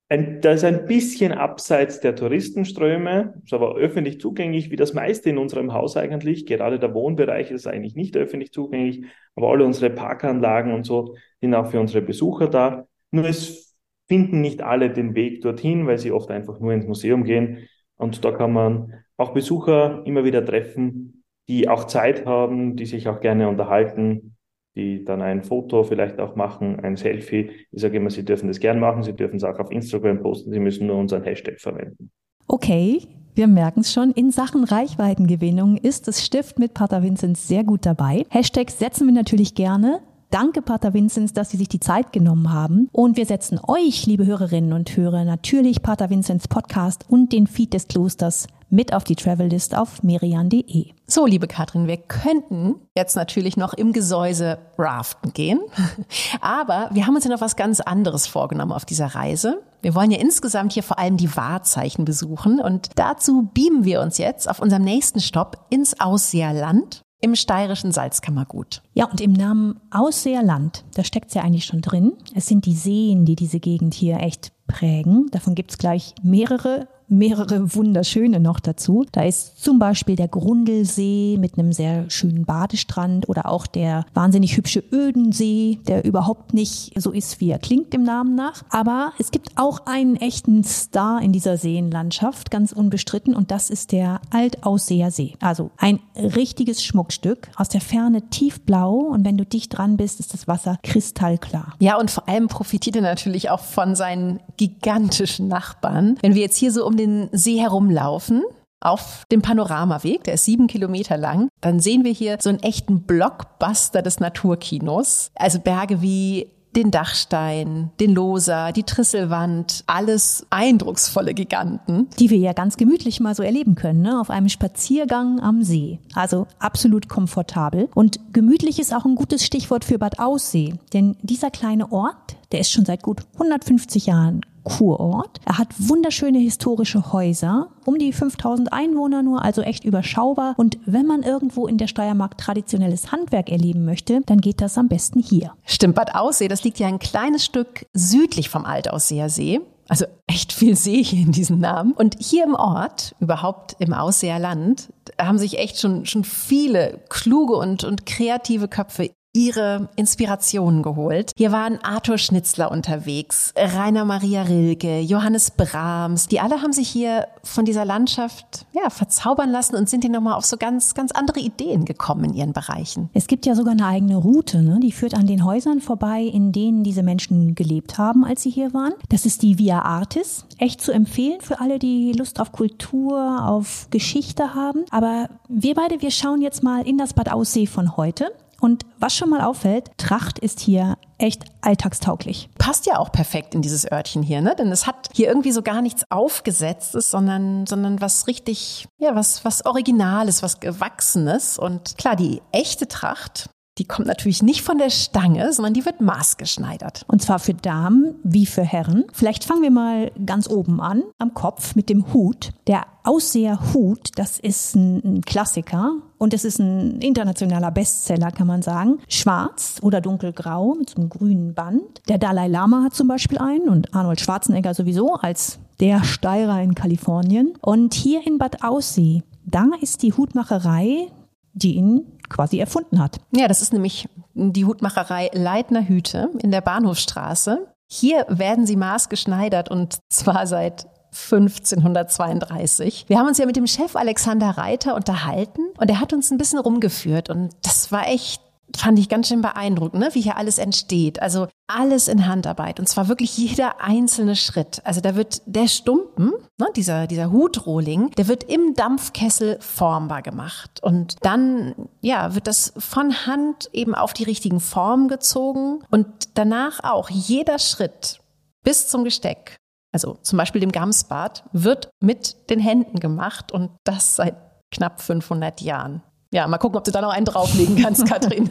ein, 0.09 0.40
das 0.40 0.57
ist 0.57 0.64
ein 0.64 0.87
bisschen 0.87 1.31
abseits 1.31 2.00
der 2.00 2.16
Touristenströme, 2.16 3.40
ist 3.44 3.55
aber 3.55 3.76
öffentlich 3.76 4.20
zugänglich, 4.20 4.72
wie 4.72 4.76
das 4.76 4.94
meiste 4.94 5.31
in 5.31 5.38
unserem 5.38 5.72
Haus 5.72 5.96
eigentlich. 5.96 6.44
Gerade 6.44 6.81
der 6.81 6.92
Wohnbereich 6.92 7.52
ist 7.52 7.68
eigentlich 7.68 7.94
nicht 7.94 8.16
öffentlich 8.16 8.50
zugänglich, 8.50 9.05
aber 9.37 9.50
alle 9.50 9.64
unsere 9.64 9.90
Parkanlagen 9.90 10.74
und 10.74 10.83
so 10.85 11.14
sind 11.40 11.55
auch 11.55 11.70
für 11.70 11.78
unsere 11.78 12.02
Besucher 12.05 12.48
da. 12.48 12.88
Nur 13.12 13.26
es 13.26 13.76
finden 14.09 14.40
nicht 14.40 14.61
alle 14.61 14.90
den 14.90 15.14
Weg 15.14 15.40
dorthin, 15.42 15.87
weil 15.87 15.98
sie 15.98 16.11
oft 16.11 16.33
einfach 16.33 16.59
nur 16.59 16.72
ins 16.72 16.87
Museum 16.88 17.22
gehen. 17.22 17.68
Und 17.94 18.24
da 18.24 18.33
kann 18.33 18.52
man 18.52 19.05
auch 19.16 19.33
Besucher 19.35 20.02
immer 20.05 20.24
wieder 20.24 20.44
treffen, 20.44 21.22
die 21.48 21.68
auch 21.68 21.85
Zeit 21.85 22.26
haben, 22.26 22.74
die 22.74 22.87
sich 22.87 23.09
auch 23.09 23.20
gerne 23.20 23.48
unterhalten, 23.48 24.31
die 24.74 25.04
dann 25.04 25.22
ein 25.22 25.42
Foto 25.42 25.85
vielleicht 25.85 26.18
auch 26.18 26.37
machen, 26.37 26.80
ein 26.80 26.96
Selfie. 26.96 27.50
Ich 27.70 27.82
sage 27.82 27.96
immer, 27.98 28.11
Sie 28.11 28.24
dürfen 28.24 28.48
das 28.48 28.61
gern 28.61 28.80
machen, 28.80 29.02
Sie 29.02 29.12
dürfen 29.12 29.37
es 29.37 29.44
auch 29.44 29.58
auf 29.58 29.70
Instagram 29.70 30.22
posten, 30.22 30.50
Sie 30.50 30.61
müssen 30.61 30.87
nur 30.87 30.96
unseren 30.96 31.22
Hashtag 31.24 31.61
verwenden. 31.61 32.11
Okay, 32.48 33.00
wir 33.35 33.46
merken 33.46 33.80
es 33.80 33.92
schon, 33.92 34.12
in 34.12 34.30
Sachen 34.30 34.64
Reichweitengewinnung 34.64 35.76
ist 35.76 36.08
das 36.08 36.24
Stift 36.24 36.58
mit 36.58 36.74
Pater 36.74 37.02
Vinzenz 37.02 37.48
sehr 37.48 37.64
gut 37.64 37.87
dabei. 37.87 38.24
Hashtags 38.30 38.78
setzen 38.78 39.06
wir 39.06 39.14
natürlich 39.14 39.54
gerne. 39.54 40.00
Danke, 40.32 40.62
Pater 40.62 40.94
Vinzenz, 40.94 41.34
dass 41.34 41.50
Sie 41.50 41.58
sich 41.58 41.68
die 41.68 41.78
Zeit 41.78 42.10
genommen 42.10 42.50
haben. 42.50 42.88
Und 42.90 43.18
wir 43.18 43.26
setzen 43.26 43.60
euch, 43.68 44.06
liebe 44.06 44.24
Hörerinnen 44.24 44.72
und 44.72 44.96
Hörer, 44.96 45.26
natürlich 45.26 45.82
Pater 45.82 46.08
Vinzenz 46.08 46.48
Podcast 46.48 47.04
und 47.06 47.34
den 47.34 47.46
Feed 47.46 47.74
des 47.74 47.86
Klosters 47.86 48.46
mit 48.70 48.94
auf 48.94 49.04
die 49.04 49.14
Travellist 49.14 49.76
auf 49.76 50.02
merian.de. 50.02 50.86
So, 51.06 51.26
liebe 51.26 51.48
Katrin, 51.48 51.86
wir 51.86 51.98
könnten 51.98 52.76
jetzt 52.96 53.14
natürlich 53.14 53.58
noch 53.58 53.74
im 53.74 53.92
Gesäuse 53.92 54.56
raften 54.78 55.34
gehen. 55.34 55.60
Aber 56.40 56.88
wir 56.92 57.06
haben 57.06 57.14
uns 57.14 57.24
ja 57.24 57.30
noch 57.30 57.42
was 57.42 57.56
ganz 57.56 57.80
anderes 57.80 58.26
vorgenommen 58.26 58.72
auf 58.72 58.86
dieser 58.86 59.08
Reise. 59.08 59.60
Wir 59.82 59.94
wollen 59.94 60.10
ja 60.10 60.18
insgesamt 60.18 60.72
hier 60.72 60.82
vor 60.82 60.98
allem 60.98 61.18
die 61.18 61.36
Wahrzeichen 61.36 62.06
besuchen 62.06 62.58
und 62.58 62.88
dazu 62.94 63.50
beamen 63.52 63.84
wir 63.84 64.00
uns 64.00 64.16
jetzt 64.16 64.48
auf 64.48 64.60
unserem 64.60 64.84
nächsten 64.84 65.20
Stopp 65.20 65.66
ins 65.68 66.00
Ausseerland 66.00 67.02
im 67.22 67.37
steirischen 67.37 67.92
Salzkammergut. 67.92 68.82
Ja, 68.94 69.06
und 69.06 69.20
im 69.20 69.32
Namen 69.32 69.80
Ausseerland, 69.90 70.85
da 70.94 71.04
steckt's 71.04 71.35
ja 71.35 71.42
eigentlich 71.42 71.64
schon 71.64 71.80
drin. 71.80 72.12
Es 72.35 72.46
sind 72.46 72.66
die 72.66 72.74
Seen, 72.74 73.24
die 73.24 73.37
diese 73.37 73.61
Gegend 73.61 73.94
hier 73.94 74.18
echt 74.18 74.52
prägen. 74.66 75.28
Davon 75.30 75.54
gibt's 75.54 75.78
gleich 75.78 76.14
mehrere 76.22 76.88
mehrere 77.12 77.75
wunderschöne 77.75 78.40
noch 78.40 78.59
dazu. 78.59 79.05
Da 79.12 79.22
ist 79.22 79.62
zum 79.62 79.79
Beispiel 79.79 80.16
der 80.16 80.29
Grundelsee 80.29 81.37
mit 81.38 81.59
einem 81.59 81.72
sehr 81.72 82.09
schönen 82.11 82.44
Badestrand 82.44 83.29
oder 83.29 83.48
auch 83.48 83.66
der 83.66 84.07
wahnsinnig 84.14 84.57
hübsche 84.57 84.83
Ödensee, 84.92 85.79
der 85.87 86.05
überhaupt 86.05 86.55
nicht 86.55 86.92
so 87.01 87.11
ist, 87.12 87.40
wie 87.40 87.51
er 87.51 87.59
klingt 87.59 87.94
im 87.94 88.03
Namen 88.03 88.35
nach. 88.35 88.62
Aber 88.70 89.12
es 89.18 89.31
gibt 89.31 89.51
auch 89.57 89.87
einen 89.87 90.16
echten 90.16 90.64
Star 90.64 91.20
in 91.20 91.33
dieser 91.33 91.57
Seenlandschaft, 91.57 92.51
ganz 92.51 92.72
unbestritten, 92.72 93.35
und 93.35 93.51
das 93.51 93.70
ist 93.70 93.92
der 93.92 94.20
Altausseer 94.31 95.11
See. 95.11 95.35
Also 95.40 95.70
ein 95.77 96.01
richtiges 96.16 96.83
Schmuckstück, 96.83 97.48
aus 97.57 97.68
der 97.68 97.81
Ferne 97.81 98.22
tiefblau 98.31 98.92
und 98.94 99.25
wenn 99.25 99.37
du 99.37 99.44
dicht 99.44 99.77
dran 99.77 99.96
bist, 99.96 100.18
ist 100.20 100.33
das 100.33 100.48
Wasser 100.48 100.79
kristallklar. 100.83 101.75
Ja, 101.79 101.98
und 101.98 102.11
vor 102.11 102.29
allem 102.29 102.48
profitiert 102.48 102.96
er 102.96 103.03
natürlich 103.03 103.51
auch 103.51 103.61
von 103.61 103.94
seinen 103.94 104.40
gigantischen 104.57 105.48
Nachbarn. 105.48 106.16
Wenn 106.22 106.35
wir 106.35 106.42
jetzt 106.42 106.57
hier 106.57 106.72
so 106.72 106.87
um 106.87 106.96
den 107.02 107.28
See 107.32 107.58
herumlaufen, 107.58 108.42
auf 108.80 109.24
dem 109.30 109.42
Panoramaweg, 109.42 110.24
der 110.24 110.34
ist 110.34 110.44
sieben 110.44 110.66
Kilometer 110.66 111.16
lang, 111.16 111.48
dann 111.60 111.80
sehen 111.80 112.04
wir 112.04 112.12
hier 112.12 112.38
so 112.40 112.50
einen 112.50 112.58
echten 112.60 113.02
Blockbuster 113.02 114.02
des 114.02 114.20
Naturkinos. 114.20 115.30
Also 115.36 115.60
Berge 115.60 116.02
wie 116.02 116.50
den 116.74 116.90
Dachstein, 116.90 117.90
den 118.00 118.14
Loser, 118.14 118.72
die 118.72 118.82
Trisselwand, 118.82 119.84
alles 119.86 120.46
eindrucksvolle 120.48 121.34
Giganten. 121.34 122.08
Die 122.18 122.30
wir 122.30 122.38
ja 122.38 122.54
ganz 122.54 122.78
gemütlich 122.78 123.20
mal 123.20 123.34
so 123.34 123.42
erleben 123.42 123.74
können, 123.74 124.00
ne? 124.00 124.18
auf 124.18 124.30
einem 124.30 124.48
Spaziergang 124.48 125.38
am 125.40 125.62
See. 125.62 126.00
Also 126.14 126.46
absolut 126.58 127.10
komfortabel. 127.10 127.90
Und 127.94 128.20
gemütlich 128.32 128.78
ist 128.78 128.94
auch 128.94 129.04
ein 129.04 129.16
gutes 129.16 129.44
Stichwort 129.44 129.84
für 129.84 129.98
Bad 129.98 130.18
Aussee. 130.18 130.74
Denn 130.94 131.16
dieser 131.20 131.50
kleine 131.50 131.92
Ort, 131.92 132.36
der 132.52 132.60
ist 132.60 132.70
schon 132.70 132.86
seit 132.86 133.02
gut 133.02 133.20
150 133.34 134.06
Jahren 134.06 134.40
Kurort. 134.64 135.40
Er 135.44 135.59
hat 135.59 135.68
wunderschöne 135.79 136.38
historische 136.38 137.12
Häuser, 137.12 137.68
um 137.85 137.98
die 137.98 138.12
5000 138.12 138.72
Einwohner 138.72 139.22
nur, 139.22 139.42
also 139.42 139.62
echt 139.62 139.85
überschaubar. 139.85 140.55
Und 140.57 140.79
wenn 140.87 141.07
man 141.07 141.22
irgendwo 141.22 141.66
in 141.66 141.79
der 141.79 141.87
Steiermark 141.87 142.38
traditionelles 142.38 143.12
Handwerk 143.12 143.51
erleben 143.51 143.85
möchte, 143.85 144.20
dann 144.27 144.40
geht 144.40 144.61
das 144.61 144.79
am 144.79 144.88
besten 144.88 145.20
hier. 145.20 145.53
Stimmt, 145.64 145.94
Bad 145.94 146.14
Aussee, 146.14 146.48
das 146.48 146.64
liegt 146.64 146.79
ja 146.79 146.88
ein 146.88 146.98
kleines 146.98 147.44
Stück 147.44 147.87
südlich 147.92 148.48
vom 148.48 148.64
Altausseer 148.64 149.29
See. 149.29 149.61
Also 149.88 150.07
echt 150.27 150.53
viel 150.53 150.77
See 150.77 151.03
hier 151.03 151.27
in 151.27 151.33
diesem 151.33 151.59
Namen. 151.59 151.92
Und 151.92 152.16
hier 152.18 152.44
im 152.44 152.55
Ort, 152.55 153.14
überhaupt 153.20 153.77
im 153.79 153.92
Ausseerland, 153.92 154.92
haben 155.20 155.38
sich 155.38 155.59
echt 155.59 155.81
schon, 155.81 156.07
schon 156.07 156.25
viele 156.25 157.01
kluge 157.09 157.57
und, 157.57 157.85
und 157.85 158.07
kreative 158.07 158.68
Köpfe 158.68 159.11
ihre 159.34 159.88
Inspirationen 159.96 160.82
geholt. 160.82 161.32
Hier 161.36 161.52
waren 161.52 161.78
Arthur 161.82 162.18
Schnitzler 162.18 162.70
unterwegs, 162.70 163.54
Rainer 163.56 164.04
Maria 164.04 164.42
Rilke, 164.42 165.00
Johannes 165.00 165.50
Brahms. 165.50 166.28
Die 166.28 166.40
alle 166.40 166.60
haben 166.60 166.72
sich 166.72 166.88
hier 166.88 167.28
von 167.42 167.64
dieser 167.64 167.84
Landschaft 167.84 168.66
ja, 168.72 168.90
verzaubern 168.90 169.50
lassen 169.50 169.76
und 169.76 169.88
sind 169.88 170.02
hier 170.02 170.10
nochmal 170.10 170.34
auf 170.34 170.44
so 170.44 170.56
ganz, 170.58 170.94
ganz 170.94 171.12
andere 171.12 171.40
Ideen 171.40 171.84
gekommen 171.84 172.24
in 172.24 172.34
ihren 172.34 172.52
Bereichen. 172.52 173.08
Es 173.14 173.26
gibt 173.26 173.46
ja 173.46 173.54
sogar 173.54 173.72
eine 173.72 173.86
eigene 173.86 174.16
Route, 174.16 174.62
ne? 174.62 174.80
die 174.80 174.92
führt 174.92 175.14
an 175.14 175.26
den 175.26 175.44
Häusern 175.44 175.80
vorbei, 175.80 176.22
in 176.22 176.52
denen 176.52 176.84
diese 176.84 177.02
Menschen 177.02 177.54
gelebt 177.54 177.96
haben, 177.96 178.24
als 178.24 178.42
sie 178.42 178.50
hier 178.50 178.74
waren. 178.74 178.92
Das 179.08 179.24
ist 179.24 179.42
die 179.42 179.58
Via 179.58 179.80
Artis. 179.80 180.44
Echt 180.58 180.82
zu 180.82 180.92
empfehlen 180.92 181.40
für 181.40 181.60
alle, 181.60 181.78
die 181.78 182.12
Lust 182.12 182.38
auf 182.38 182.52
Kultur, 182.52 183.48
auf 183.48 183.88
Geschichte 183.90 184.54
haben. 184.54 184.84
Aber 184.90 185.28
wir 185.48 185.74
beide, 185.74 186.02
wir 186.02 186.10
schauen 186.10 186.42
jetzt 186.42 186.62
mal 186.62 186.86
in 186.86 186.98
das 186.98 187.14
Bad 187.14 187.32
Aussee 187.32 187.66
von 187.66 187.96
heute. 187.96 188.32
Und 188.62 188.87
was 189.01 189.16
schon 189.16 189.29
mal 189.29 189.40
auffällt, 189.40 189.90
Tracht 189.98 190.38
ist 190.38 190.61
hier 190.61 190.96
echt 191.18 191.46
alltagstauglich. 191.62 192.48
Passt 192.59 192.87
ja 192.87 192.96
auch 193.01 193.11
perfekt 193.11 193.57
in 193.57 193.61
dieses 193.61 193.90
Örtchen 193.90 194.22
hier, 194.22 194.40
ne? 194.40 194.55
Denn 194.55 194.70
es 194.70 194.87
hat 194.87 195.09
hier 195.12 195.27
irgendwie 195.27 195.51
so 195.51 195.62
gar 195.62 195.83
nichts 195.83 196.09
aufgesetztes, 196.12 197.11
sondern, 197.11 197.66
sondern 197.66 198.01
was 198.01 198.29
richtig, 198.29 198.87
ja, 198.98 199.16
was, 199.16 199.44
was 199.44 199.66
Originales, 199.66 200.44
was 200.44 200.61
Gewachsenes. 200.61 201.59
Und 201.59 201.98
klar, 201.98 202.14
die 202.14 202.40
echte 202.53 202.87
Tracht, 202.87 203.51
die 203.78 203.85
kommt 203.85 204.06
natürlich 204.06 204.42
nicht 204.42 204.62
von 204.62 204.76
der 204.76 204.90
Stange, 204.90 205.52
sondern 205.52 205.72
die 205.72 205.87
wird 205.87 206.00
maßgeschneidert. 206.00 207.04
Und 207.08 207.22
zwar 207.22 207.38
für 207.38 207.54
Damen 207.54 208.16
wie 208.22 208.44
für 208.44 208.62
Herren. 208.62 209.04
Vielleicht 209.12 209.44
fangen 209.44 209.62
wir 209.62 209.70
mal 209.70 210.12
ganz 210.26 210.48
oben 210.48 210.80
an, 210.80 211.02
am 211.18 211.32
Kopf 211.32 211.74
mit 211.74 211.88
dem 211.88 212.12
Hut. 212.12 212.50
Der 212.66 212.85
Ausseherhut, 213.04 214.11
das 214.16 214.38
ist 214.38 214.76
ein 214.76 215.22
Klassiker 215.22 215.94
und 216.18 216.35
es 216.35 216.44
ist 216.44 216.58
ein 216.58 217.00
internationaler 217.00 217.70
Bestseller, 217.70 218.30
kann 218.30 218.46
man 218.46 218.61
sagen. 218.61 218.98
Schwarz 219.08 219.78
oder 219.80 220.02
dunkelgrau 220.02 220.74
mit 220.74 220.90
so 220.90 220.96
einem 220.96 221.08
grünen 221.08 221.54
Band. 221.54 222.02
Der 222.08 222.18
Dalai 222.18 222.48
Lama 222.48 222.82
hat 222.85 222.94
zum 222.94 223.08
Beispiel 223.08 223.38
einen 223.38 223.70
und 223.70 223.94
Arnold 223.94 224.20
Schwarzenegger 224.20 224.74
sowieso 224.74 225.14
als 225.14 225.58
der 225.80 226.04
Steirer 226.04 226.61
in 226.61 226.74
Kalifornien. 226.74 227.54
Und 227.62 227.94
hier 227.94 228.24
in 228.26 228.37
Bad 228.37 228.62
Aussee, 228.62 229.22
da 229.46 229.70
ist 229.80 230.02
die 230.02 230.12
Hutmacherei, 230.12 231.08
die 231.54 231.74
ihn 231.74 232.06
quasi 232.32 232.58
erfunden 232.58 232.98
hat. 232.98 233.20
Ja, 233.30 233.46
das 233.48 233.62
ist 233.62 233.72
nämlich 233.72 234.08
die 234.34 234.64
Hutmacherei 234.64 235.30
Leitner 235.32 235.86
Hüte 235.86 236.30
in 236.40 236.50
der 236.50 236.60
Bahnhofstraße. 236.60 237.68
Hier 237.90 238.26
werden 238.28 238.66
sie 238.66 238.76
maßgeschneidert 238.76 239.70
und 239.70 239.98
zwar 240.08 240.46
seit 240.46 240.86
1532. 241.12 243.04
Wir 243.08 243.18
haben 243.18 243.28
uns 243.28 243.38
ja 243.38 243.46
mit 243.46 243.56
dem 243.56 243.66
Chef 243.66 243.96
Alexander 243.96 244.50
Reiter 244.50 244.94
unterhalten 244.94 245.60
und 245.78 245.90
er 245.90 246.00
hat 246.00 246.14
uns 246.14 246.30
ein 246.30 246.38
bisschen 246.38 246.58
rumgeführt 246.58 247.28
und 247.28 247.50
das 247.62 247.92
war 247.92 248.08
echt 248.08 248.40
fand 248.76 248.98
ich 248.98 249.08
ganz 249.08 249.28
schön 249.28 249.42
beeindruckend, 249.42 250.00
ne? 250.00 250.11
wie 250.12 250.20
hier 250.20 250.37
alles 250.37 250.58
entsteht. 250.58 251.20
Also 251.20 251.48
alles 251.66 252.08
in 252.08 252.26
Handarbeit 252.26 252.78
und 252.78 252.88
zwar 252.88 253.08
wirklich 253.08 253.37
jeder 253.37 253.80
einzelne 253.80 254.37
Schritt. 254.37 254.82
Also 254.85 255.00
da 255.00 255.14
wird 255.14 255.42
der 255.46 255.68
Stumpen, 255.68 256.32
ne, 256.58 256.66
dieser, 256.76 257.06
dieser 257.06 257.32
Hutrohling, 257.32 258.11
der 258.12 258.28
wird 258.28 258.44
im 258.44 258.74
Dampfkessel 258.74 259.58
formbar 259.61 260.22
gemacht. 260.22 260.82
Und 260.82 261.16
dann, 261.22 261.74
ja, 262.00 262.35
wird 262.35 262.46
das 262.46 262.72
von 262.76 263.26
Hand 263.26 263.70
eben 263.72 263.94
auf 263.94 264.12
die 264.12 264.24
richtigen 264.24 264.61
Formen 264.61 265.08
gezogen 265.08 265.82
und 265.90 266.06
danach 266.35 266.85
auch 266.85 267.11
jeder 267.11 267.58
Schritt 267.58 268.20
bis 268.62 268.88
zum 268.88 269.04
Gesteck. 269.04 269.56
Also 269.92 270.16
zum 270.22 270.38
Beispiel 270.38 270.61
dem 270.61 270.72
Gamsbad 270.72 271.44
wird 271.52 271.90
mit 272.00 272.50
den 272.50 272.61
Händen 272.61 272.98
gemacht 272.98 273.52
und 273.52 273.70
das 273.85 274.16
seit 274.16 274.37
knapp 274.70 275.00
500 275.00 275.61
Jahren. 275.61 276.02
Ja, 276.32 276.48
mal 276.48 276.56
gucken, 276.56 276.78
ob 276.78 276.84
du 276.84 276.90
da 276.90 277.02
noch 277.02 277.12
einen 277.12 277.26
drauflegen 277.26 277.76
kannst, 277.76 278.06
Katrin. 278.08 278.48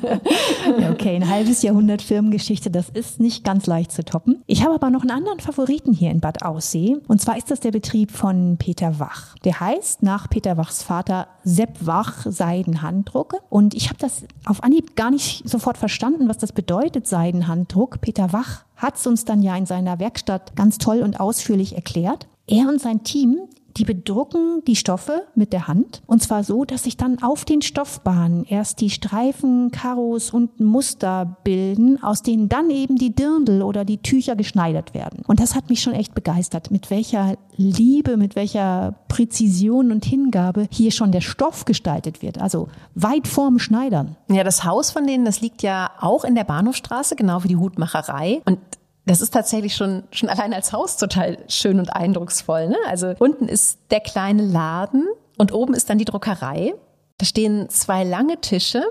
ja, 0.79 0.91
Okay, 0.91 1.15
ein 1.15 1.27
halbes 1.27 1.63
Jahrhundert 1.63 2.03
Firmengeschichte, 2.03 2.69
das 2.69 2.89
ist 2.89 3.19
nicht 3.19 3.43
ganz 3.43 3.65
leicht 3.65 3.91
zu 3.91 4.05
toppen. 4.05 4.43
Ich 4.45 4.63
habe 4.63 4.75
aber 4.75 4.91
noch 4.91 5.01
einen 5.01 5.09
anderen 5.09 5.39
Favoriten 5.39 5.91
hier 5.91 6.11
in 6.11 6.19
Bad 6.19 6.43
Aussee. 6.43 6.97
Und 7.07 7.21
zwar 7.21 7.37
ist 7.37 7.49
das 7.49 7.59
der 7.59 7.71
Betrieb 7.71 8.11
von 8.11 8.57
Peter 8.57 8.99
Wach. 8.99 9.35
Der 9.43 9.59
heißt 9.59 10.03
nach 10.03 10.29
Peter 10.29 10.57
Wachs 10.57 10.83
Vater 10.83 11.27
Sepp 11.43 11.75
Wach 11.81 12.23
Seidenhanddrucke. 12.23 13.37
Und 13.49 13.73
ich 13.73 13.89
habe 13.89 13.97
das 13.97 14.25
auf 14.45 14.63
Anhieb 14.63 14.95
gar 14.95 15.09
nicht 15.09 15.49
sofort 15.49 15.77
verstanden, 15.79 16.29
was 16.29 16.37
das 16.37 16.51
bedeutet, 16.51 17.07
Seidenhanddruck. 17.07 17.99
Peter 18.01 18.31
Wach 18.31 18.63
hat 18.75 18.97
es 18.97 19.07
uns 19.07 19.25
dann 19.25 19.41
ja 19.41 19.55
in 19.55 19.65
seiner 19.65 19.97
Werkstatt 19.99 20.55
ganz 20.55 20.77
toll 20.77 21.01
und 21.01 21.19
ausführlich 21.19 21.75
erklärt. 21.75 22.27
Er 22.47 22.67
und 22.67 22.79
sein 22.79 23.03
Team, 23.03 23.39
die 23.77 23.85
bedrucken 23.85 24.63
die 24.67 24.75
Stoffe 24.75 25.23
mit 25.35 25.53
der 25.53 25.67
Hand 25.67 26.01
und 26.05 26.21
zwar 26.21 26.43
so, 26.43 26.65
dass 26.65 26.83
sich 26.83 26.97
dann 26.97 27.21
auf 27.21 27.45
den 27.45 27.61
Stoffbahnen 27.61 28.45
erst 28.45 28.81
die 28.81 28.89
Streifen, 28.89 29.71
Karos 29.71 30.31
und 30.31 30.59
Muster 30.59 31.37
bilden, 31.43 32.01
aus 32.03 32.21
denen 32.21 32.49
dann 32.49 32.69
eben 32.69 32.95
die 32.95 33.15
Dirndl 33.15 33.61
oder 33.61 33.85
die 33.85 33.99
Tücher 33.99 34.35
geschneidert 34.35 34.93
werden. 34.93 35.23
Und 35.27 35.39
das 35.39 35.55
hat 35.55 35.69
mich 35.69 35.81
schon 35.81 35.93
echt 35.93 36.13
begeistert, 36.13 36.71
mit 36.71 36.89
welcher 36.89 37.35
Liebe, 37.55 38.17
mit 38.17 38.35
welcher 38.35 38.95
Präzision 39.07 39.91
und 39.91 40.05
Hingabe 40.05 40.67
hier 40.71 40.91
schon 40.91 41.11
der 41.11 41.21
Stoff 41.21 41.65
gestaltet 41.65 42.21
wird. 42.21 42.39
Also 42.39 42.69
weit 42.95 43.27
vorm 43.27 43.59
Schneidern. 43.59 44.15
Ja, 44.29 44.43
das 44.43 44.63
Haus 44.63 44.91
von 44.91 45.05
denen, 45.05 45.25
das 45.25 45.41
liegt 45.41 45.61
ja 45.61 45.91
auch 45.99 46.23
in 46.23 46.35
der 46.35 46.43
Bahnhofstraße, 46.43 47.15
genau 47.15 47.43
wie 47.43 47.49
die 47.49 47.57
Hutmacherei. 47.57 48.41
Und 48.45 48.59
das 49.05 49.21
ist 49.21 49.33
tatsächlich 49.33 49.75
schon, 49.75 50.03
schon 50.11 50.29
allein 50.29 50.53
als 50.53 50.73
Haus 50.73 50.97
total 50.97 51.37
schön 51.47 51.79
und 51.79 51.95
eindrucksvoll. 51.95 52.69
Ne? 52.69 52.77
Also 52.87 53.13
unten 53.19 53.47
ist 53.47 53.79
der 53.89 53.99
kleine 53.99 54.43
Laden 54.43 55.07
und 55.37 55.53
oben 55.53 55.73
ist 55.73 55.89
dann 55.89 55.97
die 55.97 56.05
Druckerei. 56.05 56.73
Da 57.17 57.25
stehen 57.25 57.69
zwei 57.69 58.03
lange 58.03 58.39
Tische, 58.41 58.83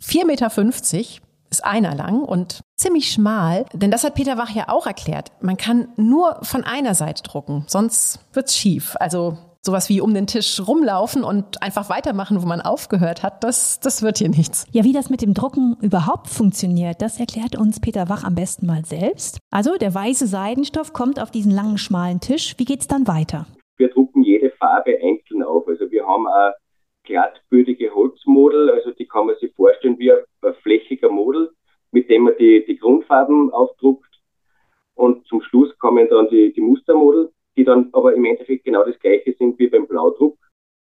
4,50 0.00 0.26
Meter 0.26 0.50
ist 1.48 1.64
einer 1.64 1.94
lang 1.94 2.22
und 2.22 2.60
ziemlich 2.76 3.10
schmal. 3.10 3.66
Denn 3.72 3.90
das 3.90 4.04
hat 4.04 4.14
Peter 4.14 4.36
Wach 4.36 4.50
ja 4.50 4.68
auch 4.68 4.86
erklärt. 4.86 5.32
Man 5.40 5.56
kann 5.56 5.88
nur 5.96 6.38
von 6.42 6.64
einer 6.64 6.94
Seite 6.94 7.22
drucken, 7.22 7.64
sonst 7.68 8.20
wird's 8.32 8.56
schief. 8.56 8.96
Also 8.98 9.38
sowas 9.66 9.90
wie 9.90 10.00
um 10.00 10.14
den 10.14 10.26
Tisch 10.26 10.60
rumlaufen 10.66 11.22
und 11.22 11.62
einfach 11.62 11.90
weitermachen, 11.90 12.42
wo 12.42 12.46
man 12.46 12.62
aufgehört 12.62 13.22
hat, 13.22 13.44
das, 13.44 13.80
das 13.80 14.02
wird 14.02 14.18
hier 14.18 14.30
nichts. 14.30 14.66
Ja, 14.72 14.84
wie 14.84 14.92
das 14.92 15.10
mit 15.10 15.20
dem 15.20 15.34
Drucken 15.34 15.76
überhaupt 15.82 16.28
funktioniert, 16.28 17.02
das 17.02 17.20
erklärt 17.20 17.58
uns 17.58 17.80
Peter 17.80 18.08
Wach 18.08 18.24
am 18.24 18.34
besten 18.34 18.66
mal 18.66 18.84
selbst. 18.84 19.38
Also 19.50 19.76
der 19.76 19.94
weiße 19.94 20.26
Seidenstoff 20.26 20.94
kommt 20.94 21.20
auf 21.20 21.30
diesen 21.30 21.52
langen, 21.52 21.76
schmalen 21.76 22.20
Tisch. 22.20 22.54
Wie 22.56 22.64
geht's 22.64 22.86
dann 22.86 23.06
weiter? 23.06 23.46
Wir 23.76 23.90
drucken 23.90 24.22
jede 24.22 24.50
Farbe 24.52 24.96
einzeln 25.02 25.42
auf. 25.42 25.68
Also 25.68 25.90
wir 25.90 26.06
haben 26.06 26.26
ein 26.26 26.52
glattbödige 27.04 27.94
Holzmodel, 27.94 28.70
also 28.70 28.90
die 28.92 29.06
kann 29.06 29.26
man 29.26 29.36
sich 29.40 29.52
vorstellen 29.54 29.98
wie 29.98 30.12
ein 30.12 30.54
flächiger 30.62 31.10
Model, 31.10 31.50
mit 31.90 32.08
dem 32.08 32.22
man 32.22 32.34
die, 32.38 32.64
die 32.66 32.78
Grundfarben 32.78 33.52
aufdruckt. 33.52 34.06
Und 34.94 35.26
zum 35.26 35.42
Schluss 35.42 35.76
kommen 35.78 36.08
dann 36.08 36.28
die, 36.30 36.52
die 36.52 36.60
Mustermodel 36.60 37.30
die 37.56 37.64
dann 37.64 37.88
aber 37.92 38.14
im 38.14 38.24
Endeffekt 38.24 38.64
genau 38.64 38.84
das 38.84 38.98
gleiche 38.98 39.34
sind 39.38 39.58
wie 39.58 39.68
beim 39.68 39.86
Blaudruck. 39.86 40.36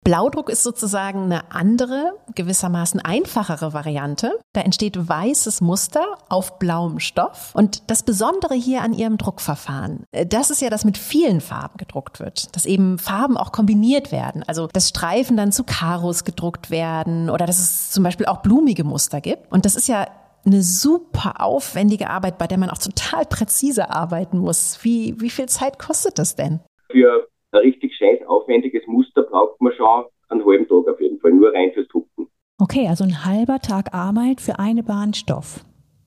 Blaudruck 0.03 0.49
ist 0.49 0.63
sozusagen 0.63 1.25
eine 1.25 1.51
andere, 1.51 2.13
gewissermaßen 2.33 2.99
einfachere 3.01 3.71
Variante. 3.73 4.39
Da 4.53 4.61
entsteht 4.61 4.97
weißes 4.97 5.61
Muster 5.61 6.17
auf 6.27 6.57
blauem 6.57 6.99
Stoff. 6.99 7.51
Und 7.53 7.91
das 7.91 8.01
Besondere 8.01 8.55
hier 8.55 8.81
an 8.81 8.93
ihrem 8.93 9.19
Druckverfahren, 9.19 10.05
äh, 10.11 10.25
das 10.25 10.49
ist 10.49 10.59
ja, 10.59 10.71
dass 10.71 10.85
mit 10.85 10.97
vielen 10.97 11.39
Farben 11.39 11.77
gedruckt 11.77 12.19
wird, 12.19 12.55
dass 12.55 12.65
eben 12.65 12.97
Farben 12.97 13.37
auch 13.37 13.51
kombiniert 13.51 14.11
werden. 14.11 14.43
Also, 14.47 14.67
dass 14.73 14.89
Streifen 14.89 15.37
dann 15.37 15.51
zu 15.51 15.63
Karos 15.63 16.23
gedruckt 16.23 16.71
werden 16.71 17.29
oder 17.29 17.45
dass 17.45 17.59
es 17.59 17.91
zum 17.91 18.03
Beispiel 18.03 18.25
auch 18.25 18.41
blumige 18.41 18.83
Muster 18.83 19.21
gibt. 19.21 19.51
Und 19.51 19.65
das 19.65 19.75
ist 19.75 19.87
ja 19.87 20.07
eine 20.45 20.61
super 20.61 21.41
aufwendige 21.41 22.09
Arbeit, 22.09 22.37
bei 22.37 22.47
der 22.47 22.57
man 22.57 22.69
auch 22.69 22.77
total 22.77 23.25
präzise 23.25 23.89
arbeiten 23.89 24.39
muss. 24.39 24.79
Wie, 24.83 25.15
wie 25.19 25.29
viel 25.29 25.47
Zeit 25.47 25.79
kostet 25.79 26.17
das 26.19 26.35
denn? 26.35 26.59
Für 26.89 27.27
ein 27.51 27.59
richtig 27.59 27.95
scheiß 27.95 28.27
aufwendiges 28.27 28.83
Muster 28.87 29.23
braucht 29.23 29.61
man 29.61 29.73
schon 29.73 30.05
einen 30.29 30.45
halben 30.45 30.67
Tag 30.67 30.87
auf 30.93 30.99
jeden 30.99 31.19
Fall, 31.19 31.31
nur 31.31 31.53
rein 31.53 31.71
fürs 31.73 31.87
Drucken. 31.89 32.27
Okay, 32.59 32.87
also 32.87 33.03
ein 33.03 33.25
halber 33.25 33.59
Tag 33.59 33.93
Arbeit 33.93 34.41
für 34.41 34.59
eine 34.59 34.83
Bahn 34.83 35.13
Stoff. 35.13 35.65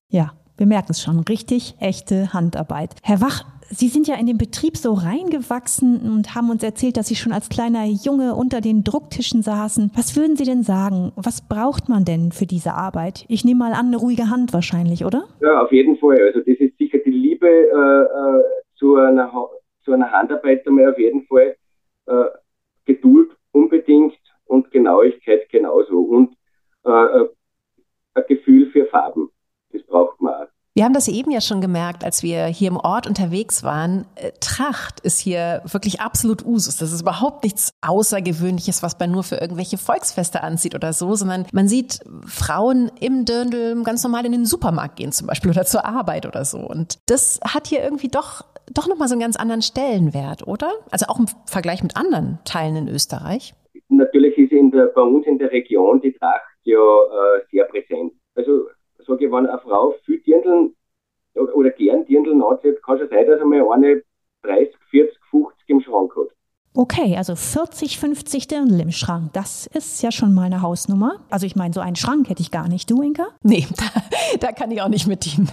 Ja, 0.08 0.32
wir 0.56 0.66
merken 0.66 0.92
es 0.92 1.02
schon, 1.02 1.18
richtig 1.20 1.74
echte 1.80 2.32
Handarbeit. 2.32 2.94
Herr 3.02 3.20
Wach, 3.20 3.44
Sie 3.76 3.88
sind 3.88 4.06
ja 4.06 4.14
in 4.14 4.26
den 4.26 4.38
Betrieb 4.38 4.76
so 4.76 4.92
reingewachsen 4.92 6.00
und 6.02 6.34
haben 6.36 6.50
uns 6.50 6.62
erzählt, 6.62 6.96
dass 6.96 7.08
Sie 7.08 7.16
schon 7.16 7.32
als 7.32 7.48
kleiner 7.48 7.84
Junge 7.86 8.34
unter 8.36 8.60
den 8.60 8.84
Drucktischen 8.84 9.42
saßen. 9.42 9.90
Was 9.96 10.16
würden 10.16 10.36
Sie 10.36 10.44
denn 10.44 10.62
sagen? 10.62 11.12
Was 11.16 11.48
braucht 11.48 11.88
man 11.88 12.04
denn 12.04 12.30
für 12.30 12.46
diese 12.46 12.74
Arbeit? 12.74 13.24
Ich 13.28 13.44
nehme 13.44 13.58
mal 13.58 13.72
an, 13.72 13.86
eine 13.86 13.96
ruhige 13.96 14.30
Hand 14.30 14.52
wahrscheinlich, 14.52 15.04
oder? 15.04 15.24
Ja, 15.40 15.62
auf 15.62 15.72
jeden 15.72 15.96
Fall. 15.96 16.20
Also 16.20 16.38
das 16.38 16.56
ist 16.58 16.78
sicher 16.78 16.98
die 16.98 17.10
Liebe 17.10 17.48
äh, 17.48 18.38
äh 18.38 18.42
zu, 18.76 18.96
einer, 18.96 19.32
zu 19.84 19.92
einer 19.92 20.10
Handarbeit 20.10 20.66
einmal 20.66 20.90
auf 20.90 20.98
jeden 20.98 21.26
Fall. 21.26 21.56
Äh, 22.06 22.24
Geduld 22.84 23.30
unbedingt 23.50 24.18
und 24.44 24.70
Genauigkeit 24.70 25.48
genauso. 25.48 26.00
Und 26.00 26.36
äh, 26.84 26.90
äh 26.90 27.28
ein 28.16 28.24
Gefühl 28.28 28.70
für 28.70 28.86
Farben. 28.86 29.30
Das 29.72 29.82
braucht 29.82 30.20
man 30.20 30.34
auch. 30.34 30.53
Wir 30.76 30.84
haben 30.84 30.92
das 30.92 31.06
eben 31.06 31.30
ja 31.30 31.40
schon 31.40 31.60
gemerkt, 31.60 32.02
als 32.02 32.24
wir 32.24 32.46
hier 32.46 32.66
im 32.66 32.76
Ort 32.76 33.06
unterwegs 33.06 33.62
waren. 33.62 34.06
Äh, 34.16 34.32
Tracht 34.40 34.98
ist 35.00 35.20
hier 35.20 35.62
wirklich 35.70 36.00
absolut 36.00 36.44
Usus. 36.44 36.78
Das 36.78 36.90
ist 36.90 37.02
überhaupt 37.02 37.44
nichts 37.44 37.78
Außergewöhnliches, 37.80 38.82
was 38.82 38.98
man 38.98 39.12
nur 39.12 39.22
für 39.22 39.36
irgendwelche 39.36 39.78
Volksfeste 39.78 40.42
anzieht 40.42 40.74
oder 40.74 40.92
so, 40.92 41.14
sondern 41.14 41.46
man 41.52 41.68
sieht 41.68 42.00
Frauen 42.26 42.90
im 43.00 43.24
Dirndl 43.24 43.80
ganz 43.84 44.02
normal 44.02 44.26
in 44.26 44.32
den 44.32 44.46
Supermarkt 44.46 44.96
gehen 44.96 45.12
zum 45.12 45.28
Beispiel 45.28 45.52
oder 45.52 45.64
zur 45.64 45.84
Arbeit 45.84 46.26
oder 46.26 46.44
so. 46.44 46.58
Und 46.58 46.98
das 47.06 47.38
hat 47.46 47.68
hier 47.68 47.84
irgendwie 47.84 48.08
doch 48.08 48.44
doch 48.72 48.88
nochmal 48.88 49.08
so 49.08 49.14
einen 49.14 49.20
ganz 49.20 49.36
anderen 49.36 49.62
Stellenwert, 49.62 50.46
oder? 50.46 50.72
Also 50.90 51.06
auch 51.06 51.18
im 51.18 51.26
Vergleich 51.46 51.82
mit 51.82 51.96
anderen 51.96 52.38
Teilen 52.44 52.76
in 52.76 52.88
Österreich. 52.88 53.54
Natürlich 53.90 54.36
ist 54.38 54.52
in 54.52 54.70
der, 54.70 54.86
bei 54.86 55.02
uns 55.02 55.26
in 55.26 55.38
der 55.38 55.52
Region 55.52 56.00
die 56.00 56.14
Tracht 56.14 56.42
ja 56.62 56.80
äh, 56.80 57.42
sehr 57.52 57.64
präsent. 57.64 58.12
Also 58.34 58.64
sage 59.06 59.26
ich, 59.26 59.32
wenn 59.32 59.46
eine 59.46 59.58
Frau 59.58 59.92
viel 60.04 60.20
Dirndl 60.20 60.74
oder 61.34 61.70
gern 61.70 62.04
Dirndl 62.06 62.42
anzieht, 62.42 62.82
kann 62.82 62.98
schon 62.98 63.08
sein, 63.08 63.26
dass 63.26 63.40
einmal 63.40 63.68
eine 63.72 64.02
30, 64.42 64.76
40, 64.90 65.18
50 65.30 65.68
im 65.68 65.80
Schrank 65.80 66.14
hat. 66.16 66.33
Okay, 66.76 67.16
also 67.16 67.36
40, 67.36 68.00
50 68.00 68.48
Dirndl 68.48 68.80
im 68.80 68.90
Schrank. 68.90 69.32
Das 69.32 69.66
ist 69.66 70.02
ja 70.02 70.10
schon 70.10 70.34
mal 70.34 70.42
eine 70.42 70.60
Hausnummer. 70.60 71.20
Also 71.30 71.46
ich 71.46 71.54
meine, 71.54 71.72
so 71.72 71.80
einen 71.80 71.94
Schrank 71.94 72.28
hätte 72.28 72.42
ich 72.42 72.50
gar 72.50 72.66
nicht. 72.66 72.90
Du, 72.90 73.00
Inka? 73.00 73.28
Nee, 73.42 73.68
da, 73.76 73.84
da 74.40 74.52
kann 74.52 74.72
ich 74.72 74.82
auch 74.82 74.88
nicht 74.88 75.06
mit 75.06 75.24
dienen. 75.24 75.48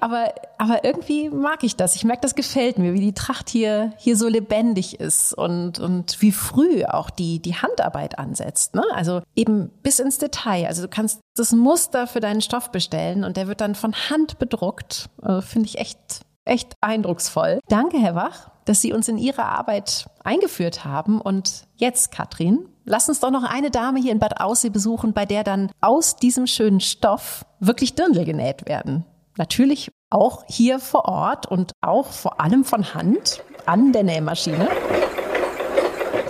Aber, 0.00 0.30
aber 0.58 0.84
irgendwie 0.84 1.30
mag 1.30 1.64
ich 1.64 1.76
das. 1.76 1.96
Ich 1.96 2.04
merke, 2.04 2.20
das 2.20 2.34
gefällt 2.34 2.76
mir, 2.78 2.92
wie 2.92 3.00
die 3.00 3.14
Tracht 3.14 3.48
hier, 3.48 3.94
hier 3.96 4.14
so 4.14 4.28
lebendig 4.28 5.00
ist 5.00 5.32
und, 5.32 5.78
und 5.78 6.20
wie 6.20 6.32
früh 6.32 6.84
auch 6.84 7.08
die, 7.08 7.40
die 7.40 7.54
Handarbeit 7.54 8.18
ansetzt. 8.18 8.74
Ne? 8.74 8.84
Also 8.94 9.22
eben 9.34 9.70
bis 9.82 10.00
ins 10.00 10.18
Detail. 10.18 10.66
Also 10.66 10.82
du 10.82 10.88
kannst 10.88 11.20
das 11.34 11.52
Muster 11.52 12.06
für 12.06 12.20
deinen 12.20 12.42
Stoff 12.42 12.70
bestellen 12.70 13.24
und 13.24 13.38
der 13.38 13.48
wird 13.48 13.62
dann 13.62 13.74
von 13.74 13.94
Hand 14.10 14.38
bedruckt. 14.38 15.08
Also 15.22 15.40
Finde 15.40 15.68
ich 15.68 15.78
echt, 15.78 16.20
echt 16.44 16.74
eindrucksvoll. 16.82 17.60
Danke, 17.68 17.98
Herr 17.98 18.14
Wach 18.14 18.51
dass 18.64 18.80
Sie 18.80 18.92
uns 18.92 19.08
in 19.08 19.18
Ihre 19.18 19.44
Arbeit 19.44 20.06
eingeführt 20.24 20.84
haben. 20.84 21.20
Und 21.20 21.64
jetzt, 21.76 22.12
Katrin, 22.12 22.68
lass 22.84 23.08
uns 23.08 23.20
doch 23.20 23.30
noch 23.30 23.44
eine 23.44 23.70
Dame 23.70 24.00
hier 24.00 24.12
in 24.12 24.18
Bad 24.18 24.40
Aussee 24.40 24.70
besuchen, 24.70 25.12
bei 25.12 25.26
der 25.26 25.44
dann 25.44 25.70
aus 25.80 26.16
diesem 26.16 26.46
schönen 26.46 26.80
Stoff 26.80 27.44
wirklich 27.60 27.94
Dirndl 27.94 28.24
genäht 28.24 28.68
werden. 28.68 29.04
Natürlich 29.36 29.90
auch 30.10 30.44
hier 30.46 30.78
vor 30.78 31.06
Ort 31.06 31.46
und 31.46 31.72
auch 31.80 32.06
vor 32.08 32.40
allem 32.40 32.64
von 32.64 32.94
Hand 32.94 33.42
an 33.66 33.92
der 33.92 34.02
Nähmaschine. 34.02 34.68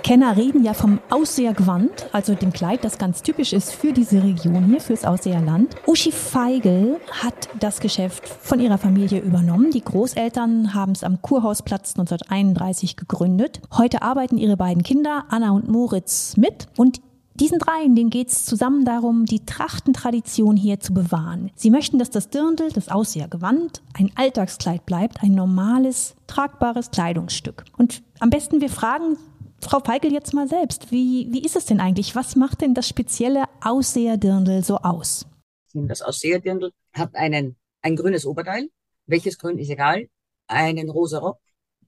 Kenner 0.03 0.35
reden 0.35 0.65
ja 0.65 0.73
vom 0.73 0.99
Aussehergewand, 1.09 2.09
also 2.11 2.35
dem 2.35 2.51
Kleid, 2.51 2.83
das 2.83 2.97
ganz 2.97 3.21
typisch 3.21 3.53
ist 3.53 3.71
für 3.71 3.93
diese 3.93 4.21
Region 4.21 4.65
hier, 4.65 4.81
fürs 4.81 5.05
Ausseherland. 5.05 5.75
Uschi 5.87 6.11
Feigl 6.11 6.99
hat 7.21 7.47
das 7.61 7.79
Geschäft 7.79 8.27
von 8.27 8.59
ihrer 8.59 8.77
Familie 8.77 9.21
übernommen. 9.21 9.71
Die 9.71 9.83
Großeltern 9.83 10.73
haben 10.73 10.91
es 10.91 11.05
am 11.05 11.21
Kurhausplatz 11.21 11.91
1931 11.97 12.97
gegründet. 12.97 13.61
Heute 13.77 14.01
arbeiten 14.01 14.37
ihre 14.37 14.57
beiden 14.57 14.83
Kinder, 14.83 15.23
Anna 15.29 15.51
und 15.51 15.69
Moritz, 15.69 16.35
mit 16.35 16.67
und 16.75 16.99
diesen 17.35 17.59
dreien, 17.59 17.95
denen 17.95 18.09
geht 18.09 18.27
es 18.27 18.45
zusammen 18.45 18.83
darum, 18.83 19.25
die 19.25 19.45
Trachtentradition 19.45 20.57
hier 20.57 20.81
zu 20.81 20.93
bewahren. 20.93 21.49
Sie 21.55 21.71
möchten, 21.71 21.97
dass 21.97 22.09
das 22.09 22.29
Dirndl, 22.29 22.69
das 22.73 22.89
Aussehergewand, 22.89 23.81
ein 23.93 24.11
Alltagskleid 24.15 24.85
bleibt, 24.85 25.23
ein 25.23 25.33
normales, 25.33 26.15
tragbares 26.27 26.91
Kleidungsstück. 26.91 27.63
Und 27.77 28.03
am 28.19 28.29
besten 28.29 28.61
wir 28.61 28.69
fragen 28.69 29.17
Frau 29.63 29.79
Feigl 29.79 30.11
jetzt 30.11 30.33
mal 30.33 30.47
selbst. 30.47 30.91
Wie, 30.91 31.27
wie 31.31 31.43
ist 31.43 31.55
es 31.55 31.65
denn 31.65 31.79
eigentlich? 31.79 32.15
Was 32.15 32.35
macht 32.35 32.61
denn 32.61 32.73
das 32.73 32.87
spezielle 32.87 33.45
Ausseherdirndl 33.61 34.63
so 34.63 34.77
aus? 34.77 35.25
Das 35.73 36.01
Ausseherdirndl 36.01 36.71
hat 36.93 37.15
einen, 37.15 37.57
ein 37.81 37.95
grünes 37.95 38.25
Oberteil, 38.25 38.69
welches 39.05 39.37
grün 39.37 39.57
ist 39.57 39.69
egal, 39.69 40.07
einen 40.47 40.89
rosa 40.89 41.19
Rock, 41.19 41.39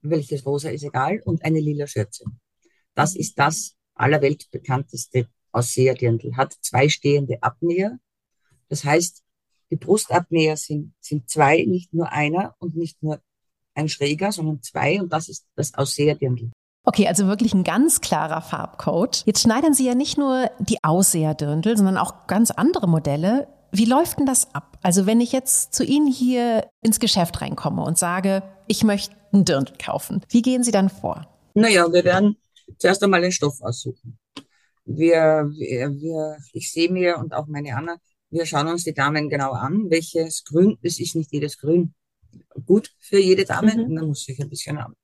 welches 0.01 0.45
rosa 0.45 0.69
ist 0.69 0.83
egal 0.83 1.21
und 1.25 1.43
eine 1.43 1.59
lila 1.59 1.87
Schürze. 1.87 2.25
Das 2.93 3.15
ist 3.15 3.37
das 3.37 3.75
allerweltbekannteste 3.93 5.27
Ausseherdirndl. 5.51 6.35
Hat 6.35 6.53
zwei 6.61 6.89
stehende 6.89 7.41
Abnäher. 7.41 7.97
Das 8.69 8.83
heißt, 8.83 9.23
Die 9.71 9.77
Brustabnäher 9.77 10.57
sind, 10.57 10.93
sind 10.99 11.29
zwei, 11.29 11.63
nicht 11.65 11.93
nur 11.93 12.11
einer 12.11 12.55
und 12.59 12.75
nicht 12.75 13.01
nur 13.01 13.21
ein 13.73 13.89
schräger, 13.89 14.31
sondern 14.31 14.61
zwei 14.61 15.01
und 15.01 15.11
das 15.11 15.27
ist 15.27 15.47
das 15.55 15.73
Ausseherdirndl. 15.73 16.51
Okay, 16.85 17.07
also 17.07 17.27
wirklich 17.27 17.53
ein 17.53 17.63
ganz 17.63 17.99
klarer 17.99 18.41
Farbcode. 18.41 19.23
Jetzt 19.25 19.41
schneidern 19.41 19.73
Sie 19.73 19.85
ja 19.85 19.95
nicht 19.95 20.17
nur 20.17 20.51
die 20.59 20.83
Ausseherdirndl, 20.83 21.75
sondern 21.75 21.97
auch 21.97 22.27
ganz 22.27 22.51
andere 22.51 22.87
Modelle. 22.87 23.47
Wie 23.71 23.85
läuft 23.85 24.19
denn 24.19 24.27
das 24.27 24.53
ab? 24.53 24.77
Also 24.83 25.07
wenn 25.07 25.19
ich 25.19 25.31
jetzt 25.31 25.73
zu 25.73 25.83
Ihnen 25.83 26.07
hier 26.07 26.69
ins 26.81 26.99
Geschäft 26.99 27.41
reinkomme 27.41 27.83
und 27.83 27.97
sage, 27.97 28.43
ich 28.67 28.83
möchte 28.83 29.15
einen 29.33 29.45
Dirndl 29.45 29.73
kaufen, 29.83 30.21
wie 30.29 30.43
gehen 30.43 30.63
Sie 30.63 30.71
dann 30.71 30.89
vor? 30.89 31.27
Naja, 31.55 31.91
wir 31.91 32.03
werden 32.03 32.37
zuerst 32.77 33.03
einmal 33.03 33.21
den 33.21 33.31
Stoff 33.31 33.61
aussuchen. 33.61 34.19
Wir, 34.85 35.49
wir, 35.57 35.89
wir, 35.99 36.37
ich 36.53 36.71
sehe 36.71 36.91
mir 36.91 37.17
und 37.17 37.33
auch 37.33 37.47
meine 37.47 37.75
Anna, 37.75 37.97
wir 38.29 38.45
schauen 38.45 38.67
uns 38.67 38.83
die 38.83 38.93
Damen 38.93 39.29
genau 39.29 39.53
an, 39.53 39.89
welches 39.89 40.43
Grün, 40.43 40.77
es 40.83 40.99
ist 40.99 41.15
nicht 41.15 41.31
jedes 41.33 41.57
Grün 41.57 41.95
gut 42.65 42.91
für 42.99 43.19
jede 43.19 43.45
Dame, 43.45 43.75
mhm. 43.75 43.93
man 43.93 44.07
muss 44.07 44.25
sich 44.25 44.39
ein 44.39 44.49
bisschen 44.49 44.81
haben. 44.81 44.95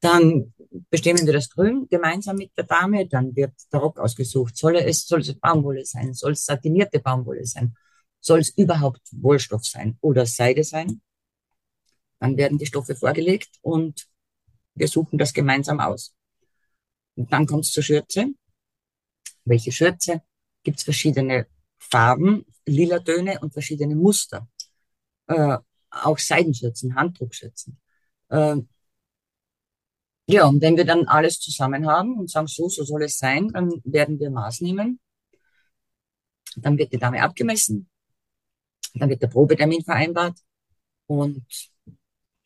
Dann 0.00 0.54
bestimmen 0.90 1.26
wir 1.26 1.32
das 1.32 1.50
Grün 1.50 1.88
gemeinsam 1.88 2.36
mit 2.36 2.56
der 2.56 2.64
Dame, 2.64 3.06
dann 3.08 3.34
wird 3.34 3.52
der 3.72 3.80
Rock 3.80 3.98
ausgesucht. 3.98 4.56
Soll 4.56 4.76
es, 4.76 5.06
soll 5.06 5.20
es 5.20 5.34
Baumwolle 5.34 5.84
sein? 5.84 6.14
Soll 6.14 6.32
es 6.32 6.44
satinierte 6.44 7.00
Baumwolle 7.00 7.44
sein? 7.44 7.74
Soll 8.20 8.40
es 8.40 8.50
überhaupt 8.50 9.02
Wollstoff 9.12 9.64
sein 9.64 9.96
oder 10.00 10.26
Seide 10.26 10.64
sein? 10.64 11.00
Dann 12.20 12.36
werden 12.36 12.58
die 12.58 12.66
Stoffe 12.66 12.96
vorgelegt 12.96 13.58
und 13.62 14.08
wir 14.74 14.88
suchen 14.88 15.18
das 15.18 15.32
gemeinsam 15.32 15.80
aus. 15.80 16.14
Und 17.16 17.32
dann 17.32 17.46
kommt 17.46 17.64
es 17.64 17.72
zur 17.72 17.82
Schürze. 17.82 18.32
Welche 19.44 19.72
Schürze? 19.72 20.22
Gibt 20.62 20.78
es 20.78 20.84
verschiedene 20.84 21.46
Farben, 21.78 22.44
lila 22.66 22.98
Töne 23.00 23.40
und 23.40 23.52
verschiedene 23.52 23.96
Muster. 23.96 24.48
Äh, 25.26 25.58
auch 25.90 26.18
Seidenschürzen, 26.18 26.94
Handdruckschürzen. 26.94 27.80
Äh, 28.28 28.56
ja, 30.28 30.46
und 30.46 30.60
wenn 30.60 30.76
wir 30.76 30.84
dann 30.84 31.06
alles 31.06 31.40
zusammen 31.40 31.86
haben 31.86 32.18
und 32.18 32.30
sagen, 32.30 32.46
so, 32.46 32.68
so 32.68 32.84
soll 32.84 33.02
es 33.04 33.18
sein, 33.18 33.48
dann 33.48 33.72
werden 33.84 34.20
wir 34.20 34.30
Maß 34.30 34.60
nehmen. 34.60 35.00
Dann 36.56 36.76
wird 36.76 36.92
die 36.92 36.98
Dame 36.98 37.22
abgemessen. 37.22 37.88
Dann 38.94 39.08
wird 39.08 39.22
der 39.22 39.28
Probetermin 39.28 39.82
vereinbart. 39.82 40.36
Und 41.06 41.46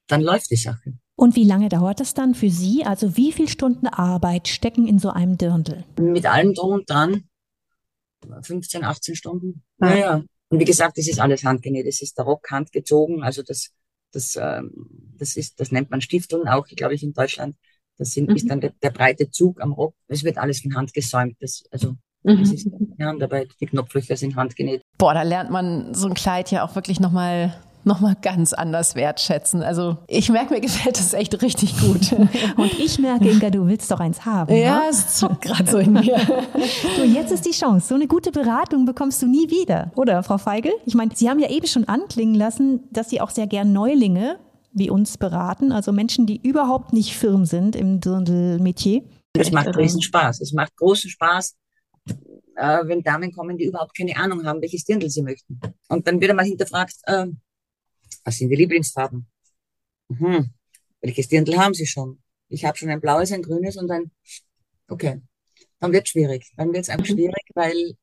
dann 0.07 0.23
läuft 0.23 0.51
die 0.51 0.57
Sache. 0.57 0.95
Und 1.17 1.35
wie 1.35 1.45
lange 1.45 1.69
dauert 1.69 1.99
das 1.99 2.15
dann 2.15 2.37
für 2.37 2.51
Sie? 2.51 2.85
Also 2.85 3.17
wie 3.17 3.33
viele 3.33 3.49
Stunden 3.49 3.89
Arbeit 3.89 4.47
stecken 4.47 4.87
in 4.87 5.01
so 5.01 5.11
einem 5.11 5.37
Dirndl? 5.37 5.85
Mit 5.99 6.27
allem 6.27 6.55
drum 6.55 6.75
und 6.75 6.89
dran 6.89 7.25
15, 8.43 8.85
18 8.85 9.17
Stunden. 9.17 9.65
Naja. 9.79 10.23
Und 10.49 10.61
wie 10.61 10.65
gesagt, 10.65 10.99
das 10.99 11.09
ist 11.09 11.19
alles 11.19 11.45
handgenäht. 11.45 11.89
Das 11.89 12.01
ist 12.01 12.17
der 12.17 12.27
Rock 12.27 12.49
handgezogen. 12.51 13.25
Also 13.25 13.43
das, 13.43 13.73
das, 14.13 14.37
ähm, 14.37 14.71
das 15.19 15.37
ist, 15.37 15.59
das 15.59 15.73
nennt 15.73 15.91
man 15.91 16.01
Stifteln 16.01 16.47
auch, 16.47 16.67
glaube 16.69 16.95
ich, 16.95 17.03
in 17.03 17.13
Deutschland. 17.13 17.57
Das 18.03 18.13
sind, 18.13 18.29
mhm. 18.29 18.37
ist 18.37 18.51
dann 18.51 18.61
der, 18.61 18.73
der, 18.83 18.91
breite 18.91 19.31
Zug 19.31 19.61
am 19.61 19.73
Rock. 19.73 19.95
Es 20.09 20.25
wird 20.25 20.37
alles 20.37 20.61
von 20.61 20.75
Hand 20.75 20.93
gesäumt. 20.93 21.37
Das, 21.41 21.63
also, 21.71 21.91
mhm. 22.25 22.41
das 22.41 22.51
ist 22.51 22.67
die 22.67 23.05
Handarbeit. 23.05 23.51
Die 23.61 23.67
Knopflöcher 23.67 24.17
sind 24.17 24.35
handgenäht. 24.35 24.83
Boah, 24.99 25.15
da 25.15 25.23
lernt 25.23 25.51
man 25.51 25.95
so 25.95 26.09
ein 26.09 26.15
Kleid 26.15 26.51
ja 26.51 26.65
auch 26.65 26.75
wirklich 26.75 26.99
nochmal 26.99 27.55
nochmal 27.85 28.17
ganz 28.21 28.53
anders 28.53 28.95
wertschätzen. 28.95 29.63
Also 29.63 29.99
ich 30.07 30.29
merke, 30.31 30.55
mir 30.55 30.61
gefällt 30.61 30.99
das 30.99 31.15
echt 31.15 31.41
richtig 31.43 31.79
gut. 31.81 32.13
Und 32.57 32.79
ich 32.79 32.99
merke, 32.99 33.29
Inga, 33.29 33.51
du 33.51 33.67
willst 33.67 33.91
doch 33.91 34.01
eins 34.01 34.25
haben. 34.25 34.55
Ja, 34.55 34.81
ne? 34.81 34.83
es 34.91 35.17
zuckt 35.17 35.43
gerade 35.43 35.71
so 35.71 35.79
in 35.79 35.93
mir. 35.93 36.21
Du, 36.97 37.05
jetzt 37.05 37.33
ist 37.33 37.45
die 37.45 37.51
Chance. 37.51 37.89
So 37.89 37.95
eine 37.95 38.07
gute 38.07 38.31
Beratung 38.31 38.85
bekommst 38.85 39.21
du 39.23 39.27
nie 39.27 39.51
wieder, 39.51 39.91
oder, 39.97 40.23
Frau 40.23 40.39
Feigel? 40.39 40.73
Ich 40.87 40.95
meine, 40.95 41.11
Sie 41.15 41.29
haben 41.29 41.39
ja 41.39 41.51
eben 41.51 41.67
schon 41.67 41.89
anklingen 41.89 42.35
lassen, 42.35 42.85
dass 42.93 43.11
Sie 43.11 43.21
auch 43.21 43.31
sehr 43.31 43.47
gern 43.47 43.73
Neulinge 43.73 44.39
wie 44.73 44.91
uns 44.91 45.19
beraten, 45.19 45.73
also 45.73 45.93
Menschen, 45.93 46.27
die 46.27 46.41
überhaupt 46.43 46.93
nicht 46.93 47.15
firm 47.17 47.45
sind 47.45 47.77
im 47.77 48.01
Dirndl-Metier. 48.01 49.03
Das 49.35 49.51
macht 49.51 49.77
riesen 49.77 50.03
Spaß. 50.03 50.41
Es 50.41 50.53
macht 50.53 50.77
großen 50.77 51.11
Spaß, 51.11 51.57
äh, 52.57 52.87
wenn 52.87 53.03
Damen 53.03 53.33
kommen, 53.33 53.57
die 53.57 53.65
überhaupt 53.65 53.97
keine 53.97 54.17
Ahnung 54.17 54.45
haben, 54.45 54.61
welches 54.61 54.85
Dirndl 54.85 55.11
sie 55.11 55.23
möchten. 55.23 55.61
Und 55.89 56.07
dann 56.07 56.21
wird 56.21 56.31
einmal 56.31 56.47
hinterfragt, 56.47 56.97
äh, 57.05 57.27
was 58.25 58.37
sind 58.37 58.51
die 58.51 58.57
Lieblingsfarben? 58.57 59.27
Mhm. 60.09 60.51
Welches 61.01 61.29
Dirndl 61.29 61.59
haben 61.59 61.75
Sie 61.75 61.87
schon? 61.87 62.21
Ich 62.49 62.65
habe 62.65 62.77
schon 62.77 62.91
ein 62.91 63.01
blaues, 63.01 63.33
ein 63.33 63.43
grünes 63.43 63.77
und 63.77 63.91
ein. 63.91 64.11
Okay. 64.89 65.21
Dann 65.81 65.93
wird 65.93 66.09
schwierig. 66.09 66.53
Dann 66.57 66.73
wird 66.73 66.83
es 66.83 66.91
einfach 66.91 67.09
mhm. 67.09 67.15
schwierig, 67.15 67.45
weil, 67.55 67.95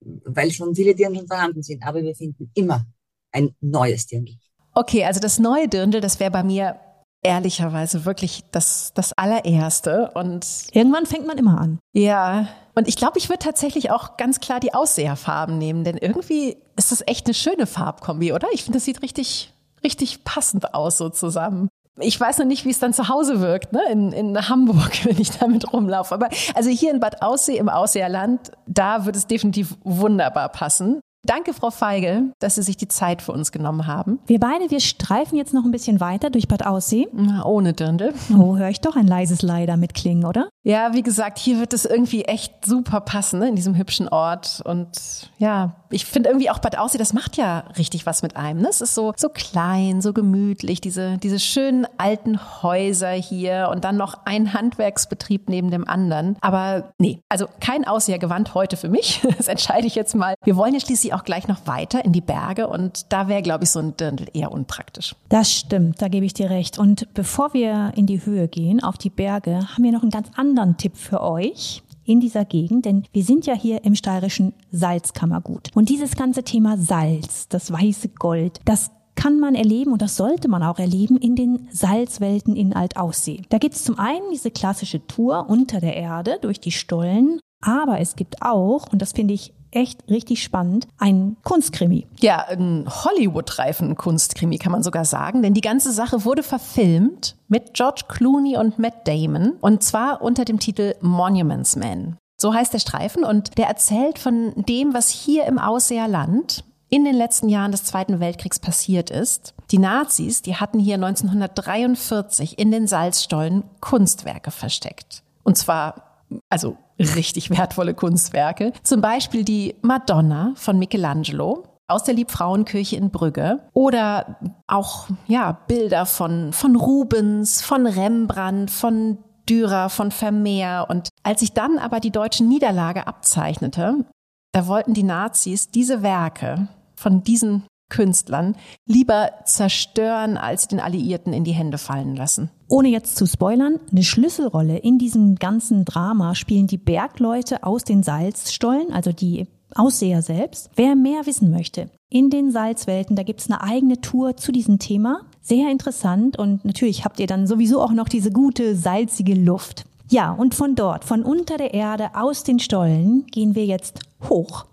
weil 0.00 0.50
schon 0.52 0.74
viele 0.74 0.94
Dirndl 0.94 1.26
vorhanden 1.26 1.62
sind. 1.62 1.82
Aber 1.82 2.02
wir 2.02 2.14
finden 2.14 2.50
immer 2.54 2.86
ein 3.32 3.54
neues 3.60 4.06
Dirndl. 4.06 4.36
Okay, 4.74 5.04
also 5.04 5.20
das 5.20 5.38
neue 5.38 5.68
Dirndl, 5.68 6.00
das 6.00 6.20
wäre 6.20 6.30
bei 6.30 6.42
mir 6.42 6.76
ehrlicherweise 7.24 8.04
wirklich 8.04 8.44
das, 8.52 8.92
das 8.94 9.12
allererste. 9.14 10.10
Und 10.14 10.46
irgendwann 10.72 11.06
fängt 11.06 11.26
man 11.26 11.38
immer 11.38 11.60
an. 11.60 11.78
Ja. 11.92 12.48
Und 12.74 12.86
ich 12.86 12.96
glaube, 12.96 13.18
ich 13.18 13.28
würde 13.28 13.38
tatsächlich 13.38 13.90
auch 13.90 14.16
ganz 14.16 14.40
klar 14.40 14.60
die 14.60 14.74
Ausseherfarben 14.74 15.58
nehmen, 15.58 15.84
denn 15.84 15.96
irgendwie 15.96 16.56
ist 16.76 16.92
das 16.92 17.02
echt 17.06 17.26
eine 17.26 17.34
schöne 17.34 17.66
Farbkombi, 17.66 18.32
oder? 18.32 18.48
Ich 18.52 18.64
finde, 18.64 18.78
das 18.78 18.84
sieht 18.84 19.02
richtig, 19.02 19.52
richtig 19.82 20.24
passend 20.24 20.74
aus 20.74 20.98
so 20.98 21.08
zusammen. 21.08 21.68
Ich 22.00 22.18
weiß 22.20 22.38
noch 22.38 22.46
nicht, 22.46 22.64
wie 22.64 22.70
es 22.70 22.80
dann 22.80 22.92
zu 22.92 23.08
Hause 23.08 23.40
wirkt, 23.40 23.72
ne? 23.72 23.80
in, 23.90 24.12
in 24.12 24.48
Hamburg, 24.48 24.92
wenn 25.04 25.20
ich 25.20 25.30
damit 25.30 25.72
rumlaufe. 25.72 26.14
Aber 26.14 26.28
also 26.54 26.68
hier 26.68 26.90
in 26.90 27.00
Bad 27.00 27.22
Aussee, 27.22 27.56
im 27.56 27.68
Ausseerland, 27.68 28.50
da 28.66 29.06
wird 29.06 29.16
es 29.16 29.28
definitiv 29.28 29.76
wunderbar 29.84 30.48
passen. 30.48 31.00
Danke, 31.24 31.54
Frau 31.54 31.70
Feige, 31.70 32.24
dass 32.38 32.56
Sie 32.56 32.62
sich 32.62 32.76
die 32.76 32.88
Zeit 32.88 33.22
für 33.22 33.32
uns 33.32 33.50
genommen 33.50 33.86
haben. 33.86 34.18
Wir 34.26 34.38
beide, 34.38 34.70
wir 34.70 34.80
streifen 34.80 35.38
jetzt 35.38 35.54
noch 35.54 35.64
ein 35.64 35.70
bisschen 35.70 35.98
weiter 35.98 36.28
durch 36.28 36.48
Bad 36.48 36.66
Aussee. 36.66 37.08
Na, 37.12 37.44
ohne 37.46 37.72
Dirndl. 37.72 38.12
Oh, 38.36 38.56
höre 38.56 38.68
ich 38.68 38.82
doch 38.82 38.94
ein 38.94 39.06
leises 39.06 39.40
Leider 39.40 39.78
mitklingen, 39.78 40.26
oder? 40.26 40.48
Ja, 40.62 40.92
wie 40.92 41.02
gesagt, 41.02 41.38
hier 41.38 41.58
wird 41.58 41.72
es 41.72 41.86
irgendwie 41.86 42.24
echt 42.24 42.66
super 42.66 43.00
passen, 43.00 43.38
ne, 43.38 43.48
in 43.48 43.56
diesem 43.56 43.76
hübschen 43.76 44.08
Ort. 44.08 44.62
Und 44.64 45.30
ja, 45.38 45.76
ich 45.90 46.04
finde 46.04 46.28
irgendwie 46.28 46.50
auch 46.50 46.58
Bad 46.58 46.78
Aussee, 46.78 46.98
das 46.98 47.12
macht 47.12 47.36
ja 47.36 47.64
richtig 47.78 48.04
was 48.04 48.22
mit 48.22 48.36
einem. 48.36 48.60
Ne? 48.60 48.68
Es 48.68 48.80
ist 48.80 48.94
so, 48.94 49.12
so 49.16 49.28
klein, 49.28 50.02
so 50.02 50.12
gemütlich, 50.12 50.80
diese, 50.80 51.18
diese 51.18 51.38
schönen 51.38 51.86
alten 51.96 52.38
Häuser 52.62 53.10
hier 53.10 53.68
und 53.70 53.84
dann 53.84 53.96
noch 53.96 54.26
ein 54.26 54.52
Handwerksbetrieb 54.52 55.48
neben 55.48 55.70
dem 55.70 55.86
anderen. 55.88 56.36
Aber 56.40 56.92
nee, 56.98 57.20
also 57.28 57.46
kein 57.60 57.86
Aussehergewand 57.86 58.54
heute 58.54 58.76
für 58.76 58.88
mich. 58.88 59.22
Das 59.36 59.48
entscheide 59.48 59.86
ich 59.86 59.94
jetzt 59.94 60.14
mal. 60.14 60.34
Wir 60.44 60.56
wollen 60.56 60.74
ja 60.74 60.80
schließlich 60.80 61.12
auch 61.14 61.24
gleich 61.24 61.48
noch 61.48 61.66
weiter 61.66 62.04
in 62.04 62.12
die 62.12 62.20
Berge 62.20 62.68
und 62.68 63.12
da 63.12 63.28
wäre, 63.28 63.42
glaube 63.42 63.64
ich, 63.64 63.70
so 63.70 63.78
ein 63.78 63.96
Dirndl 63.96 64.26
eher 64.32 64.52
unpraktisch. 64.52 65.14
Das 65.28 65.50
stimmt, 65.50 66.02
da 66.02 66.08
gebe 66.08 66.26
ich 66.26 66.34
dir 66.34 66.50
recht. 66.50 66.78
Und 66.78 67.12
bevor 67.14 67.54
wir 67.54 67.92
in 67.96 68.06
die 68.06 68.24
Höhe 68.24 68.48
gehen, 68.48 68.82
auf 68.82 68.98
die 68.98 69.10
Berge, 69.10 69.60
haben 69.72 69.84
wir 69.84 69.92
noch 69.92 70.02
einen 70.02 70.10
ganz 70.10 70.28
anderen 70.36 70.76
Tipp 70.76 70.96
für 70.96 71.22
euch 71.22 71.82
in 72.04 72.20
dieser 72.20 72.44
Gegend, 72.44 72.84
denn 72.84 73.04
wir 73.12 73.24
sind 73.24 73.46
ja 73.46 73.54
hier 73.54 73.84
im 73.84 73.94
steirischen 73.94 74.52
Salzkammergut. 74.70 75.70
Und 75.74 75.88
dieses 75.88 76.16
ganze 76.16 76.42
Thema 76.42 76.76
Salz, 76.76 77.48
das 77.48 77.72
weiße 77.72 78.10
Gold, 78.10 78.60
das 78.64 78.90
kann 79.14 79.38
man 79.38 79.54
erleben 79.54 79.92
und 79.92 80.02
das 80.02 80.16
sollte 80.16 80.48
man 80.48 80.62
auch 80.62 80.78
erleben 80.78 81.16
in 81.16 81.36
den 81.36 81.68
Salzwelten 81.70 82.56
in 82.56 82.74
Altaussee. 82.74 83.42
Da 83.48 83.58
gibt 83.58 83.74
es 83.74 83.84
zum 83.84 83.98
einen 83.98 84.30
diese 84.32 84.50
klassische 84.50 85.06
Tour 85.06 85.46
unter 85.48 85.80
der 85.80 85.96
Erde 85.96 86.38
durch 86.42 86.60
die 86.60 86.72
Stollen, 86.72 87.40
aber 87.60 88.00
es 88.00 88.16
gibt 88.16 88.42
auch, 88.42 88.92
und 88.92 89.00
das 89.00 89.12
finde 89.12 89.34
ich 89.34 89.54
echt 89.74 90.08
richtig 90.08 90.42
spannend. 90.42 90.86
Ein 90.98 91.36
Kunstkrimi. 91.42 92.06
Ja, 92.20 92.46
ein 92.48 92.86
Hollywood-reifen 92.88 93.96
Kunstkrimi 93.96 94.58
kann 94.58 94.72
man 94.72 94.82
sogar 94.82 95.04
sagen, 95.04 95.42
denn 95.42 95.54
die 95.54 95.60
ganze 95.60 95.92
Sache 95.92 96.24
wurde 96.24 96.42
verfilmt 96.42 97.36
mit 97.48 97.74
George 97.74 98.02
Clooney 98.08 98.56
und 98.56 98.78
Matt 98.78 99.06
Damon 99.06 99.54
und 99.60 99.82
zwar 99.82 100.22
unter 100.22 100.44
dem 100.44 100.58
Titel 100.58 100.94
Monuments 101.00 101.76
Men. 101.76 102.16
So 102.36 102.52
heißt 102.52 102.74
der 102.74 102.78
Streifen 102.78 103.24
und 103.24 103.56
der 103.58 103.68
erzählt 103.68 104.18
von 104.18 104.52
dem, 104.56 104.92
was 104.92 105.08
hier 105.08 105.46
im 105.46 105.58
Ausseerland 105.58 106.64
in 106.88 107.04
den 107.04 107.14
letzten 107.14 107.48
Jahren 107.48 107.72
des 107.72 107.84
Zweiten 107.84 108.20
Weltkriegs 108.20 108.58
passiert 108.58 109.10
ist. 109.10 109.54
Die 109.70 109.78
Nazis, 109.78 110.42
die 110.42 110.56
hatten 110.56 110.78
hier 110.78 110.94
1943 110.94 112.58
in 112.58 112.70
den 112.70 112.86
Salzstollen 112.86 113.64
Kunstwerke 113.80 114.50
versteckt. 114.50 115.22
Und 115.42 115.58
zwar, 115.58 116.13
also 116.48 116.76
richtig 116.98 117.50
wertvolle 117.56 117.94
Kunstwerke. 117.94 118.72
Zum 118.82 119.00
Beispiel 119.00 119.44
die 119.44 119.74
Madonna 119.82 120.52
von 120.56 120.78
Michelangelo 120.78 121.64
aus 121.86 122.04
der 122.04 122.14
Liebfrauenkirche 122.14 122.96
in 122.96 123.10
Brügge 123.10 123.60
oder 123.72 124.38
auch 124.66 125.08
ja 125.26 125.52
Bilder 125.52 126.06
von 126.06 126.52
von 126.52 126.76
Rubens, 126.76 127.62
von 127.62 127.86
Rembrandt, 127.86 128.70
von 128.70 129.18
Dürer, 129.48 129.90
von 129.90 130.10
Vermeer 130.10 130.86
und 130.88 131.10
als 131.22 131.40
sich 131.40 131.52
dann 131.52 131.78
aber 131.78 132.00
die 132.00 132.10
deutsche 132.10 132.44
Niederlage 132.44 133.06
abzeichnete, 133.06 134.06
da 134.52 134.66
wollten 134.66 134.94
die 134.94 135.02
Nazis 135.02 135.68
diese 135.68 136.02
Werke 136.02 136.68
von 136.96 137.22
diesen 137.22 137.64
Künstlern 137.88 138.56
lieber 138.86 139.30
zerstören, 139.44 140.36
als 140.36 140.68
den 140.68 140.80
Alliierten 140.80 141.32
in 141.32 141.44
die 141.44 141.52
Hände 141.52 141.78
fallen 141.78 142.16
lassen. 142.16 142.50
Ohne 142.68 142.88
jetzt 142.88 143.16
zu 143.16 143.26
spoilern, 143.26 143.78
eine 143.90 144.02
Schlüsselrolle 144.02 144.78
in 144.78 144.98
diesem 144.98 145.36
ganzen 145.36 145.84
Drama 145.84 146.34
spielen 146.34 146.66
die 146.66 146.78
Bergleute 146.78 147.62
aus 147.62 147.84
den 147.84 148.02
Salzstollen, 148.02 148.92
also 148.92 149.12
die 149.12 149.46
Ausseher 149.74 150.22
selbst. 150.22 150.70
Wer 150.76 150.96
mehr 150.96 151.26
wissen 151.26 151.50
möchte, 151.50 151.90
in 152.08 152.30
den 152.30 152.50
Salzwelten, 152.50 153.16
da 153.16 153.22
gibt's 153.22 153.50
eine 153.50 153.60
eigene 153.60 154.00
Tour 154.00 154.36
zu 154.36 154.52
diesem 154.52 154.78
Thema. 154.78 155.22
Sehr 155.40 155.70
interessant 155.70 156.38
und 156.38 156.64
natürlich 156.64 157.04
habt 157.04 157.20
ihr 157.20 157.26
dann 157.26 157.46
sowieso 157.46 157.80
auch 157.80 157.92
noch 157.92 158.08
diese 158.08 158.30
gute, 158.30 158.76
salzige 158.76 159.34
Luft. 159.34 159.84
Ja, 160.10 160.32
und 160.32 160.54
von 160.54 160.74
dort, 160.74 161.04
von 161.04 161.22
unter 161.22 161.56
der 161.56 161.74
Erde, 161.74 162.10
aus 162.14 162.44
den 162.44 162.60
Stollen, 162.60 163.26
gehen 163.26 163.54
wir 163.54 163.66
jetzt 163.66 164.00
hoch 164.28 164.66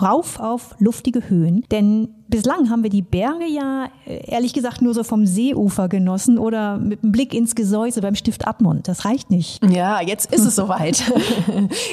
rauf 0.00 0.38
auf 0.40 0.74
luftige 0.78 1.28
Höhen. 1.28 1.64
Denn 1.70 2.14
bislang 2.28 2.70
haben 2.70 2.82
wir 2.82 2.90
die 2.90 3.02
Berge 3.02 3.46
ja 3.46 3.88
äh, 4.06 4.30
ehrlich 4.30 4.52
gesagt 4.52 4.82
nur 4.82 4.94
so 4.94 5.02
vom 5.02 5.26
Seeufer 5.26 5.88
genossen 5.88 6.38
oder 6.38 6.78
mit 6.78 7.02
einem 7.02 7.12
Blick 7.12 7.34
ins 7.34 7.54
Gesäuse 7.54 8.00
beim 8.00 8.14
Stift 8.14 8.46
Admont. 8.46 8.88
Das 8.88 9.04
reicht 9.04 9.30
nicht. 9.30 9.64
Ja, 9.68 10.00
jetzt 10.00 10.32
ist 10.32 10.44
es 10.44 10.56
soweit. 10.56 11.02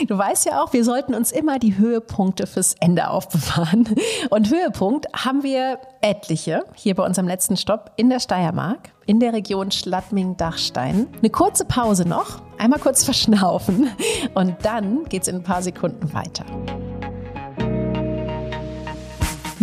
Du 0.08 0.18
weißt 0.18 0.46
ja 0.46 0.64
auch, 0.64 0.74
wir 0.74 0.84
sollten 0.84 1.14
uns 1.14 1.32
immer 1.32 1.60
die 1.60 1.78
Höhepunkte 1.78 2.48
fürs 2.48 2.76
Ende 2.80 3.10
aufbewahren. 3.10 3.88
Und 4.30 4.50
Höhepunkt 4.50 5.08
haben 5.14 5.44
wir 5.44 5.80
etliche 6.02 6.66
hier 6.76 6.96
bei 6.96 7.06
unserem 7.06 7.28
letzten 7.28 7.58
Stopp 7.58 7.92
in 7.96 8.10
der 8.10 8.20
Steiermark 8.20 8.92
in 9.06 9.20
der 9.20 9.34
Region 9.34 9.72
Schladming-Dachstein. 9.72 11.08
Eine 11.18 11.30
kurze 11.30 11.66
Pause 11.66 12.08
noch, 12.08 12.42
einmal 12.58 12.80
kurz 12.80 13.04
verschnaufen 13.04 13.90
und 14.34 14.56
dann 14.64 15.06
geht's 15.06 15.28
in 15.28 15.38
ein 15.38 15.44
paar 15.44 15.62
Sekunden 15.62 16.14
weiter. 16.14 16.46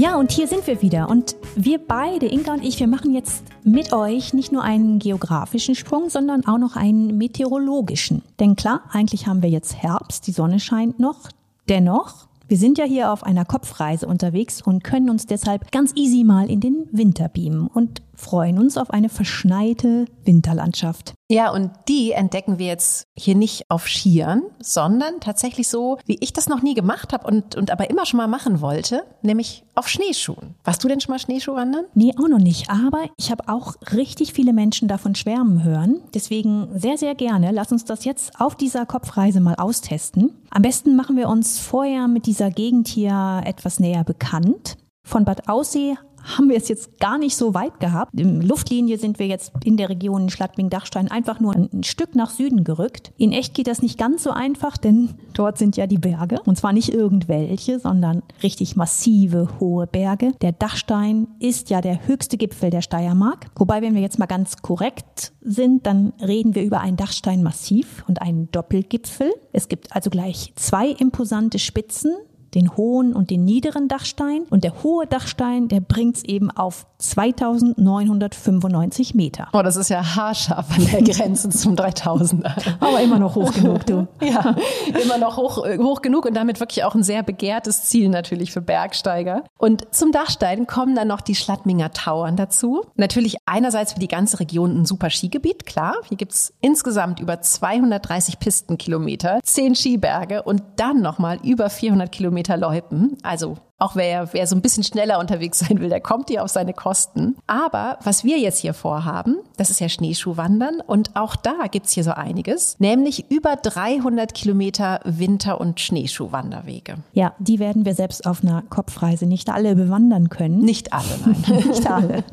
Ja, 0.03 0.17
und 0.17 0.33
hier 0.33 0.49
sind 0.49 0.67
wir 0.67 0.83
wieder. 0.83 1.09
Und 1.09 1.37
wir 1.55 1.79
beide, 1.79 2.27
Inka 2.27 2.55
und 2.55 2.65
ich, 2.65 2.81
wir 2.81 2.89
machen 2.89 3.15
jetzt 3.15 3.45
mit 3.63 3.93
euch 3.93 4.35
nicht 4.35 4.51
nur 4.51 4.65
einen 4.65 4.99
geografischen 4.99 5.77
Sprung, 5.77 6.11
sondern 6.11 6.45
auch 6.45 6.59
noch 6.59 6.75
einen 6.75 7.17
meteorologischen. 7.19 8.23
Denn 8.41 8.57
klar, 8.57 8.81
eigentlich 8.91 9.29
haben 9.29 9.43
wir 9.43 9.49
jetzt 9.49 9.77
Herbst, 9.81 10.27
die 10.27 10.33
Sonne 10.33 10.59
scheint 10.59 10.99
noch. 10.99 11.29
Dennoch, 11.69 12.27
wir 12.49 12.57
sind 12.57 12.79
ja 12.79 12.85
hier 12.85 13.13
auf 13.13 13.23
einer 13.23 13.45
Kopfreise 13.45 14.09
unterwegs 14.09 14.61
und 14.61 14.83
können 14.83 15.09
uns 15.09 15.27
deshalb 15.27 15.71
ganz 15.71 15.93
easy 15.95 16.25
mal 16.25 16.51
in 16.51 16.59
den 16.59 16.89
Winter 16.91 17.29
beamen 17.29 17.69
und 17.69 18.03
freuen 18.23 18.59
uns 18.59 18.77
auf 18.77 18.91
eine 18.91 19.09
verschneite 19.09 20.07
Winterlandschaft. 20.25 21.15
Ja, 21.29 21.51
und 21.51 21.71
die 21.89 22.13
entdecken 22.13 22.59
wir 22.59 22.67
jetzt 22.67 23.05
hier 23.17 23.35
nicht 23.35 23.71
auf 23.71 23.89
Skiern, 23.89 24.43
sondern 24.61 25.21
tatsächlich 25.21 25.69
so, 25.69 25.99
wie 26.05 26.19
ich 26.21 26.33
das 26.33 26.49
noch 26.49 26.63
nie 26.63 26.75
gemacht 26.75 27.13
habe 27.13 27.27
und, 27.27 27.57
und 27.57 27.71
aber 27.71 27.91
immer 27.91 28.07
schon 28.07 28.19
mal 28.19 28.29
machen 28.29 28.61
wollte, 28.61 29.05
nämlich 29.23 29.65
auf 29.75 29.89
Schneeschuhen. 29.89 30.55
Warst 30.65 30.85
du 30.85 30.89
denn 30.89 31.01
schon 31.01 31.13
mal 31.13 31.19
Schneeschuhwandern? 31.19 31.87
Nee, 31.95 32.13
auch 32.19 32.29
noch 32.29 32.39
nicht. 32.39 32.69
Aber 32.71 33.05
ich 33.17 33.31
habe 33.31 33.49
auch 33.49 33.75
richtig 33.93 34.35
viele 34.35 34.53
Menschen 34.53 34.89
davon 34.89 35.15
schwärmen 35.15 35.65
hören. 35.65 36.01
Deswegen 36.15 36.69
sehr, 36.79 36.99
sehr 36.99 37.15
gerne. 37.15 37.51
Lass 37.51 37.73
uns 37.73 37.85
das 37.85 38.05
jetzt 38.05 38.39
auf 38.39 38.55
dieser 38.55 38.85
Kopfreise 38.85 39.41
mal 39.41 39.55
austesten. 39.55 40.35
Am 40.51 40.63
besten 40.63 40.97
machen 40.97 41.17
wir 41.17 41.29
uns 41.29 41.59
vorher 41.59 42.09
mit 42.09 42.27
dieser 42.27 42.51
Gegend 42.51 42.89
hier 42.89 43.43
etwas 43.47 43.81
näher 43.81 44.05
bekannt. 44.05 44.77
Von 45.05 45.25
Bad 45.25 45.49
Aussee 45.49 45.97
haben 46.23 46.49
wir 46.49 46.57
es 46.57 46.69
jetzt 46.69 46.99
gar 47.01 47.19
nicht 47.19 47.37
so 47.37 47.55
weit 47.55 47.81
gehabt. 47.81 48.19
Im 48.19 48.41
Luftlinie 48.41 48.99
sind 48.99 49.19
wir 49.19 49.27
jetzt 49.27 49.53
in 49.65 49.77
der 49.77 49.89
Region 49.89 50.29
Schladming-Dachstein 50.29 51.11
einfach 51.11 51.41
nur 51.41 51.55
ein 51.55 51.83
Stück 51.83 52.15
nach 52.15 52.31
Süden 52.31 52.65
gerückt. 52.65 53.13
In 53.17 53.33
echt 53.33 53.55
geht 53.55 53.67
das 53.67 53.83
nicht 53.83 53.99
ganz 53.99 54.23
so 54.23 54.31
einfach, 54.31 54.77
denn 54.77 55.11
dort 55.35 55.59
sind 55.59 55.77
ja 55.77 55.87
die 55.87 55.99
Berge. 55.99 56.41
Und 56.45 56.57
zwar 56.57 56.73
nicht 56.73 56.93
irgendwelche, 56.93 57.79
sondern 57.79 58.23
richtig 58.43 58.77
massive, 58.77 59.49
hohe 59.61 59.87
Berge. 59.87 60.33
Der 60.43 60.53
Dachstein 60.53 61.29
ist 61.39 61.71
ja 61.71 61.81
der 61.81 62.07
höchste 62.07 62.37
Gipfel 62.37 62.71
der 62.71 62.83
Steiermark. 62.83 63.47
Wobei, 63.57 63.83
wenn 63.83 63.95
wir 63.95 64.03
jetzt 64.03 64.19
mal 64.19 64.27
ganz 64.27 64.63
korrekt 64.63 65.33
sind, 65.41 65.87
dann 65.87 66.13
reden 66.21 66.55
wir 66.55 66.63
über 66.63 66.81
ein 66.81 66.97
Dachsteinmassiv 66.97 68.05
und 68.09 68.23
einen 68.23 68.51
Doppelgipfel. 68.51 69.33
Es 69.53 69.69
gibt 69.69 69.95
also 69.95 70.11
gleich 70.11 70.53
zwei 70.57 70.89
imposante 70.89 71.59
Spitzen 71.59 72.13
den 72.55 72.77
hohen 72.77 73.15
und 73.15 73.31
den 73.31 73.45
niederen 73.45 73.89
Dachstein. 73.89 74.43
Und 74.51 74.65
der 74.65 74.83
hohe 74.83 75.07
Dachstein, 75.07 75.69
der 75.69 75.81
bringt 75.81 76.17
es 76.17 76.25
eben 76.25 76.51
auf 76.51 76.87
2995 77.03 79.15
Meter. 79.15 79.49
Oh, 79.53 79.63
das 79.63 79.77
ist 79.77 79.91
ja 79.91 80.17
haarscharf 80.17 80.77
an 80.77 80.87
der 80.87 81.03
Grenze 81.03 81.51
zum 81.51 81.75
3000er. 81.75 82.53
Aber 82.81 83.01
immer 83.01 83.19
noch 83.19 83.35
hoch 83.35 83.53
genug, 83.53 83.85
du. 83.87 84.07
ja, 84.23 84.57
immer 85.03 85.19
noch 85.19 85.37
hoch, 85.37 85.67
hoch 85.79 86.03
genug 86.03 86.27
und 86.27 86.35
damit 86.35 86.61
wirklich 86.61 86.85
auch 86.85 86.95
ein 86.95 87.03
sehr 87.03 87.23
begehrtes 87.23 87.85
Ziel 87.85 88.09
natürlich 88.09 88.53
für 88.53 88.61
Bergsteiger. 88.61 89.45
Und 89.59 89.95
zum 89.95 90.13
Dachstein 90.13 90.67
kommen 90.67 90.95
dann 90.95 91.09
noch 91.09 91.21
die 91.21 91.35
Schladminger 91.35 91.93
Tauern 91.93 92.37
dazu. 92.37 92.83
Natürlich 92.97 93.37
einerseits 93.47 93.93
für 93.93 94.01
die 94.01 94.09
ganze 94.09 94.41
Region 94.41 94.81
ein 94.81 94.87
super 94.87 95.11
Skigebiet, 95.11 95.67
klar. 95.67 95.95
Hier 96.09 96.17
gibt's 96.17 96.55
insgesamt 96.61 97.21
über 97.21 97.41
230 97.41 98.39
Pistenkilometer, 98.39 99.41
10 99.43 99.75
Skiberge 99.75 100.43
und 100.43 100.63
dann 100.77 101.03
nochmal 101.03 101.39
über 101.43 101.69
400 101.69 102.11
Kilometer 102.11 102.23
Kilometer 102.23 102.57
Loipen. 102.57 103.17
Also 103.23 103.57
auch 103.83 103.97
wer, 103.97 104.33
wer 104.33 104.47
so 104.47 104.55
ein 104.55 104.63
bisschen 104.63 104.85
schneller 104.85 105.19
unterwegs 105.19 105.59
sein 105.59 105.81
will, 105.81 105.89
der 105.89 106.01
kommt 106.01 106.31
hier 106.31 106.45
auf 106.45 106.51
seine 106.51 106.73
Kosten. 106.73 107.37
Aber 107.47 107.99
was 108.05 108.23
wir 108.23 108.39
jetzt 108.39 108.61
hier 108.61 108.75
vorhaben, 108.75 109.37
das 109.57 109.71
ist 109.71 109.81
ja 109.81 109.89
Schneeschuhwandern 109.89 110.81
und 110.87 111.17
auch 111.17 111.35
da 111.35 111.67
gibt's 111.71 111.93
hier 111.93 112.05
so 112.05 112.13
einiges, 112.13 112.77
nämlich 112.79 113.31
über 113.31 113.57
300 113.57 114.35
Kilometer 114.35 115.01
Winter- 115.05 115.61
und 115.61 115.81
Schneeschuhwanderwege. 115.81 116.99
Ja, 117.13 117.33
die 117.39 117.59
werden 117.59 117.85
wir 117.85 117.95
selbst 117.95 118.25
auf 118.25 118.43
einer 118.43 118.63
Kopfreise 118.63 119.27
nicht 119.27 119.51
alle 119.51 119.75
bewandern 119.75 120.29
können. 120.29 120.61
Nicht 120.61 120.93
alle, 120.93 121.05
nein. 121.25 121.65
nicht 121.69 121.91
alle. 121.91 122.25